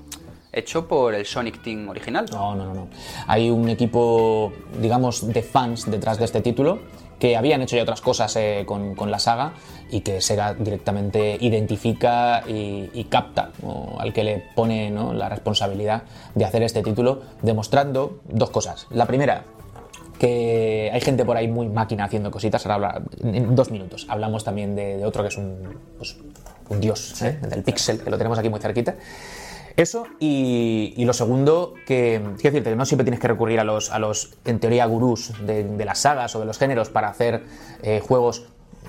hecho 0.53 0.87
por 0.87 1.13
el 1.13 1.25
Sonic 1.25 1.61
Team 1.61 1.89
original. 1.89 2.25
No, 2.31 2.55
no, 2.55 2.67
no, 2.67 2.73
no. 2.73 2.87
Hay 3.27 3.49
un 3.49 3.67
equipo, 3.67 4.53
digamos, 4.81 5.27
de 5.27 5.43
fans 5.43 5.91
detrás 5.91 6.19
de 6.19 6.23
este 6.23 6.39
título 6.39 6.79
que 7.19 7.35
habían 7.35 7.61
hecho 7.61 7.75
ya 7.75 7.83
otras 7.83 7.99
cosas 7.99 8.33
eh, 8.37 8.63
con, 8.65 8.95
con 8.95 9.11
la 9.11 9.19
saga 9.19 9.51
y 9.91 9.99
que 9.99 10.21
Sega 10.21 10.53
directamente 10.53 11.37
identifica 11.41 12.41
y, 12.47 12.89
y 12.93 13.03
capta 13.09 13.51
¿no? 13.61 13.97
al 13.99 14.13
que 14.13 14.23
le 14.23 14.45
pone 14.55 14.89
¿no? 14.89 15.13
la 15.13 15.27
responsabilidad 15.27 16.03
de 16.33 16.45
hacer 16.45 16.63
este 16.63 16.81
título, 16.81 17.23
demostrando 17.41 18.21
dos 18.23 18.51
cosas. 18.51 18.87
La 18.89 19.05
primera, 19.05 19.43
que 20.19 20.91
hay 20.93 21.01
gente 21.01 21.25
por 21.25 21.37
ahí 21.37 21.47
muy 21.47 21.67
máquina 21.69 22.03
haciendo 22.03 22.29
cositas. 22.29 22.65
Ahora 22.65 22.75
habla- 22.75 23.01
en 23.23 23.55
dos 23.55 23.71
minutos. 23.71 24.05
Hablamos 24.09 24.43
también 24.43 24.75
de, 24.75 24.97
de 24.97 25.05
otro 25.05 25.23
que 25.23 25.29
es 25.29 25.37
un, 25.37 25.79
pues, 25.97 26.17
un 26.69 26.79
dios 26.79 27.21
¿eh? 27.21 27.39
del 27.49 27.63
pixel, 27.63 28.01
que 28.01 28.09
lo 28.09 28.17
tenemos 28.17 28.37
aquí 28.37 28.49
muy 28.49 28.59
cerquita. 28.59 28.95
Eso, 29.77 30.07
y, 30.19 30.93
y 30.97 31.05
lo 31.05 31.13
segundo, 31.13 31.73
que 31.87 32.19
quiero 32.21 32.51
decirte 32.51 32.69
que 32.71 32.75
no 32.75 32.85
siempre 32.85 33.05
tienes 33.05 33.21
que 33.21 33.29
recurrir 33.29 33.61
a 33.61 33.63
los, 33.63 33.91
a 33.91 33.99
los 33.99 34.33
en 34.43 34.59
teoría, 34.59 34.85
gurús 34.85 35.31
de, 35.45 35.63
de 35.63 35.85
las 35.85 35.99
sagas 35.99 36.35
o 36.35 36.39
de 36.41 36.45
los 36.45 36.57
géneros 36.57 36.89
para 36.89 37.07
hacer 37.07 37.43
eh, 37.81 38.01
juegos 38.05 38.47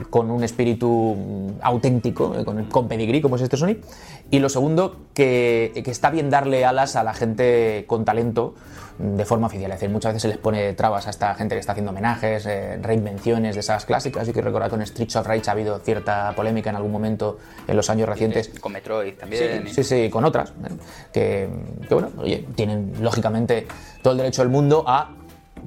con 0.08 0.30
un 0.30 0.44
espíritu 0.44 1.16
mm, 1.16 1.50
auténtico, 1.62 2.34
eh, 2.38 2.44
con, 2.44 2.64
con 2.66 2.88
pedigrí, 2.88 3.20
como 3.20 3.36
es 3.36 3.42
este 3.42 3.56
Sonic. 3.56 3.84
Y 4.30 4.38
lo 4.38 4.48
segundo, 4.48 4.96
que, 5.12 5.72
que 5.84 5.90
está 5.90 6.10
bien 6.10 6.30
darle 6.30 6.64
alas 6.64 6.96
a 6.96 7.04
la 7.04 7.12
gente 7.14 7.84
con 7.86 8.04
talento 8.04 8.54
mm, 8.98 9.16
de 9.16 9.24
forma 9.24 9.48
oficial. 9.48 9.70
Es 9.72 9.80
decir, 9.80 9.90
muchas 9.90 10.12
veces 10.12 10.22
se 10.22 10.28
les 10.28 10.38
pone 10.38 10.72
trabas 10.74 11.06
a 11.06 11.10
esta 11.10 11.34
gente 11.34 11.54
que 11.54 11.60
está 11.60 11.72
haciendo 11.72 11.90
homenajes, 11.90 12.46
eh, 12.46 12.78
reinvenciones 12.80 13.56
de 13.56 13.62
sagas 13.62 13.84
clásicas. 13.84 14.26
Yo 14.26 14.32
quiero 14.32 14.46
recordar 14.46 14.70
que 14.70 14.76
con 14.76 14.86
Streets 14.86 15.16
of 15.16 15.26
Rage 15.26 15.48
ha 15.48 15.52
habido 15.52 15.78
cierta 15.80 16.32
polémica 16.34 16.70
en 16.70 16.76
algún 16.76 16.92
momento 16.92 17.38
en 17.66 17.76
los 17.76 17.90
años 17.90 18.08
recientes. 18.08 18.50
Con 18.60 18.72
Metroid 18.72 19.14
también. 19.14 19.66
Sí, 19.66 19.74
sí, 19.74 19.84
sí, 19.84 20.10
con 20.10 20.24
otras. 20.24 20.50
¿eh? 20.50 20.74
Que, 21.12 21.48
que, 21.88 21.94
bueno, 21.94 22.10
oye, 22.18 22.46
tienen 22.54 22.94
lógicamente 23.00 23.66
todo 24.02 24.12
el 24.12 24.18
derecho 24.18 24.42
del 24.42 24.50
mundo 24.50 24.84
a 24.86 25.10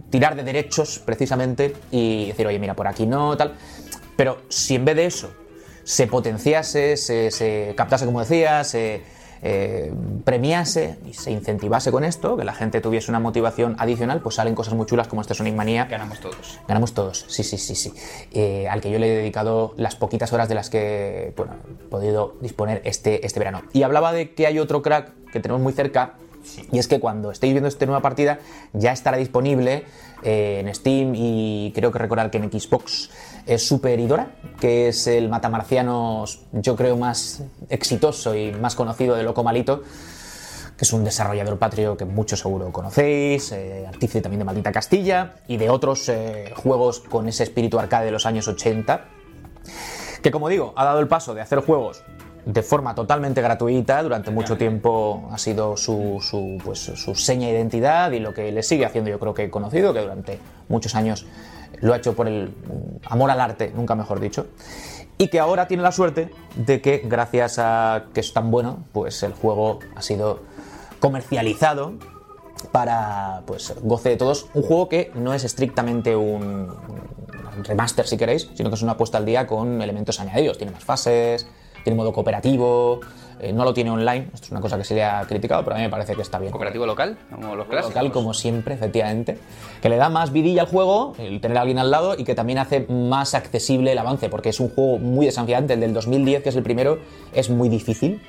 tirar 0.10 0.36
de 0.36 0.44
derechos 0.44 1.00
precisamente 1.00 1.76
y 1.92 2.28
decir, 2.28 2.48
oye, 2.48 2.60
mira, 2.60 2.76
por 2.76 2.88
aquí 2.88 3.06
no, 3.06 3.36
tal. 3.38 3.54
Pero 4.16 4.38
si 4.50 4.76
en 4.76 4.86
vez 4.86 4.96
de 4.96 5.06
eso 5.06 5.34
se 5.84 6.08
potenciase, 6.08 6.98
se, 6.98 7.32
se 7.32 7.74
captase, 7.76 8.06
como 8.06 8.20
decía, 8.22 8.64
se 8.64 9.02
eh, 9.46 9.94
premiase 10.24 10.98
y 11.06 11.14
se 11.14 11.30
incentivase 11.30 11.92
con 11.92 12.06
esto, 12.06 12.38
que 12.38 12.46
la 12.46 12.54
gente 12.54 12.80
tuviese 12.80 13.12
una 13.12 13.20
motivación 13.20 13.76
adicional, 13.78 14.22
pues 14.22 14.36
salen 14.36 14.56
cosas 14.56 14.74
muy 14.74 14.86
chulas 14.86 15.10
como 15.10 15.22
este 15.22 15.34
Sonic 15.34 15.54
Manía. 15.54 15.84
Ganamos 15.86 16.22
todos. 16.22 16.60
Ganamos 16.66 16.94
todos, 16.94 17.26
sí, 17.28 17.44
sí, 17.44 17.58
sí, 17.58 17.76
sí. 17.76 17.94
Eh, 18.32 18.70
al 18.70 18.80
que 18.80 18.90
yo 18.90 19.00
le 19.00 19.12
he 19.12 19.18
dedicado 19.18 19.74
las 19.76 19.98
poquitas 19.98 20.32
horas 20.32 20.48
de 20.48 20.56
las 20.56 20.70
que 20.70 21.34
bueno, 21.36 21.56
he 21.68 21.90
podido 21.90 22.36
disponer 22.40 22.82
este, 22.86 23.26
este 23.26 23.38
verano. 23.40 23.64
Y 23.74 23.84
hablaba 23.84 24.14
de 24.14 24.34
que 24.34 24.48
hay 24.48 24.60
otro 24.60 24.82
crack 24.82 25.12
que 25.34 25.42
tenemos 25.42 25.62
muy 25.62 25.74
cerca, 25.74 26.14
y 26.72 26.80
es 26.80 26.88
que 26.88 27.00
cuando 27.00 27.32
estéis 27.32 27.54
viendo 27.54 27.68
esta 27.68 27.86
nueva 27.86 28.02
partida 28.02 28.40
ya 28.74 28.92
estará 28.92 29.18
disponible 29.18 29.86
eh, 30.24 30.62
en 30.66 30.74
Steam 30.74 31.14
y 31.16 31.72
creo 31.76 31.92
que 31.92 32.00
recordar 32.00 32.32
que 32.32 32.38
en 32.38 32.52
Xbox 32.52 33.10
es 33.46 33.66
Super 33.66 34.00
Idora, 34.00 34.36
que 34.60 34.88
es 34.90 35.08
el 35.08 35.30
matamarcianos 35.30 36.42
yo 36.54 36.76
creo 36.76 36.98
más 36.98 37.44
exitoso 37.70 38.36
y 38.36 38.52
más 38.54 38.76
conocido 38.76 39.16
de 39.16 39.24
Loco 39.24 39.44
Malito 39.44 39.84
que 40.78 40.86
es 40.86 40.94
un 40.94 41.04
desarrollador 41.04 41.58
patrio 41.60 41.96
que 41.98 42.06
muchos 42.06 42.40
seguro 42.40 42.72
conocéis, 42.72 43.52
eh, 43.52 43.86
artífice 43.88 44.22
también 44.22 44.40
de 44.40 44.46
Maldita 44.46 44.72
Castilla 44.72 45.36
y 45.48 45.58
de 45.58 45.70
otros 45.70 46.10
eh, 46.10 46.52
juegos 46.56 47.00
con 47.00 47.28
ese 47.28 47.44
espíritu 47.44 47.80
arcade 47.80 48.06
de 48.06 48.12
los 48.12 48.26
años 48.26 48.48
80, 48.48 49.06
que 50.22 50.32
como 50.32 50.50
digo, 50.50 50.74
ha 50.76 50.86
dado 50.86 51.00
el 51.00 51.08
paso 51.08 51.34
de 51.34 51.42
hacer 51.42 51.60
juegos 51.60 52.04
de 52.46 52.62
forma 52.62 52.94
totalmente 52.96 53.42
gratuita, 53.42 54.04
durante 54.04 54.32
mucho 54.32 54.58
tiempo 54.58 55.30
ha 55.32 55.38
sido 55.38 55.78
su, 55.78 56.20
su, 56.22 56.60
pues, 56.64 56.80
su 56.80 57.16
seña 57.16 57.48
de 57.48 57.54
identidad 57.54 58.12
y 58.12 58.20
lo 58.20 58.34
que 58.34 58.52
le 58.52 58.64
sigue 58.64 58.86
haciendo 58.86 59.10
yo 59.10 59.20
creo 59.20 59.34
que 59.34 59.50
conocido, 59.50 59.94
que 59.94 60.02
durante 60.02 60.40
muchos 60.68 60.96
años 60.96 61.26
lo 61.80 61.94
ha 61.94 61.98
hecho 61.98 62.16
por 62.16 62.28
el 62.28 62.54
amor 63.06 63.32
al 63.32 63.40
arte, 63.40 63.72
nunca 63.76 63.96
mejor 63.96 64.20
dicho, 64.20 64.48
y 65.18 65.28
que 65.28 65.40
ahora 65.40 65.68
tiene 65.68 65.84
la 65.84 65.92
suerte 65.92 66.30
de 66.56 66.82
que 66.82 67.02
gracias 67.06 67.60
a 67.60 68.06
que 68.14 68.20
es 68.20 68.34
tan 68.34 68.52
bueno, 68.52 68.84
pues 68.92 69.24
el 69.24 69.34
juego 69.34 69.80
ha 69.96 70.02
sido 70.02 70.42
comercializado 71.00 71.94
para 72.72 73.42
pues 73.46 73.74
goce 73.82 74.10
de 74.10 74.18
todos. 74.18 74.48
Un 74.54 74.64
juego 74.64 74.90
que 74.90 75.12
no 75.16 75.34
es 75.34 75.44
estrictamente 75.44 76.16
un 76.16 76.72
un 77.58 77.64
remaster 77.64 78.08
si 78.08 78.18
queréis, 78.18 78.50
sino 78.54 78.70
que 78.70 78.76
es 78.76 78.82
una 78.82 78.98
puesta 78.98 79.18
al 79.18 79.26
día 79.26 79.48
con 79.48 79.82
elementos 79.82 80.20
añadidos. 80.20 80.58
Tiene 80.58 80.72
más 80.72 80.84
fases, 80.84 81.48
tiene 81.84 81.98
modo 81.98 82.14
cooperativo, 82.14 83.02
eh, 83.40 83.52
no 83.52 83.66
lo 83.66 83.74
tiene 83.74 83.92
online. 83.92 84.30
Esto 84.34 84.46
es 84.46 84.52
una 84.52 84.62
cosa 84.62 84.78
que 84.78 84.86
se 84.86 84.96
le 84.96 85.04
ha 85.04 85.26
criticado, 85.28 85.64
pero 85.64 85.76
a 85.76 85.80
mí 85.80 85.84
me 85.84 85.90
parece 85.90 86.16
que 86.16 86.22
está 86.22 86.40
bien. 86.40 86.52
Cooperativo 86.52 86.86
local, 86.86 87.18
como 87.30 87.56
los 87.56 87.68
clásicos. 87.68 87.96
Local, 87.96 88.12
como 88.12 88.34
siempre, 88.34 88.76
efectivamente. 88.76 89.38
Que 89.82 89.90
le 89.90 89.98
da 89.98 90.10
más 90.10 90.32
vidilla 90.32 90.62
al 90.62 90.68
juego, 90.68 91.14
el 91.18 91.42
tener 91.42 91.58
a 91.58 91.62
alguien 91.62 91.78
al 91.78 91.92
lado, 91.92 92.16
y 92.18 92.24
que 92.24 92.36
también 92.36 92.60
hace 92.60 92.86
más 92.88 93.34
accesible 93.34 93.92
el 93.92 93.98
avance, 93.98 94.30
porque 94.30 94.50
es 94.50 94.60
un 94.62 94.70
juego 94.70 94.98
muy 94.98 95.26
desafiante. 95.26 95.74
El 95.74 95.82
del 95.82 95.94
2010, 95.94 96.42
que 96.42 96.50
es 96.50 96.56
el 96.56 96.64
primero, 96.64 97.00
es 97.34 97.50
muy 97.50 97.68
difícil. 97.68 98.22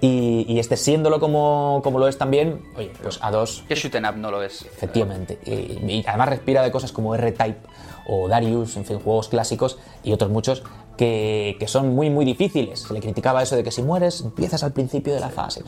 Y, 0.00 0.44
y 0.48 0.58
este 0.58 0.76
siéndolo 0.76 1.20
como, 1.20 1.80
como 1.84 1.98
lo 1.98 2.08
es 2.08 2.18
también, 2.18 2.62
oye, 2.76 2.92
pues 3.02 3.18
a 3.22 3.30
dos 3.30 3.64
¿Qué 3.68 3.74
shoot 3.74 3.94
up 3.94 4.16
no 4.16 4.30
lo 4.30 4.42
es? 4.42 4.62
Efectivamente. 4.62 5.38
Y, 5.46 5.50
y 5.50 6.04
además 6.06 6.28
respira 6.28 6.62
de 6.62 6.70
cosas 6.70 6.92
como 6.92 7.14
R-Type 7.14 7.60
o 8.06 8.28
Darius, 8.28 8.76
en 8.76 8.84
fin, 8.84 8.98
juegos 8.98 9.28
clásicos 9.28 9.78
y 10.02 10.12
otros 10.12 10.30
muchos 10.30 10.62
que, 10.96 11.56
que 11.58 11.68
son 11.68 11.94
muy, 11.94 12.10
muy 12.10 12.24
difíciles. 12.24 12.80
Se 12.80 12.94
le 12.94 13.00
criticaba 13.00 13.42
eso 13.42 13.56
de 13.56 13.64
que 13.64 13.70
si 13.70 13.82
mueres, 13.82 14.20
empiezas 14.20 14.62
al 14.62 14.72
principio 14.72 15.14
de 15.14 15.20
la 15.20 15.30
fase. 15.30 15.62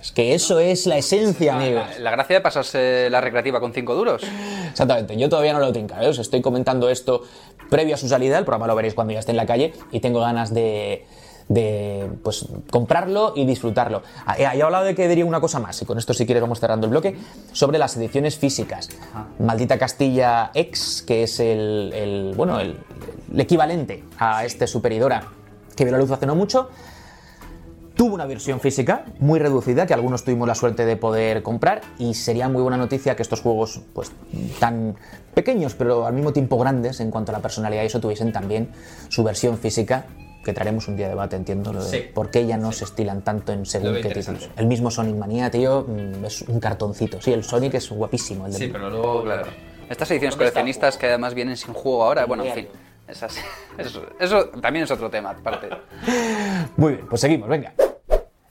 Es 0.00 0.12
que 0.12 0.34
eso 0.34 0.60
es 0.60 0.86
la 0.86 0.96
esencia, 0.96 1.56
amigos. 1.56 1.84
La, 1.96 1.98
la 2.04 2.10
gracia 2.12 2.36
de 2.36 2.40
pasarse 2.40 3.08
la 3.10 3.20
recreativa 3.20 3.60
con 3.60 3.72
5 3.72 3.94
duros. 3.94 4.22
Exactamente, 4.70 5.16
yo 5.16 5.28
todavía 5.28 5.52
no 5.52 5.58
lo 5.58 5.72
tengo, 5.72 5.94
¿eh? 6.00 6.08
os 6.08 6.18
estoy 6.18 6.40
comentando 6.40 6.88
esto 6.88 7.22
previo 7.68 7.94
a 7.94 7.98
su 7.98 8.08
salida, 8.08 8.38
el 8.38 8.44
programa 8.44 8.66
lo 8.66 8.76
veréis 8.76 8.94
cuando 8.94 9.12
ya 9.12 9.18
esté 9.18 9.32
en 9.32 9.36
la 9.36 9.46
calle 9.46 9.72
y 9.90 10.00
tengo 10.00 10.20
ganas 10.20 10.54
de, 10.54 11.04
de 11.48 12.08
pues 12.22 12.46
comprarlo 12.70 13.32
y 13.34 13.44
disfrutarlo. 13.44 14.02
Ah, 14.24 14.36
He, 14.38 14.42
he 14.42 14.62
hablado 14.62 14.84
de 14.84 14.94
que 14.94 15.08
diría 15.08 15.24
una 15.24 15.40
cosa 15.40 15.58
más, 15.58 15.80
y 15.82 15.84
con 15.84 15.98
esto 15.98 16.14
si 16.14 16.26
quieres 16.26 16.42
vamos 16.42 16.60
cerrando 16.60 16.86
el 16.86 16.90
bloque, 16.90 17.16
sobre 17.52 17.78
las 17.78 17.96
ediciones 17.96 18.36
físicas. 18.36 18.88
Maldita 19.38 19.78
Castilla 19.78 20.50
X, 20.54 21.02
que 21.06 21.24
es 21.24 21.40
el, 21.40 21.92
el, 21.94 22.34
bueno, 22.36 22.60
el, 22.60 22.76
el 23.32 23.40
equivalente 23.40 24.04
a 24.18 24.44
este 24.44 24.66
Superidora 24.66 25.24
que 25.76 25.84
vio 25.84 25.92
la 25.92 25.98
luz 25.98 26.10
hace 26.10 26.26
no 26.26 26.34
mucho, 26.34 26.68
Tuvo 27.94 28.14
una 28.14 28.26
versión 28.26 28.60
física 28.60 29.06
muy 29.18 29.40
reducida 29.40 29.84
que 29.84 29.92
algunos 29.92 30.22
tuvimos 30.22 30.46
la 30.46 30.54
suerte 30.54 30.86
de 30.86 30.96
poder 30.96 31.42
comprar 31.42 31.80
y 31.98 32.14
sería 32.14 32.48
muy 32.48 32.62
buena 32.62 32.76
noticia 32.76 33.16
que 33.16 33.22
estos 33.22 33.40
juegos 33.40 33.80
pues 33.92 34.12
tan 34.60 34.94
pequeños 35.34 35.74
pero 35.74 36.06
al 36.06 36.12
mismo 36.12 36.32
tiempo 36.32 36.56
grandes 36.58 37.00
en 37.00 37.10
cuanto 37.10 37.32
a 37.32 37.34
la 37.34 37.42
personalidad 37.42 37.82
y 37.82 37.86
eso 37.86 37.98
tuviesen 37.98 38.32
también 38.32 38.68
su 39.08 39.24
versión 39.24 39.58
física 39.58 40.06
que 40.44 40.52
traeremos 40.52 40.86
un 40.86 40.96
día 40.96 41.06
de 41.06 41.10
debate, 41.10 41.34
entiendo, 41.34 41.72
lo 41.72 41.82
de 41.82 41.90
Sí. 41.90 42.04
por 42.14 42.30
qué 42.30 42.46
ya 42.46 42.56
no 42.56 42.70
se 42.70 42.84
estilan 42.84 43.22
tanto 43.22 43.52
en 43.52 43.66
según 43.66 43.94
qué 44.00 44.10
títulos. 44.10 44.48
El 44.56 44.66
mismo 44.66 44.92
Sonic 44.92 45.16
Manía, 45.16 45.50
tío, 45.50 45.84
mm, 45.88 46.24
es 46.24 46.42
un 46.42 46.60
cartoncito. 46.60 47.20
Sí, 47.20 47.32
el 47.32 47.42
Sonic 47.42 47.74
es 47.74 47.90
guapísimo. 47.90 48.46
El 48.46 48.52
de- 48.52 48.58
Sí, 48.58 48.68
pero 48.68 48.88
luego, 48.90 49.24
claro. 49.24 49.46
Estas 49.90 50.08
ediciones 50.12 50.36
coleccionistas 50.36 50.96
que 50.96 51.06
además 51.06 51.34
vienen 51.34 51.56
sin 51.56 51.74
juego 51.74 52.04
ahora, 52.04 52.26
bueno, 52.26 52.44
en 52.44 52.54
fin. 52.54 52.68
Esas, 53.08 53.42
eso, 53.78 54.06
eso 54.18 54.48
también 54.60 54.84
es 54.84 54.90
otro 54.90 55.10
tema, 55.10 55.30
aparte. 55.30 55.68
Muy 56.76 56.94
bien, 56.94 57.06
pues 57.06 57.20
seguimos, 57.20 57.48
venga. 57.48 57.72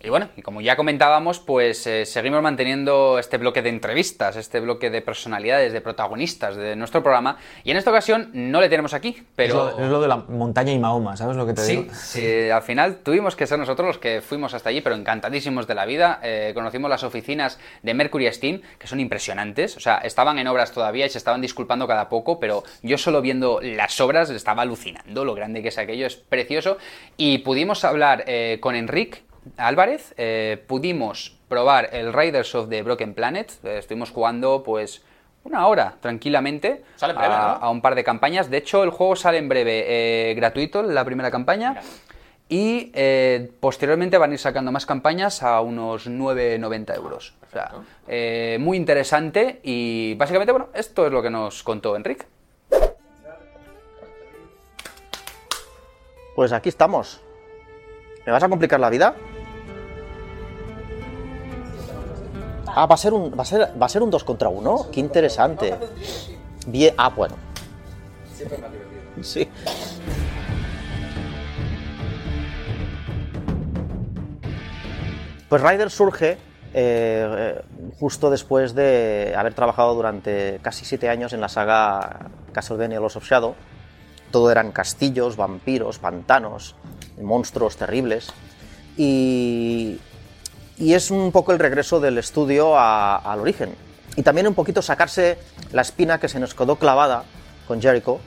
Y 0.07 0.09
bueno, 0.09 0.29
y 0.37 0.41
como 0.41 0.61
ya 0.61 0.77
comentábamos, 0.77 1.39
pues 1.39 1.85
eh, 1.85 2.05
seguimos 2.05 2.41
manteniendo 2.41 3.19
este 3.19 3.37
bloque 3.37 3.61
de 3.61 3.67
entrevistas, 3.67 4.37
este 4.37 4.61
bloque 4.61 4.89
de 4.89 5.01
personalidades, 5.01 5.73
de 5.73 5.81
protagonistas 5.81 6.55
de 6.55 6.77
nuestro 6.77 7.03
programa. 7.03 7.35
Y 7.65 7.71
en 7.71 7.75
esta 7.75 7.89
ocasión 7.91 8.29
no 8.31 8.61
le 8.61 8.69
tenemos 8.69 8.93
aquí, 8.93 9.21
pero... 9.35 9.67
Es 9.67 9.75
lo, 9.75 9.83
es 9.83 9.89
lo 9.91 9.99
de 9.99 10.07
la 10.07 10.15
montaña 10.15 10.71
y 10.71 10.79
Mahoma, 10.79 11.17
¿sabes 11.17 11.35
lo 11.35 11.45
que 11.45 11.51
te 11.51 11.61
Sí, 11.61 11.75
digo? 11.75 11.93
sí, 11.93 12.49
al 12.49 12.61
final 12.61 12.99
tuvimos 13.03 13.35
que 13.35 13.47
ser 13.47 13.59
nosotros 13.59 13.85
los 13.85 13.97
que 13.97 14.21
fuimos 14.21 14.53
hasta 14.53 14.69
allí, 14.69 14.79
pero 14.79 14.95
encantadísimos 14.95 15.67
de 15.67 15.75
la 15.75 15.85
vida. 15.85 16.21
Eh, 16.23 16.53
conocimos 16.55 16.89
las 16.89 17.03
oficinas 17.03 17.59
de 17.83 17.93
Mercury 17.93 18.31
Steam, 18.31 18.61
que 18.79 18.87
son 18.87 19.01
impresionantes. 19.01 19.75
O 19.75 19.81
sea, 19.81 19.97
estaban 19.97 20.39
en 20.39 20.47
obras 20.47 20.71
todavía 20.71 21.05
y 21.05 21.09
se 21.09 21.17
estaban 21.17 21.41
disculpando 21.41 21.85
cada 21.85 22.07
poco, 22.07 22.39
pero 22.39 22.63
yo 22.81 22.97
solo 22.97 23.21
viendo 23.21 23.59
las 23.61 23.99
obras 23.99 24.29
estaba 24.29 24.61
alucinando 24.61 25.25
lo 25.25 25.35
grande 25.35 25.61
que 25.61 25.67
es 25.67 25.77
aquello, 25.77 26.07
es 26.07 26.15
precioso. 26.15 26.77
Y 27.17 27.39
pudimos 27.39 27.83
hablar 27.83 28.23
eh, 28.25 28.59
con 28.61 28.73
Enric 28.73 29.26
Álvarez, 29.57 30.13
eh, 30.17 30.63
pudimos 30.67 31.37
probar 31.47 31.89
el 31.93 32.11
Riders 32.13 32.53
of 32.55 32.69
the 32.69 32.81
Broken 32.83 33.13
Planet. 33.13 33.51
Eh, 33.63 33.77
estuvimos 33.79 34.11
jugando, 34.11 34.63
pues 34.63 35.03
una 35.47 35.67
hora 35.67 35.95
tranquilamente 36.01 36.83
Sale 36.97 37.13
en 37.13 37.19
breve, 37.19 37.33
a, 37.33 37.39
¿no? 37.39 37.65
a 37.65 37.69
un 37.69 37.81
par 37.81 37.95
de 37.95 38.03
campañas. 38.03 38.49
De 38.49 38.57
hecho, 38.57 38.83
el 38.83 38.89
juego 38.89 39.15
sale 39.15 39.37
en 39.37 39.47
breve 39.47 39.85
eh, 39.87 40.33
gratuito, 40.35 40.83
la 40.83 41.05
primera 41.05 41.31
campaña. 41.31 41.81
Y 42.49 42.91
eh, 42.93 43.51
posteriormente 43.59 44.17
van 44.17 44.31
a 44.31 44.33
ir 44.33 44.39
sacando 44.39 44.71
más 44.71 44.85
campañas 44.85 45.43
a 45.43 45.59
unos 45.61 46.09
9,90 46.09 46.95
euros. 46.95 47.33
O 47.47 47.51
sea, 47.51 47.71
eh, 48.07 48.57
muy 48.59 48.77
interesante 48.77 49.59
y 49.63 50.15
básicamente, 50.15 50.51
bueno, 50.51 50.69
esto 50.73 51.05
es 51.05 51.11
lo 51.11 51.21
que 51.21 51.29
nos 51.29 51.63
contó 51.63 51.95
Enric. 51.95 52.25
Pues 56.35 56.53
aquí 56.53 56.69
estamos. 56.69 57.21
¿Me 58.25 58.31
vas 58.31 58.43
a 58.43 58.49
complicar 58.49 58.79
la 58.79 58.89
vida? 58.89 59.15
Ah, 62.79 62.85
va 62.85 62.93
a 62.93 62.97
ser 62.97 63.11
un, 63.11 63.31
va 63.31 63.41
a 63.41 63.45
ser, 63.45 63.73
va 63.81 63.87
a 63.87 63.89
ser 63.89 64.03
un 64.03 64.11
2 64.11 64.23
contra 64.23 64.49
1. 64.49 64.91
Qué 64.91 64.99
interesante. 64.99 65.73
Bien. 66.67 66.93
Ah, 66.95 67.09
bueno. 67.09 67.33
Sí. 69.23 69.47
Pues 75.49 75.61
Ryder 75.63 75.89
surge 75.89 76.33
eh, 76.33 76.37
eh, 76.75 77.61
justo 77.99 78.29
después 78.29 78.75
de 78.75 79.33
haber 79.35 79.55
trabajado 79.55 79.95
durante 79.95 80.59
casi 80.61 80.85
siete 80.85 81.09
años 81.09 81.33
en 81.33 81.41
la 81.41 81.49
saga 81.49 82.29
Castlevania 82.51 82.99
Lost 82.99 83.15
of 83.15 83.27
Shadow. 83.27 83.55
Todo 84.29 84.51
eran 84.51 84.71
castillos, 84.71 85.35
vampiros, 85.35 85.97
pantanos, 85.97 86.75
monstruos 87.19 87.75
terribles. 87.75 88.31
Y, 88.97 89.99
y 90.77 90.93
es 90.93 91.11
un 91.11 91.31
poco 91.31 91.51
el 91.51 91.59
regreso 91.59 91.99
del 91.99 92.17
estudio 92.17 92.77
al 92.77 93.39
origen. 93.39 93.73
Y 94.15 94.23
también 94.23 94.47
un 94.47 94.53
poquito 94.53 94.81
sacarse 94.81 95.37
la 95.71 95.81
espina 95.81 96.19
que 96.19 96.27
se 96.27 96.39
nos 96.39 96.53
quedó 96.53 96.75
clavada 96.77 97.23
con 97.67 97.81
Jericho. 97.81 98.19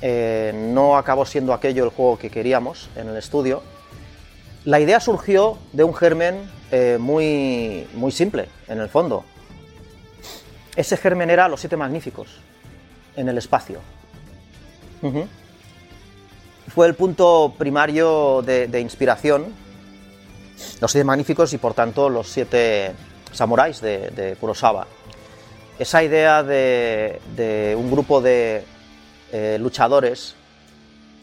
Eh, 0.00 0.52
no 0.54 0.96
acabó 0.96 1.26
siendo 1.26 1.52
aquello 1.52 1.84
el 1.84 1.90
juego 1.90 2.18
que 2.18 2.30
queríamos 2.30 2.88
en 2.96 3.08
el 3.08 3.16
estudio. 3.16 3.62
La 4.64 4.80
idea 4.80 5.00
surgió 5.00 5.58
de 5.72 5.84
un 5.84 5.94
germen 5.94 6.50
eh, 6.70 6.98
muy, 7.00 7.86
muy 7.94 8.12
simple, 8.12 8.48
en 8.68 8.80
el 8.80 8.88
fondo. 8.88 9.24
Ese 10.76 10.96
germen 10.96 11.30
era 11.30 11.48
Los 11.48 11.60
Siete 11.60 11.76
Magníficos, 11.76 12.28
en 13.16 13.28
el 13.28 13.38
espacio. 13.38 13.80
Fue 16.68 16.86
el 16.86 16.94
punto 16.94 17.54
primario 17.56 18.42
de 18.42 18.80
inspiración, 18.80 19.46
Los 20.80 20.92
Siete 20.92 21.04
Magníficos 21.04 21.52
y 21.52 21.58
por 21.58 21.74
tanto 21.74 22.08
Los 22.08 22.28
Siete 22.28 22.94
Samuráis 23.32 23.80
de, 23.80 24.10
de 24.10 24.36
Kurosawa. 24.36 24.86
Esa 25.78 26.02
idea 26.02 26.42
de, 26.42 27.20
de 27.36 27.76
un 27.78 27.90
grupo 27.90 28.20
de 28.20 28.64
eh, 29.32 29.58
luchadores, 29.60 30.34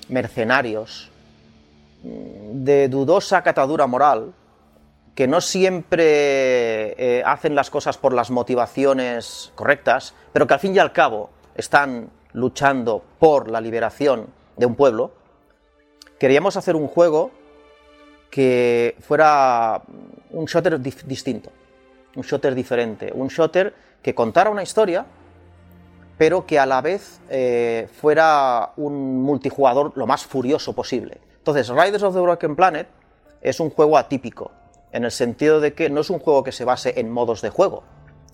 mercenarios, 0.07 1.11
de 2.03 2.87
dudosa 2.87 3.41
catadura 3.41 3.87
moral, 3.87 4.33
que 5.15 5.27
no 5.27 5.41
siempre 5.41 6.93
eh, 6.97 7.23
hacen 7.25 7.55
las 7.55 7.69
cosas 7.69 7.97
por 7.97 8.13
las 8.13 8.29
motivaciones 8.29 9.51
correctas, 9.55 10.13
pero 10.31 10.45
que 10.45 10.53
al 10.53 10.59
fin 10.59 10.75
y 10.75 10.79
al 10.79 10.91
cabo 10.91 11.29
están 11.55 12.09
luchando 12.33 13.03
por 13.17 13.49
la 13.49 13.61
liberación 13.61 14.27
de 14.57 14.65
un 14.65 14.75
pueblo, 14.75 15.13
queríamos 16.19 16.57
hacer 16.57 16.75
un 16.75 16.87
juego 16.87 17.31
que 18.35 18.97
fuera 18.99 19.81
un 20.31 20.43
shooter 20.43 20.77
distinto, 20.81 21.51
un 22.17 22.21
shooter 22.21 22.53
diferente, 22.53 23.09
un 23.15 23.29
shooter 23.29 23.73
que 24.01 24.13
contara 24.13 24.49
una 24.49 24.61
historia, 24.61 25.05
pero 26.17 26.45
que 26.45 26.59
a 26.59 26.65
la 26.65 26.81
vez 26.81 27.21
eh, 27.29 27.87
fuera 27.93 28.73
un 28.75 29.21
multijugador 29.23 29.93
lo 29.95 30.05
más 30.05 30.25
furioso 30.25 30.73
posible. 30.73 31.17
Entonces, 31.37 31.69
Riders 31.69 32.03
of 32.03 32.13
the 32.13 32.19
Broken 32.19 32.57
Planet 32.57 32.89
es 33.41 33.61
un 33.61 33.69
juego 33.69 33.97
atípico, 33.97 34.51
en 34.91 35.05
el 35.05 35.11
sentido 35.11 35.61
de 35.61 35.73
que 35.73 35.89
no 35.89 36.01
es 36.01 36.09
un 36.09 36.19
juego 36.19 36.43
que 36.43 36.51
se 36.51 36.65
base 36.65 36.99
en 36.99 37.09
modos 37.09 37.41
de 37.41 37.51
juego, 37.51 37.83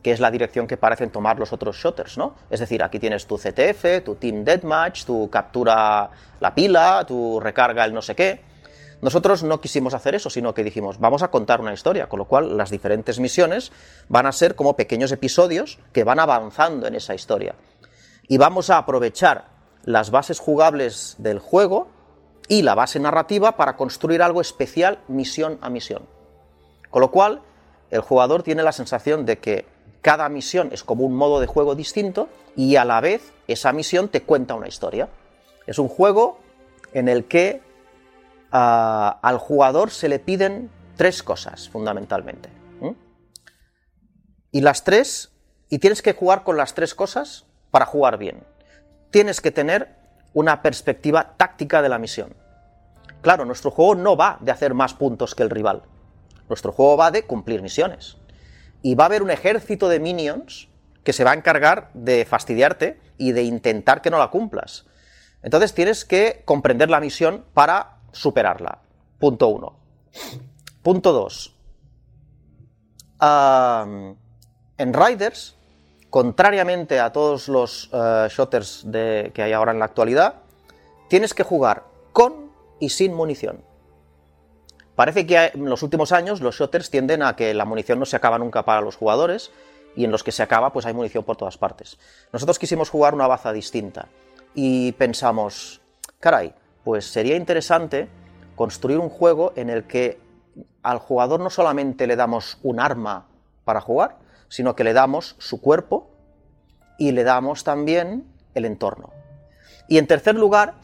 que 0.01 0.13
es 0.13 0.19
la 0.19 0.31
dirección 0.31 0.65
que 0.65 0.77
parecen 0.77 1.11
tomar 1.11 1.37
los 1.37 1.53
otros 1.53 1.75
shooters, 1.75 2.17
¿no? 2.17 2.33
Es 2.49 2.59
decir, 2.59 2.81
aquí 2.81 2.97
tienes 2.97 3.27
tu 3.27 3.37
CTF, 3.37 4.03
tu 4.03 4.15
Team 4.15 4.43
Deathmatch, 4.45 5.05
tu 5.05 5.29
captura 5.29 6.09
la 6.39 6.55
pila, 6.55 7.05
tu 7.07 7.39
recarga 7.39 7.85
el 7.85 7.93
no 7.93 8.01
sé 8.01 8.15
qué. 8.15 8.49
Nosotros 9.01 9.41
no 9.43 9.61
quisimos 9.61 9.95
hacer 9.95 10.13
eso, 10.13 10.29
sino 10.29 10.53
que 10.53 10.63
dijimos, 10.63 10.99
vamos 10.99 11.23
a 11.23 11.29
contar 11.29 11.59
una 11.59 11.73
historia, 11.73 12.07
con 12.07 12.19
lo 12.19 12.25
cual 12.25 12.55
las 12.55 12.69
diferentes 12.69 13.19
misiones 13.19 13.71
van 14.09 14.27
a 14.27 14.31
ser 14.31 14.55
como 14.55 14.75
pequeños 14.75 15.11
episodios 15.11 15.79
que 15.91 16.03
van 16.03 16.19
avanzando 16.19 16.87
en 16.87 16.95
esa 16.95 17.15
historia. 17.15 17.55
Y 18.27 18.37
vamos 18.37 18.69
a 18.69 18.77
aprovechar 18.77 19.45
las 19.83 20.11
bases 20.11 20.39
jugables 20.39 21.15
del 21.17 21.39
juego 21.39 21.87
y 22.47 22.61
la 22.61 22.75
base 22.75 22.99
narrativa 22.99 23.57
para 23.57 23.75
construir 23.75 24.21
algo 24.21 24.39
especial 24.39 24.99
misión 25.07 25.57
a 25.61 25.69
misión. 25.69 26.03
Con 26.91 27.01
lo 27.01 27.09
cual, 27.09 27.41
el 27.89 28.01
jugador 28.01 28.43
tiene 28.43 28.61
la 28.61 28.71
sensación 28.71 29.25
de 29.25 29.39
que 29.39 29.65
cada 30.01 30.29
misión 30.29 30.69
es 30.71 30.83
como 30.83 31.05
un 31.05 31.15
modo 31.15 31.39
de 31.39 31.47
juego 31.47 31.73
distinto 31.73 32.29
y 32.55 32.75
a 32.75 32.85
la 32.85 33.01
vez 33.01 33.33
esa 33.47 33.73
misión 33.73 34.09
te 34.09 34.21
cuenta 34.21 34.55
una 34.55 34.67
historia. 34.67 35.09
Es 35.65 35.79
un 35.79 35.87
juego 35.87 36.39
en 36.93 37.07
el 37.07 37.25
que 37.25 37.61
al 38.51 39.37
jugador 39.37 39.91
se 39.91 40.09
le 40.09 40.19
piden 40.19 40.69
tres 40.97 41.23
cosas 41.23 41.69
fundamentalmente. 41.69 42.49
Y 44.51 44.61
las 44.61 44.83
tres, 44.83 45.31
y 45.69 45.79
tienes 45.79 46.01
que 46.01 46.13
jugar 46.13 46.43
con 46.43 46.57
las 46.57 46.73
tres 46.73 46.93
cosas 46.93 47.45
para 47.71 47.85
jugar 47.85 48.17
bien. 48.17 48.43
Tienes 49.09 49.39
que 49.39 49.51
tener 49.51 49.95
una 50.33 50.61
perspectiva 50.61 51.35
táctica 51.37 51.81
de 51.81 51.89
la 51.89 51.99
misión. 51.99 52.35
Claro, 53.21 53.45
nuestro 53.45 53.71
juego 53.71 53.95
no 53.95 54.17
va 54.17 54.37
de 54.41 54.51
hacer 54.51 54.73
más 54.73 54.93
puntos 54.93 55.35
que 55.35 55.43
el 55.43 55.49
rival. 55.49 55.83
Nuestro 56.49 56.73
juego 56.73 56.97
va 56.97 57.11
de 57.11 57.23
cumplir 57.23 57.61
misiones. 57.61 58.17
Y 58.81 58.95
va 58.95 59.05
a 59.05 59.07
haber 59.07 59.23
un 59.23 59.31
ejército 59.31 59.87
de 59.87 59.99
minions 59.99 60.67
que 61.03 61.13
se 61.13 61.23
va 61.23 61.31
a 61.31 61.35
encargar 61.35 61.89
de 61.93 62.25
fastidiarte 62.25 62.99
y 63.17 63.31
de 63.31 63.43
intentar 63.43 64.01
que 64.01 64.09
no 64.09 64.17
la 64.17 64.29
cumplas. 64.31 64.85
Entonces 65.43 65.73
tienes 65.73 66.03
que 66.03 66.41
comprender 66.45 66.89
la 66.89 66.99
misión 66.99 67.45
para 67.53 68.00
superarla. 68.11 68.79
Punto 69.19 69.47
uno. 69.47 69.73
Punto 70.81 71.11
dos. 71.13 71.55
En 74.77 74.93
Riders, 74.93 75.55
contrariamente 76.09 76.99
a 76.99 77.11
todos 77.11 77.47
los 77.47 77.89
eh, 77.93 78.27
shooters 78.29 78.83
de- 78.85 79.31
que 79.33 79.43
hay 79.43 79.53
ahora 79.53 79.71
en 79.71 79.79
la 79.79 79.85
actualidad, 79.85 80.35
tienes 81.07 81.33
que 81.33 81.43
jugar 81.43 81.83
con 82.11 82.51
y 82.79 82.89
sin 82.89 83.13
munición. 83.13 83.63
Parece 84.95 85.25
que 85.25 85.51
en 85.53 85.69
los 85.69 85.83
últimos 85.83 86.11
años 86.11 86.41
los 86.41 86.55
shooters 86.55 86.89
tienden 86.89 87.21
a 87.23 87.35
que 87.35 87.53
la 87.53 87.65
munición 87.65 87.99
no 87.99 88.05
se 88.05 88.15
acaba 88.15 88.37
nunca 88.39 88.65
para 88.65 88.81
los 88.81 88.95
jugadores 88.95 89.51
y 89.95 90.03
en 90.05 90.11
los 90.11 90.23
que 90.23 90.31
se 90.31 90.43
acaba 90.43 90.73
pues 90.73 90.85
hay 90.85 90.93
munición 90.93 91.23
por 91.23 91.37
todas 91.37 91.57
partes. 91.57 91.97
Nosotros 92.33 92.57
quisimos 92.59 92.89
jugar 92.89 93.13
una 93.13 93.27
baza 93.27 93.53
distinta 93.53 94.07
y 94.53 94.91
pensamos, 94.93 95.79
caray, 96.19 96.53
pues 96.83 97.05
sería 97.05 97.35
interesante 97.35 98.09
construir 98.55 98.97
un 98.97 99.09
juego 99.09 99.53
en 99.55 99.69
el 99.69 99.85
que 99.85 100.19
al 100.83 100.99
jugador 100.99 101.39
no 101.39 101.49
solamente 101.49 102.07
le 102.07 102.15
damos 102.15 102.57
un 102.63 102.79
arma 102.79 103.27
para 103.65 103.81
jugar, 103.81 104.17
sino 104.47 104.75
que 104.75 104.83
le 104.83 104.93
damos 104.93 105.35
su 105.39 105.61
cuerpo 105.61 106.09
y 106.97 107.11
le 107.11 107.23
damos 107.23 107.63
también 107.63 108.25
el 108.53 108.65
entorno. 108.65 109.11
Y 109.87 109.97
en 109.97 110.07
tercer 110.07 110.35
lugar, 110.35 110.75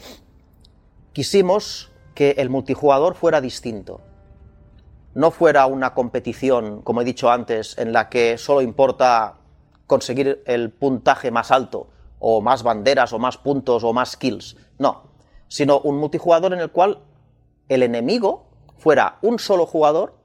quisimos 1.13 1.91
que 2.13 2.31
el 2.37 2.49
multijugador 2.49 3.15
fuera 3.15 3.41
distinto. 3.41 4.01
No 5.13 5.31
fuera 5.31 5.65
una 5.65 5.93
competición, 5.93 6.81
como 6.81 7.01
he 7.01 7.05
dicho 7.05 7.29
antes, 7.29 7.77
en 7.77 7.93
la 7.93 8.09
que 8.09 8.37
solo 8.37 8.61
importa 8.61 9.35
conseguir 9.87 10.43
el 10.45 10.69
puntaje 10.71 11.31
más 11.31 11.51
alto, 11.51 11.87
o 12.19 12.41
más 12.41 12.63
banderas, 12.63 13.13
o 13.13 13.19
más 13.19 13.37
puntos, 13.37 13.83
o 13.83 13.93
más 13.93 14.17
kills. 14.17 14.57
No, 14.77 15.03
sino 15.47 15.79
un 15.79 15.97
multijugador 15.97 16.53
en 16.53 16.59
el 16.59 16.71
cual 16.71 16.99
el 17.69 17.83
enemigo 17.83 18.45
fuera 18.77 19.17
un 19.21 19.39
solo 19.39 19.65
jugador 19.65 20.15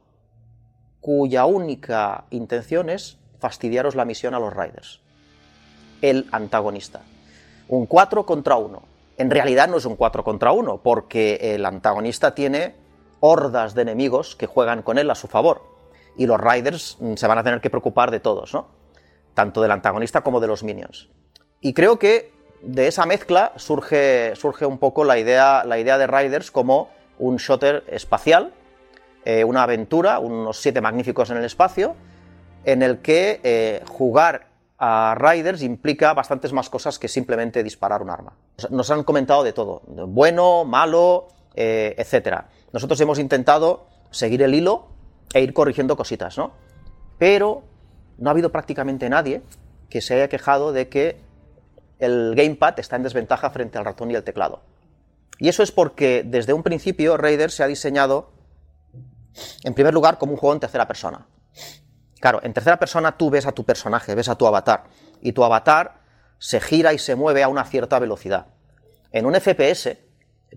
cuya 1.01 1.47
única 1.47 2.25
intención 2.31 2.89
es 2.89 3.19
fastidiaros 3.39 3.97
la 3.97 4.05
misión 4.05 4.35
a 4.35 4.39
los 4.39 4.55
Riders. 4.55 5.01
El 6.01 6.29
antagonista. 6.31 7.03
Un 7.69 7.87
4 7.87 8.25
contra 8.25 8.57
1. 8.57 8.83
En 9.19 9.31
realidad 9.31 9.69
no 9.69 9.77
es 9.77 9.85
un 9.85 9.97
4 9.97 10.23
contra 10.25 10.53
1, 10.53 10.81
porque 10.83 11.55
el 11.55 11.67
antagonista 11.67 12.35
tiene 12.35 12.77
hordas 13.21 13.75
de 13.75 13.83
enemigos 13.83 14.37
que 14.37 14.47
juegan 14.47 14.83
con 14.83 14.99
él 14.99 15.11
a 15.11 15.15
su 15.15 15.27
favor. 15.27 15.63
Y 16.17 16.27
los 16.27 16.41
Riders 16.41 16.97
mm, 17.01 17.15
se 17.15 17.27
van 17.27 17.39
a 17.39 17.45
tener 17.45 17.61
que 17.61 17.71
preocupar 17.71 18.11
de 18.11 18.21
todos, 18.21 18.55
¿no? 18.55 18.69
Tanto 19.35 19.61
del 19.61 19.71
antagonista 19.71 20.23
como 20.23 20.41
de 20.41 20.47
los 20.47 20.63
minions. 20.63 21.09
Y 21.61 21.73
creo 21.73 21.99
que 21.99 22.33
de 22.63 22.87
esa 22.87 23.07
mezcla 23.07 23.53
surge, 23.57 24.35
surge 24.37 24.65
un 24.65 24.79
poco 24.79 25.05
la 25.05 25.19
idea, 25.19 25.65
la 25.65 25.79
idea 25.79 25.99
de 25.99 26.07
Riders 26.07 26.51
como 26.51 26.91
un 27.19 27.37
shooter 27.37 27.85
espacial, 27.89 28.53
eh, 29.25 29.45
una 29.45 29.65
aventura, 29.65 30.19
unos 30.19 30.61
siete 30.61 30.81
magníficos 30.81 31.31
en 31.31 31.37
el 31.37 31.45
espacio, 31.45 31.95
en 32.65 32.83
el 32.83 32.99
que 32.99 33.41
eh, 33.43 33.83
jugar 33.89 34.47
a 34.79 35.15
Riders 35.17 35.63
implica 35.63 36.13
bastantes 36.15 36.53
más 36.53 36.69
cosas 36.69 36.99
que 36.99 37.09
simplemente 37.09 37.63
disparar 37.63 38.03
un 38.03 38.11
arma. 38.11 38.33
Nos 38.71 38.91
han 38.91 39.05
comentado 39.05 39.43
de 39.45 39.53
todo, 39.53 39.83
bueno, 39.87 40.65
malo, 40.65 41.29
eh, 41.55 41.95
etc. 41.99 42.43
Nosotros 42.73 43.01
hemos 43.01 43.19
intentado 43.19 43.87
seguir 44.11 44.43
el 44.43 44.55
hilo 44.55 44.89
e 45.35 45.41
ir 45.41 45.53
corrigiendo 45.53 45.97
cositas, 45.97 46.37
¿no? 46.37 46.53
Pero 47.19 47.63
no 48.19 48.31
ha 48.31 48.33
habido 48.33 48.51
prácticamente 48.51 49.09
nadie 49.09 49.43
que 49.89 50.01
se 50.01 50.15
haya 50.15 50.29
quejado 50.29 50.73
de 50.73 50.89
que 50.89 51.21
el 52.03 52.35
gamepad 52.35 52.81
está 52.81 52.97
en 52.97 53.05
desventaja 53.05 53.49
frente 53.51 53.79
al 53.79 53.85
ratón 53.85 54.11
y 54.11 54.15
el 54.17 54.25
teclado. 54.25 54.63
Y 55.39 55.49
eso 55.49 55.63
es 55.63 55.71
porque 55.71 56.25
desde 56.27 56.53
un 56.53 56.65
principio 56.65 57.17
Raiders 57.17 57.55
se 57.55 57.63
ha 57.63 57.69
diseñado, 57.69 58.33
en 59.63 59.73
primer 59.73 59.95
lugar, 59.95 60.19
como 60.19 60.33
un 60.33 60.39
juego 60.39 60.53
en 60.53 60.61
tercera 60.61 60.89
persona. 60.89 61.29
Claro, 62.21 62.41
en 62.43 62.53
tercera 62.53 62.77
persona 62.79 63.17
tú 63.17 63.31
ves 63.31 63.47
a 63.47 63.53
tu 63.53 63.65
personaje, 63.65 64.17
ves 64.17 64.29
a 64.29 64.35
tu 64.35 64.49
avatar, 64.49 64.85
y 65.21 65.31
tu 65.31 65.45
avatar 65.45 66.01
se 66.39 66.61
gira 66.61 66.93
y 66.93 66.99
se 66.99 67.15
mueve 67.15 67.45
a 67.45 67.49
una 67.49 67.65
cierta 67.65 68.01
velocidad. 68.01 68.47
En 69.13 69.25
un 69.25 69.35
FPS, 69.35 69.97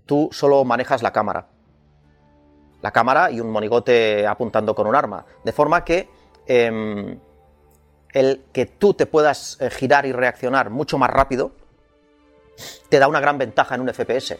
tú 0.04 0.28
solo 0.32 0.64
manejas 0.64 1.00
la 1.02 1.12
cámara. 1.12 1.46
La 2.82 2.90
cámara 2.90 3.30
y 3.30 3.40
un 3.40 3.50
monigote 3.50 4.26
apuntando 4.26 4.74
con 4.74 4.88
un 4.88 4.96
arma. 4.96 5.24
De 5.44 5.52
forma 5.52 5.84
que 5.84 6.10
em, 6.46 7.20
el 8.16 8.40
que 8.50 8.64
tú 8.64 8.94
te 8.94 9.04
puedas 9.04 9.58
eh, 9.60 9.68
girar 9.68 10.06
y 10.06 10.12
reaccionar 10.12 10.70
mucho 10.70 10.96
más 10.96 11.10
rápido 11.10 11.52
te 12.88 12.98
da 12.98 13.08
una 13.08 13.20
gran 13.20 13.36
ventaja 13.36 13.74
en 13.74 13.82
un 13.82 13.92
FPS, 13.92 14.38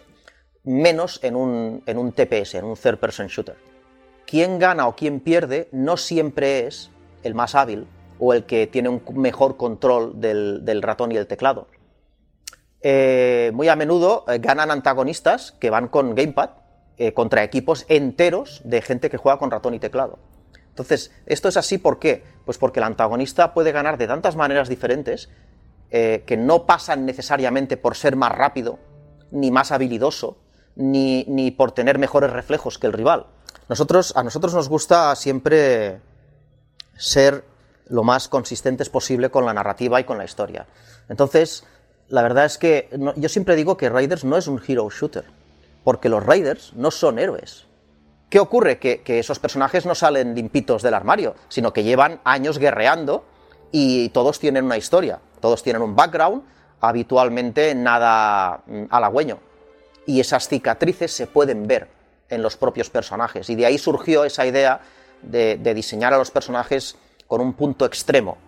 menos 0.64 1.20
en 1.22 1.36
un, 1.36 1.82
en 1.84 1.98
un 1.98 2.12
TPS, 2.12 2.54
en 2.54 2.64
un 2.64 2.74
third 2.74 2.98
person 2.98 3.26
shooter. 3.26 3.56
Quien 4.26 4.58
gana 4.58 4.88
o 4.88 4.96
quien 4.96 5.20
pierde 5.20 5.68
no 5.72 5.98
siempre 5.98 6.66
es 6.66 6.90
el 7.22 7.34
más 7.34 7.54
hábil 7.54 7.86
o 8.18 8.32
el 8.32 8.46
que 8.46 8.66
tiene 8.66 8.88
un 8.88 9.02
mejor 9.12 9.58
control 9.58 10.22
del, 10.22 10.80
ratón 10.80 11.12
y 11.12 11.18
el 11.18 11.26
teclado. 11.26 11.68
Eh, 12.80 13.50
muy 13.52 13.68
a 13.68 13.76
menudo 13.76 14.24
eh, 14.26 14.38
ganan 14.38 14.70
antagonistas 14.70 15.52
que 15.52 15.68
van 15.68 15.88
con 15.88 16.14
gamepad 16.14 16.50
contra 17.12 17.44
equipos 17.44 17.84
enteros 17.90 18.62
de 18.64 18.80
gente 18.80 19.10
que 19.10 19.18
juega 19.18 19.38
con 19.38 19.50
ratón 19.50 19.74
y 19.74 19.78
teclado. 19.78 20.18
Entonces, 20.76 21.10
esto 21.24 21.48
es 21.48 21.56
así 21.56 21.78
¿por 21.78 21.98
qué? 21.98 22.22
Pues 22.44 22.58
porque 22.58 22.80
el 22.80 22.84
antagonista 22.84 23.54
puede 23.54 23.72
ganar 23.72 23.96
de 23.96 24.06
tantas 24.06 24.36
maneras 24.36 24.68
diferentes 24.68 25.30
eh, 25.90 26.22
que 26.26 26.36
no 26.36 26.66
pasan 26.66 27.06
necesariamente 27.06 27.78
por 27.78 27.96
ser 27.96 28.14
más 28.14 28.30
rápido, 28.30 28.78
ni 29.30 29.50
más 29.50 29.72
habilidoso, 29.72 30.36
ni, 30.74 31.24
ni, 31.28 31.50
por 31.50 31.72
tener 31.72 31.98
mejores 31.98 32.30
reflejos 32.30 32.78
que 32.78 32.86
el 32.88 32.92
rival. 32.92 33.24
A 33.70 34.22
nosotros 34.22 34.54
nos 34.54 34.68
gusta 34.68 35.16
siempre 35.16 36.02
ser 36.98 37.42
lo 37.88 38.04
más 38.04 38.28
consistentes 38.28 38.90
posible 38.90 39.30
con 39.30 39.46
la 39.46 39.54
narrativa 39.54 39.98
y 39.98 40.04
con 40.04 40.18
la 40.18 40.26
historia. 40.26 40.66
Entonces, 41.08 41.64
la 42.08 42.20
verdad 42.20 42.44
es 42.44 42.58
que 42.58 42.90
yo 43.16 43.30
siempre 43.30 43.56
digo 43.56 43.78
que 43.78 43.88
Raiders 43.88 44.24
no 44.24 44.36
es 44.36 44.46
un 44.46 44.60
hero 44.68 44.90
shooter, 44.90 45.24
porque 45.84 46.10
los 46.10 46.22
Raiders 46.22 46.74
no 46.74 46.90
son 46.90 47.18
héroes. 47.18 47.66
¿Qué 48.28 48.40
ocurre? 48.40 48.78
Que, 48.78 49.02
esos 49.06 49.38
personajes 49.38 49.86
no 49.86 49.94
salen 49.94 50.34
limpitos 50.34 50.82
del 50.82 50.94
armario, 50.94 51.36
sino 51.48 51.72
que 51.72 51.84
llevan 51.84 52.20
años 52.24 52.58
guerreando 52.58 53.24
y 53.70 54.08
todos 54.08 54.40
tienen 54.40 54.64
una 54.64 54.76
historia, 54.76 55.20
todos 55.40 55.62
tienen 55.62 55.82
un 55.82 55.94
background, 55.94 56.42
habitualmente 56.80 57.74
nada 57.74 58.62
mm, 58.66 58.84
halagüeño. 58.90 59.38
Y 60.06 60.20
esas 60.20 60.48
cicatrices 60.48 61.12
se 61.12 61.26
pueden 61.26 61.66
ver 61.66 61.88
en 62.28 62.42
los 62.42 62.56
propios 62.56 62.90
personajes. 62.90 63.48
Y 63.48 63.54
de 63.54 63.66
ahí 63.66 63.78
surgió 63.78 64.24
esa 64.24 64.44
idea 64.44 64.80
de, 65.22 65.56
diseñar 65.74 66.12
a 66.12 66.18
los 66.18 66.30
personajes 66.30 66.96
con 67.28 67.40
un 67.40 67.54
punto 67.54 67.86
extremo, 67.86 68.38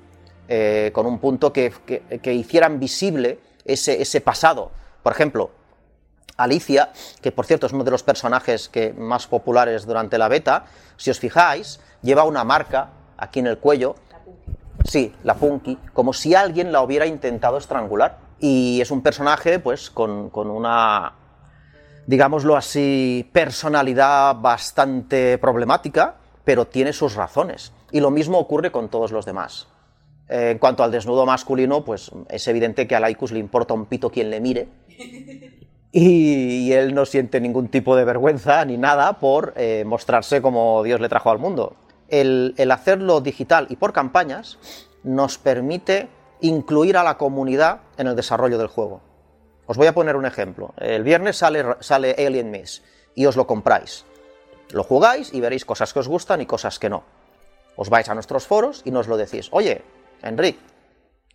eh, 0.48 0.90
con 0.92 1.06
un 1.06 1.18
punto 1.18 1.52
que, 1.52 1.72
hicieran 2.24 2.80
visible 2.80 3.38
ese, 3.64 4.02
ese 4.02 4.20
pasado. 4.20 4.72
Por 5.02 5.12
ejemplo, 5.12 5.50
Alicia, 6.38 6.92
que 7.20 7.32
por 7.32 7.44
cierto 7.44 7.66
es 7.66 7.72
uno 7.72 7.84
de 7.84 7.90
los 7.90 8.04
personajes 8.04 8.68
que 8.68 8.94
más 8.94 9.26
populares 9.26 9.84
durante 9.84 10.16
la 10.18 10.28
beta, 10.28 10.64
si 10.96 11.10
os 11.10 11.18
fijáis, 11.18 11.80
lleva 12.00 12.24
una 12.24 12.44
marca 12.44 12.90
aquí 13.16 13.40
en 13.40 13.48
el 13.48 13.58
cuello. 13.58 13.96
Sí, 14.84 15.12
la 15.24 15.34
Punky, 15.34 15.76
como 15.92 16.12
si 16.12 16.34
alguien 16.36 16.70
la 16.72 16.80
hubiera 16.80 17.06
intentado 17.06 17.58
estrangular. 17.58 18.18
Y 18.38 18.80
es 18.80 18.92
un 18.92 19.02
personaje, 19.02 19.58
pues, 19.58 19.90
con, 19.90 20.30
una, 20.32 21.12
digámoslo 22.06 22.56
así, 22.56 23.28
personalidad 23.32 24.36
bastante 24.36 25.38
problemática, 25.38 26.14
pero 26.44 26.68
tiene 26.68 26.92
sus 26.92 27.16
razones. 27.16 27.72
Y 27.90 27.98
lo 27.98 28.12
mismo 28.12 28.38
ocurre 28.38 28.70
con 28.70 28.88
todos 28.88 29.10
los 29.10 29.26
demás. 29.26 29.66
Eh, 30.28 30.50
en 30.52 30.58
cuanto 30.58 30.84
al 30.84 30.92
desnudo 30.92 31.26
masculino, 31.26 31.84
pues 31.84 32.12
es 32.28 32.46
evidente 32.46 32.86
que 32.86 32.94
a 32.94 33.00
Laikus 33.00 33.32
le 33.32 33.40
importa 33.40 33.74
un 33.74 33.86
pito 33.86 34.10
quien 34.10 34.30
le 34.30 34.40
mire 34.40 34.68
y, 35.92 36.72
él 36.72 36.94
no 36.94 37.06
siente 37.06 37.40
ningún 37.40 37.68
tipo 37.68 37.96
de 37.96 38.04
vergüenza 38.04 38.64
ni 38.64 38.76
nada 38.76 39.14
por 39.14 39.54
eh, 39.56 39.84
mostrarse 39.86 40.42
como 40.42 40.82
Dios 40.82 41.00
le 41.00 41.08
trajo 41.08 41.30
al 41.30 41.38
mundo. 41.38 41.76
El, 42.08 42.54
hacerlo 42.70 43.20
digital 43.20 43.66
y 43.70 43.76
por 43.76 43.92
campañas 43.92 44.58
nos 45.02 45.38
permite 45.38 46.08
incluir 46.40 46.96
a 46.96 47.04
la 47.04 47.16
comunidad 47.16 47.80
en 47.96 48.06
el 48.06 48.16
desarrollo 48.16 48.58
del 48.58 48.68
juego. 48.68 49.00
Os 49.66 49.76
voy 49.76 49.86
a 49.86 49.94
poner 49.94 50.16
un 50.16 50.26
ejemplo. 50.26 50.72
El 50.78 51.04
viernes 51.04 51.36
sale, 51.36 52.16
Alien 52.18 52.50
Miss 52.50 52.82
y 53.14 53.26
os 53.26 53.36
lo 53.36 53.46
compráis. 53.46 54.04
Lo 54.70 54.84
jugáis 54.84 55.32
y 55.32 55.40
veréis 55.40 55.64
cosas 55.64 55.92
que 55.92 55.98
os 55.98 56.08
gustan 56.08 56.40
y 56.40 56.46
cosas 56.46 56.78
que 56.78 56.90
no. 56.90 57.04
Os 57.76 57.90
vais 57.90 58.08
a 58.08 58.14
nuestros 58.14 58.46
foros 58.46 58.82
y 58.84 58.90
nos 58.90 59.08
lo 59.08 59.16
decís. 59.16 59.48
Oye, 59.52 59.82
Enric, 60.22 60.58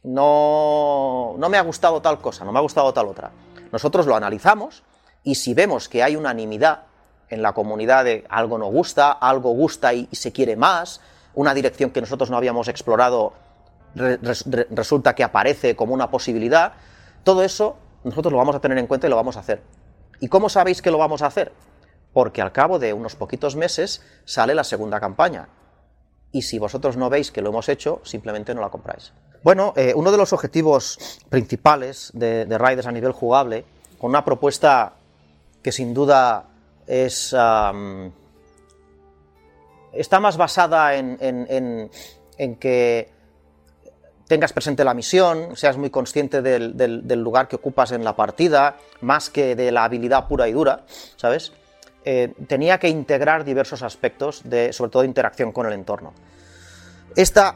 no, 0.04 1.36
no 1.38 1.50
me 1.50 1.58
ha 1.58 1.62
gustado 1.62 2.02
tal 2.02 2.20
cosa, 2.20 2.46
no 2.46 2.52
me 2.52 2.60
ha 2.60 2.62
gustado 2.62 2.94
tal 2.94 3.08
otra 3.08 3.32
nosotros 3.74 4.06
lo 4.06 4.16
analizamos 4.16 4.84
y 5.24 5.34
si 5.34 5.56
vemos 5.56 5.90
que 5.90 6.04
hay 6.04 6.16
unanimidad 6.16 6.84
en 7.30 7.42
la 7.42 7.54
comunidad 7.54 8.06
de 8.06 8.24
algo 8.30 8.60
no 8.60 8.68
gusta, 8.68 9.12
algo 9.12 9.50
gusta 9.50 9.96
y, 9.96 10.08
se 10.12 10.32
quiere 10.32 10.56
más, 10.56 11.02
una 11.34 11.56
dirección 11.56 11.90
que 11.90 12.00
nosotros 12.00 12.30
no 12.30 12.38
habíamos 12.38 12.68
explorado 12.68 13.34
resulta 13.96 15.16
que 15.16 15.24
aparece 15.24 15.76
como 15.76 15.96
una 15.96 16.12
posibilidad, 16.12 16.74
todo 17.24 17.44
eso 17.44 17.78
nosotros 18.04 18.32
lo 18.32 18.38
vamos 18.38 18.56
a 18.56 18.60
tener 18.60 18.78
en 18.78 18.86
cuenta 18.86 19.08
y 19.08 19.10
lo 19.10 19.16
vamos 19.16 19.38
a 19.38 19.40
hacer. 19.40 19.64
¿Y 20.20 20.28
cómo 20.28 20.50
sabéis 20.50 20.84
que 20.84 20.92
lo 20.92 21.00
vamos 21.00 21.24
a 21.24 21.26
hacer? 21.26 21.52
Porque 22.14 22.44
al 22.44 22.52
cabo 22.52 22.78
de 22.78 22.94
unos 22.94 23.16
poquitos 23.16 23.56
meses 23.56 24.04
sale 24.24 24.54
la 24.54 24.64
segunda 24.64 25.00
campaña. 25.00 25.50
Y 26.32 26.44
si 26.44 26.60
vosotros 26.60 26.96
no 26.96 27.10
veis 27.10 27.32
que 27.32 27.42
lo 27.42 27.50
hemos 27.50 27.70
hecho, 27.70 28.02
simplemente 28.04 28.54
no 28.54 28.62
la 28.62 28.70
compráis. 28.70 29.14
Bueno, 29.44 29.74
eh, 29.76 29.92
uno 29.94 30.10
de 30.12 30.18
los 30.18 30.32
objetivos 30.32 31.20
principales 31.30 32.12
de, 32.14 32.46
de, 32.46 32.58
Riders 32.58 32.88
a 32.88 32.92
nivel 32.94 33.12
jugable, 33.12 33.66
con 34.00 34.10
una 34.10 34.24
propuesta 34.24 34.94
que 35.62 35.72
sin 35.72 35.94
duda 35.94 36.46
es. 36.88 37.36
está 39.94 40.20
más 40.20 40.38
basada 40.38 40.96
en, 40.96 41.90
que 42.60 43.10
tengas 44.28 44.54
presente 44.54 44.84
la 44.84 44.94
misión, 44.94 45.56
seas 45.56 45.78
muy 45.78 45.90
consciente 45.90 46.42
del, 46.42 47.22
lugar 47.22 47.48
que 47.48 47.58
ocupas 47.58 47.92
en 47.92 48.04
la 48.04 48.16
partida, 48.16 48.78
más 49.02 49.30
que 49.30 49.56
de 49.56 49.72
la 49.72 49.84
habilidad 49.84 50.28
pura 50.28 50.48
y 50.48 50.54
dura, 50.54 50.86
¿sabes? 51.16 51.52
Eh, 52.06 52.34
tenía 52.48 52.80
que 52.80 52.90
integrar 52.90 53.46
diversos 53.46 53.82
aspectos 53.82 54.42
de, 54.44 54.74
sobre 54.74 54.92
todo, 54.92 55.04
interacción 55.04 55.52
con 55.52 55.66
el 55.66 55.74
entorno. 55.74 56.14
Esta 57.16 57.56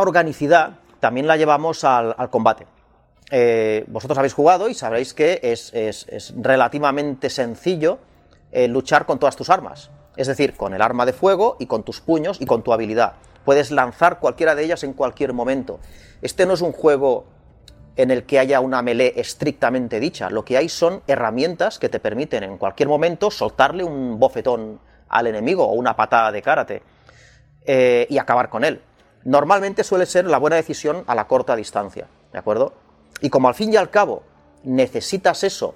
organicidad 0.00 0.78
también 1.00 1.26
la 1.26 1.36
llevamos 1.36 1.84
al, 1.84 2.14
combate. 2.30 2.66
Eh, 3.30 3.84
vosotros 3.88 4.18
habéis 4.18 4.34
jugado 4.34 4.68
y 4.68 4.74
sabréis 4.74 5.14
que 5.14 5.40
es, 5.42 5.72
relativamente 6.36 7.30
sencillo 7.30 7.98
eh, 8.52 8.68
luchar 8.68 9.06
con 9.06 9.18
todas 9.18 9.36
tus 9.36 9.50
armas. 9.50 9.90
Es 10.16 10.26
decir, 10.26 10.54
con 10.54 10.74
el 10.74 10.82
arma 10.82 11.06
de 11.06 11.12
fuego 11.12 11.56
y 11.58 11.66
con 11.66 11.82
tus 11.82 12.00
puños 12.00 12.40
y 12.40 12.46
con 12.46 12.62
tu 12.62 12.72
habilidad. 12.72 13.14
Puedes 13.44 13.70
lanzar 13.70 14.18
cualquiera 14.18 14.54
de 14.54 14.64
ellas 14.64 14.84
en 14.84 14.92
cualquier 14.92 15.32
momento. 15.32 15.80
Este 16.20 16.44
no 16.46 16.54
es 16.54 16.60
un 16.60 16.72
juego 16.72 17.24
en 17.96 18.10
el 18.10 18.24
que 18.24 18.38
haya 18.38 18.60
una 18.60 18.82
melee 18.82 19.14
estrictamente 19.16 20.00
dicha. 20.00 20.30
Lo 20.30 20.44
que 20.44 20.56
hay 20.56 20.68
son 20.68 21.02
herramientas 21.06 21.78
que 21.78 21.88
te 21.88 22.00
permiten 22.00 22.42
en 22.42 22.58
cualquier 22.58 22.88
momento 22.88 23.30
soltarle 23.30 23.84
un 23.84 24.18
bofetón 24.18 24.80
al 25.08 25.26
enemigo 25.26 25.64
o 25.64 25.72
una 25.72 25.96
patada 25.96 26.30
de 26.32 26.42
karate. 26.42 26.82
eh, 27.66 28.06
y 28.08 28.18
acabar 28.18 28.48
con 28.48 28.64
él. 28.64 28.80
Normalmente 29.24 29.84
suele 29.84 30.06
ser 30.06 30.24
la 30.24 30.38
buena 30.38 30.56
decisión 30.56 31.04
a 31.06 31.14
la 31.14 31.26
corta 31.26 31.54
distancia, 31.54 32.08
¿de 32.32 32.38
acuerdo? 32.38 32.72
Y 33.20 33.28
como 33.28 33.48
al 33.48 33.54
fin 33.54 33.72
y 33.72 33.76
al 33.76 33.90
cabo 33.90 34.22
necesitas 34.64 35.44
eso, 35.44 35.74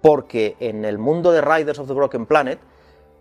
porque 0.00 0.56
en 0.60 0.84
el 0.84 0.98
mundo 0.98 1.32
de 1.32 1.40
Riders 1.40 1.80
of 1.80 1.88
the 1.88 1.94
Broken 1.94 2.26
Planet, 2.26 2.60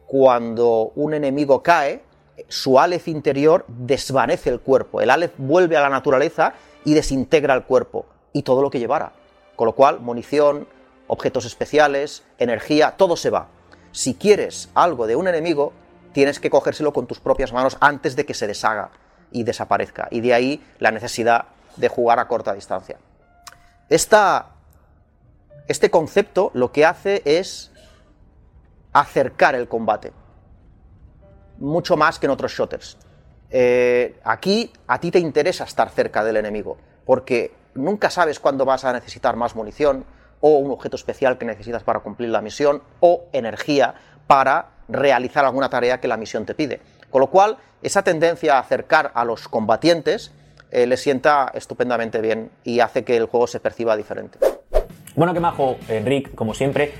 cuando 0.05 0.91
un 0.95 1.15
enemigo 1.15 1.63
cae, 1.63 2.03
su 2.49 2.80
Aleph 2.80 3.07
interior 3.07 3.65
desvanece 3.67 4.51
el 4.51 4.59
cuerpo, 4.59 5.01
el 5.01 5.09
Aleph 5.09 5.34
vuelve 5.38 5.76
a 5.76 5.82
la 5.82 5.89
naturaleza 5.89 6.53
y 6.86 6.93
desintegra 6.93 7.55
el 7.55 7.63
cuerpo 7.63 8.05
y 8.32 8.43
todo 8.43 8.61
lo 8.61 8.69
que 8.69 8.80
llevara. 8.80 9.13
Con 9.55 9.65
lo 9.65 9.74
cual, 9.74 9.99
munición, 10.01 10.67
objetos 11.07 11.45
especiales, 11.45 12.24
energía, 12.38 12.95
todo 12.97 13.15
se 13.15 13.32
va. 13.32 13.47
Si 13.91 14.13
quieres 14.13 14.69
algo 14.76 15.07
de 15.07 15.15
un 15.15 15.28
enemigo, 15.28 15.74
tienes 16.11 16.39
que 16.39 16.49
cogérselo 16.51 16.93
con 16.93 17.07
tus 17.07 17.19
propias 17.19 17.53
manos 17.53 17.78
antes 17.80 18.15
de 18.15 18.26
que 18.26 18.34
se 18.36 18.45
deshaga 18.45 18.91
y 19.34 19.44
desaparezca. 19.44 20.08
Y 20.12 20.22
de 20.22 20.34
ahí 20.34 20.64
la 20.80 20.92
necesidad 20.92 21.48
de 21.76 21.90
jugar 21.90 22.20
a 22.20 22.28
corta 22.28 22.54
distancia. 22.54 22.98
Esta, 23.90 24.52
este 25.68 25.90
concepto 25.90 26.52
lo 26.54 26.72
que 26.72 26.86
hace 26.86 27.22
es 27.26 27.72
acercar 28.94 29.56
el 29.56 29.68
combate, 29.68 30.14
mucho 31.58 31.98
más 31.98 32.20
que 32.20 32.28
en 32.28 32.32
otros 32.32 32.54
shooters. 32.54 32.98
Eh, 33.50 34.20
aquí 34.24 34.72
a 34.88 35.00
ti 35.00 35.12
te 35.12 35.20
interesa 35.20 35.64
estar 35.64 35.90
cerca 35.90 36.24
del 36.24 36.38
enemigo, 36.38 36.78
porque 37.06 37.54
nunca 37.74 38.10
sabes 38.10 38.40
cuándo 38.40 38.66
vas 38.66 38.86
a 38.86 38.94
necesitar 38.94 39.36
más 39.36 39.56
munición, 39.56 40.06
o 40.42 40.58
un 40.58 40.72
objeto 40.72 40.98
especial 40.98 41.38
que 41.38 41.46
necesitas 41.46 41.84
para 41.84 42.02
cumplir 42.02 42.30
la 42.30 42.42
misión, 42.42 42.84
o 43.00 43.26
energía 43.32 43.96
para 44.28 44.70
realizar 44.88 45.46
alguna 45.46 45.70
tarea 45.70 46.00
que 46.00 46.08
la 46.08 46.18
misión 46.18 46.46
te 46.46 46.54
pide. 46.54 46.82
Con 47.14 47.20
lo 47.20 47.28
cual, 47.28 47.57
esa 47.84 48.01
tendencia 48.01 48.55
a 48.55 48.59
acercar 48.59 49.11
a 49.14 49.24
los 49.24 49.47
combatientes 49.47 50.32
eh, 50.72 50.88
le 50.88 50.97
sienta 50.97 51.51
estupendamente 51.53 52.20
bien 52.22 52.49
y 52.64 52.80
hace 52.80 53.03
que 53.03 53.16
el 53.16 53.28
juego 53.28 53.45
se 53.45 53.59
perciba 53.59 53.95
diferente. 53.95 54.39
Bueno, 55.16 55.32
que 55.32 55.39
majo, 55.39 55.78
Enric, 55.89 56.34
como 56.34 56.55
siempre. 56.55 56.91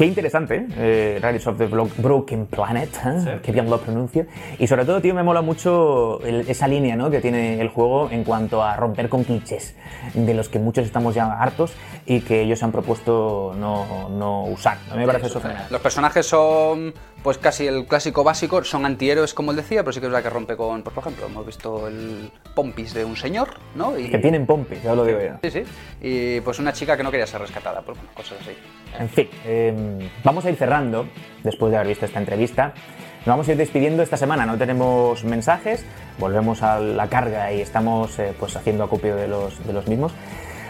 Qué 0.00 0.06
interesante, 0.06 0.66
eh, 0.78 1.20
Riders 1.22 1.46
of 1.46 1.58
the 1.58 1.66
Broken 1.66 2.46
Planet, 2.46 2.88
¿eh? 3.04 3.38
que 3.42 3.52
bien 3.52 3.68
lo 3.68 3.78
pronuncio. 3.78 4.24
Y 4.58 4.66
sobre 4.66 4.86
todo, 4.86 4.98
tío, 5.02 5.14
me 5.14 5.22
mola 5.22 5.42
mucho 5.42 6.22
el- 6.24 6.48
esa 6.48 6.66
línea 6.66 6.96
¿no? 6.96 7.10
que 7.10 7.20
tiene 7.20 7.60
el 7.60 7.68
juego 7.68 8.08
en 8.10 8.24
cuanto 8.24 8.62
a 8.62 8.74
romper 8.76 9.10
con 9.10 9.24
clichés, 9.24 9.76
de 10.14 10.32
los 10.32 10.48
que 10.48 10.58
muchos 10.58 10.86
estamos 10.86 11.14
ya 11.14 11.26
hartos 11.30 11.74
y 12.06 12.20
que 12.22 12.40
ellos 12.40 12.62
han 12.62 12.72
propuesto 12.72 13.52
no, 13.58 14.08
no 14.08 14.44
usar. 14.44 14.78
A 14.90 14.94
mí 14.94 15.00
me 15.00 15.06
parece 15.06 15.26
eso 15.26 15.38
fenomenal. 15.38 15.66
Los 15.70 15.82
personajes 15.82 16.24
son, 16.24 16.94
pues 17.22 17.36
casi 17.36 17.66
el 17.66 17.84
clásico 17.84 18.24
básico, 18.24 18.64
son 18.64 18.86
antihéroes 18.86 19.34
como 19.34 19.50
él 19.50 19.58
decía, 19.58 19.82
pero 19.82 19.92
sí 19.92 20.00
que 20.00 20.06
es 20.06 20.12
verdad 20.12 20.24
que 20.24 20.30
rompe 20.34 20.56
con, 20.56 20.82
por 20.82 20.94
ejemplo, 20.96 21.26
hemos 21.26 21.44
visto 21.44 21.86
el 21.88 22.30
pompis 22.54 22.94
de 22.94 23.04
un 23.04 23.16
señor, 23.16 23.50
¿no? 23.74 23.98
Y, 23.98 24.08
Que 24.08 24.16
tienen 24.16 24.46
pompe, 24.46 24.80
ya 24.82 24.92
os 24.92 24.96
lo 24.96 25.04
digo 25.04 25.18
yo. 25.20 25.34
Sí, 25.42 25.50
sí. 25.50 25.62
Y 26.00 26.40
pues 26.40 26.58
una 26.58 26.72
chica 26.72 26.96
que 26.96 27.02
no 27.02 27.10
quería 27.10 27.26
ser 27.26 27.42
rescatada, 27.42 27.82
pues 27.82 27.98
bueno, 27.98 28.10
cosas 28.14 28.38
así. 28.40 28.52
En 28.98 29.08
fin, 29.08 29.28
eh, 29.44 30.10
vamos 30.24 30.44
a 30.44 30.50
ir 30.50 30.56
cerrando, 30.56 31.06
después 31.42 31.70
de 31.70 31.78
haber 31.78 31.88
visto 31.88 32.06
esta 32.06 32.18
entrevista. 32.18 32.74
Nos 33.20 33.26
vamos 33.26 33.48
a 33.48 33.52
ir 33.52 33.58
despidiendo 33.58 34.02
esta 34.02 34.16
semana, 34.16 34.46
no 34.46 34.56
tenemos 34.56 35.24
mensajes, 35.24 35.84
volvemos 36.18 36.62
a 36.62 36.80
la 36.80 37.06
carga 37.08 37.52
y 37.52 37.60
estamos 37.60 38.18
eh, 38.18 38.32
pues 38.38 38.56
haciendo 38.56 38.84
acopio 38.84 39.14
de 39.14 39.28
los, 39.28 39.64
de 39.66 39.72
los 39.72 39.86
mismos. 39.86 40.12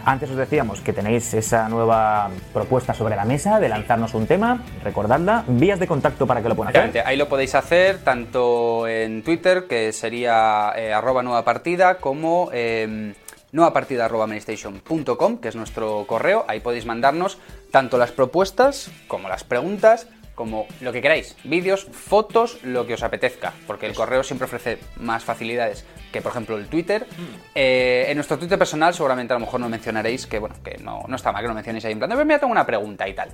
Antes 0.03 0.31
os 0.31 0.35
decíamos 0.35 0.81
que 0.81 0.93
tenéis 0.93 1.33
esa 1.33 1.69
nueva 1.69 2.29
propuesta 2.53 2.93
sobre 2.93 3.15
la 3.15 3.23
mesa 3.23 3.59
de 3.59 3.69
lanzarnos 3.69 4.13
un 4.15 4.25
tema, 4.25 4.63
recordadla, 4.83 5.43
vías 5.47 5.79
de 5.79 5.87
contacto 5.87 6.25
para 6.25 6.41
que 6.41 6.49
lo 6.49 6.55
puedan 6.55 6.75
hacer. 6.75 7.03
Ahí 7.05 7.17
lo 7.17 7.29
podéis 7.29 7.53
hacer 7.55 7.99
tanto 7.99 8.87
en 8.87 9.21
Twitter, 9.23 9.67
que 9.69 9.93
sería 9.93 10.73
eh, 10.75 10.91
arroba 10.91 11.21
nueva 11.21 11.45
partida, 11.45 11.97
como 11.97 12.49
eh, 12.51 13.13
nueva 13.51 13.73
partida 13.73 14.05
arroba 14.05 14.27
mainstation.com, 14.27 15.37
que 15.37 15.47
es 15.49 15.55
nuestro 15.55 16.05
correo. 16.07 16.45
Ahí 16.47 16.59
podéis 16.59 16.85
mandarnos 16.85 17.37
tanto 17.71 17.97
las 17.97 18.11
propuestas 18.11 18.91
como 19.07 19.29
las 19.29 19.43
preguntas, 19.43 20.07
como 20.35 20.65
lo 20.79 20.91
que 20.91 21.01
queráis. 21.01 21.35
Vídeos, 21.43 21.85
fotos, 21.91 22.63
lo 22.63 22.87
que 22.87 22.95
os 22.95 23.03
apetezca, 23.03 23.53
porque 23.67 23.85
el 23.85 23.93
correo 23.93 24.23
siempre 24.23 24.45
ofrece 24.45 24.79
más 24.97 25.23
facilidades 25.23 25.85
que, 26.11 26.21
por 26.21 26.31
ejemplo, 26.31 26.57
el 26.57 26.67
Twitter. 26.67 27.05
Eh, 27.53 28.05
en 28.07 28.15
nuestro 28.15 28.37
Twitter 28.39 28.57
personal 28.57 28.93
seguramente 28.93 29.33
a 29.33 29.37
lo 29.37 29.45
mejor 29.45 29.59
no 29.59 29.69
mencionaréis, 29.69 30.25
que 30.27 30.39
bueno, 30.39 30.55
que 30.63 30.77
no, 30.77 31.03
no 31.07 31.15
está 31.15 31.31
mal 31.31 31.41
que 31.41 31.47
lo 31.47 31.53
mencionéis 31.53 31.85
ahí 31.85 31.91
en 31.93 31.99
plan, 31.99 32.09
de, 32.09 32.15
"Pues 32.15 32.25
mira, 32.25 32.39
tengo 32.39 32.51
una 32.51 32.65
pregunta 32.65 33.07
y 33.07 33.13
tal. 33.13 33.29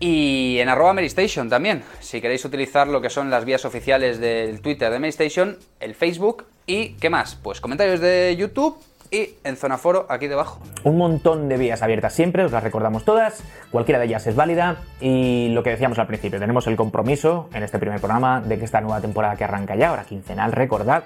Y 0.00 0.58
en 0.58 0.68
arroba 0.68 0.92
Meristation 0.92 1.48
también, 1.48 1.82
si 2.00 2.20
queréis 2.20 2.44
utilizar 2.44 2.88
lo 2.88 3.00
que 3.00 3.10
son 3.10 3.30
las 3.30 3.44
vías 3.44 3.64
oficiales 3.64 4.18
del 4.18 4.60
Twitter 4.60 4.90
de 4.90 4.98
Meristation, 4.98 5.58
el 5.80 5.94
Facebook 5.94 6.46
y 6.66 6.90
¿qué 6.94 7.10
más? 7.10 7.36
Pues 7.36 7.60
comentarios 7.60 8.00
de 8.00 8.34
YouTube 8.36 8.78
y 9.10 9.30
en 9.44 9.56
Zona 9.56 9.78
Foro 9.78 10.06
aquí 10.08 10.26
debajo. 10.26 10.60
Un 10.82 10.96
montón 10.96 11.48
de 11.48 11.56
vías 11.56 11.82
abiertas 11.82 12.12
siempre, 12.12 12.44
os 12.44 12.52
las 12.52 12.62
recordamos 12.62 13.04
todas, 13.04 13.42
cualquiera 13.70 13.98
de 13.98 14.06
ellas 14.06 14.26
es 14.26 14.36
válida 14.36 14.76
y 15.00 15.48
lo 15.50 15.62
que 15.62 15.70
decíamos 15.70 15.98
al 15.98 16.06
principio, 16.06 16.38
tenemos 16.38 16.66
el 16.66 16.76
compromiso 16.76 17.48
en 17.54 17.62
este 17.62 17.78
primer 17.78 18.00
programa 18.00 18.40
de 18.40 18.58
que 18.58 18.64
esta 18.64 18.80
nueva 18.80 19.00
temporada 19.00 19.36
que 19.36 19.44
arranca 19.44 19.76
ya, 19.76 19.90
ahora 19.90 20.04
quincenal, 20.04 20.52
recordad, 20.52 21.04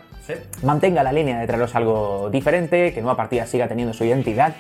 mantenga 0.63 1.03
la 1.03 1.13
línea 1.13 1.39
de 1.39 1.47
traeros 1.47 1.75
algo 1.75 2.29
diferente, 2.31 2.93
que 2.93 3.01
Nueva 3.01 3.17
Partida 3.17 3.47
siga 3.47 3.69
teniendo 3.69 3.95
su 3.95 4.05
identidad 4.05 4.55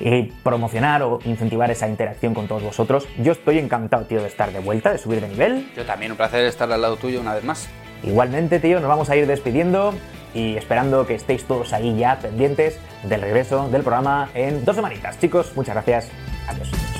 y 0.00 0.24
promocionar 0.42 1.02
o 1.02 1.18
incentivar 1.24 1.70
esa 1.70 1.88
interacción 1.88 2.34
con 2.34 2.48
todos 2.48 2.62
vosotros. 2.62 3.08
Yo 3.18 3.32
estoy 3.32 3.58
encantado, 3.58 4.04
tío, 4.04 4.20
de 4.20 4.28
estar 4.28 4.52
de 4.52 4.60
vuelta, 4.60 4.92
de 4.92 4.98
subir 4.98 5.20
de 5.20 5.28
nivel. 5.28 5.70
Yo 5.76 5.84
también, 5.84 6.12
un 6.12 6.16
placer 6.16 6.44
estar 6.44 6.70
al 6.70 6.82
lado 6.82 6.96
tuyo 6.96 7.20
una 7.20 7.34
vez 7.34 7.44
más. 7.44 7.68
Igualmente, 8.02 8.60
tío, 8.60 8.80
nos 8.80 8.88
vamos 8.88 9.08
a 9.10 9.16
ir 9.16 9.26
despidiendo 9.26 9.94
y 10.36 10.56
esperando 10.56 11.06
que 11.06 11.14
estéis 11.14 11.44
todos 11.44 11.72
ahí 11.72 11.96
ya 11.96 12.18
pendientes 12.18 12.78
del 13.04 13.22
regreso 13.22 13.68
del 13.68 13.82
programa 13.82 14.28
en 14.34 14.64
dos 14.64 14.76
semanitas. 14.76 15.18
Chicos, 15.18 15.52
muchas 15.56 15.74
gracias. 15.74 16.10
Adiós. 16.46 16.95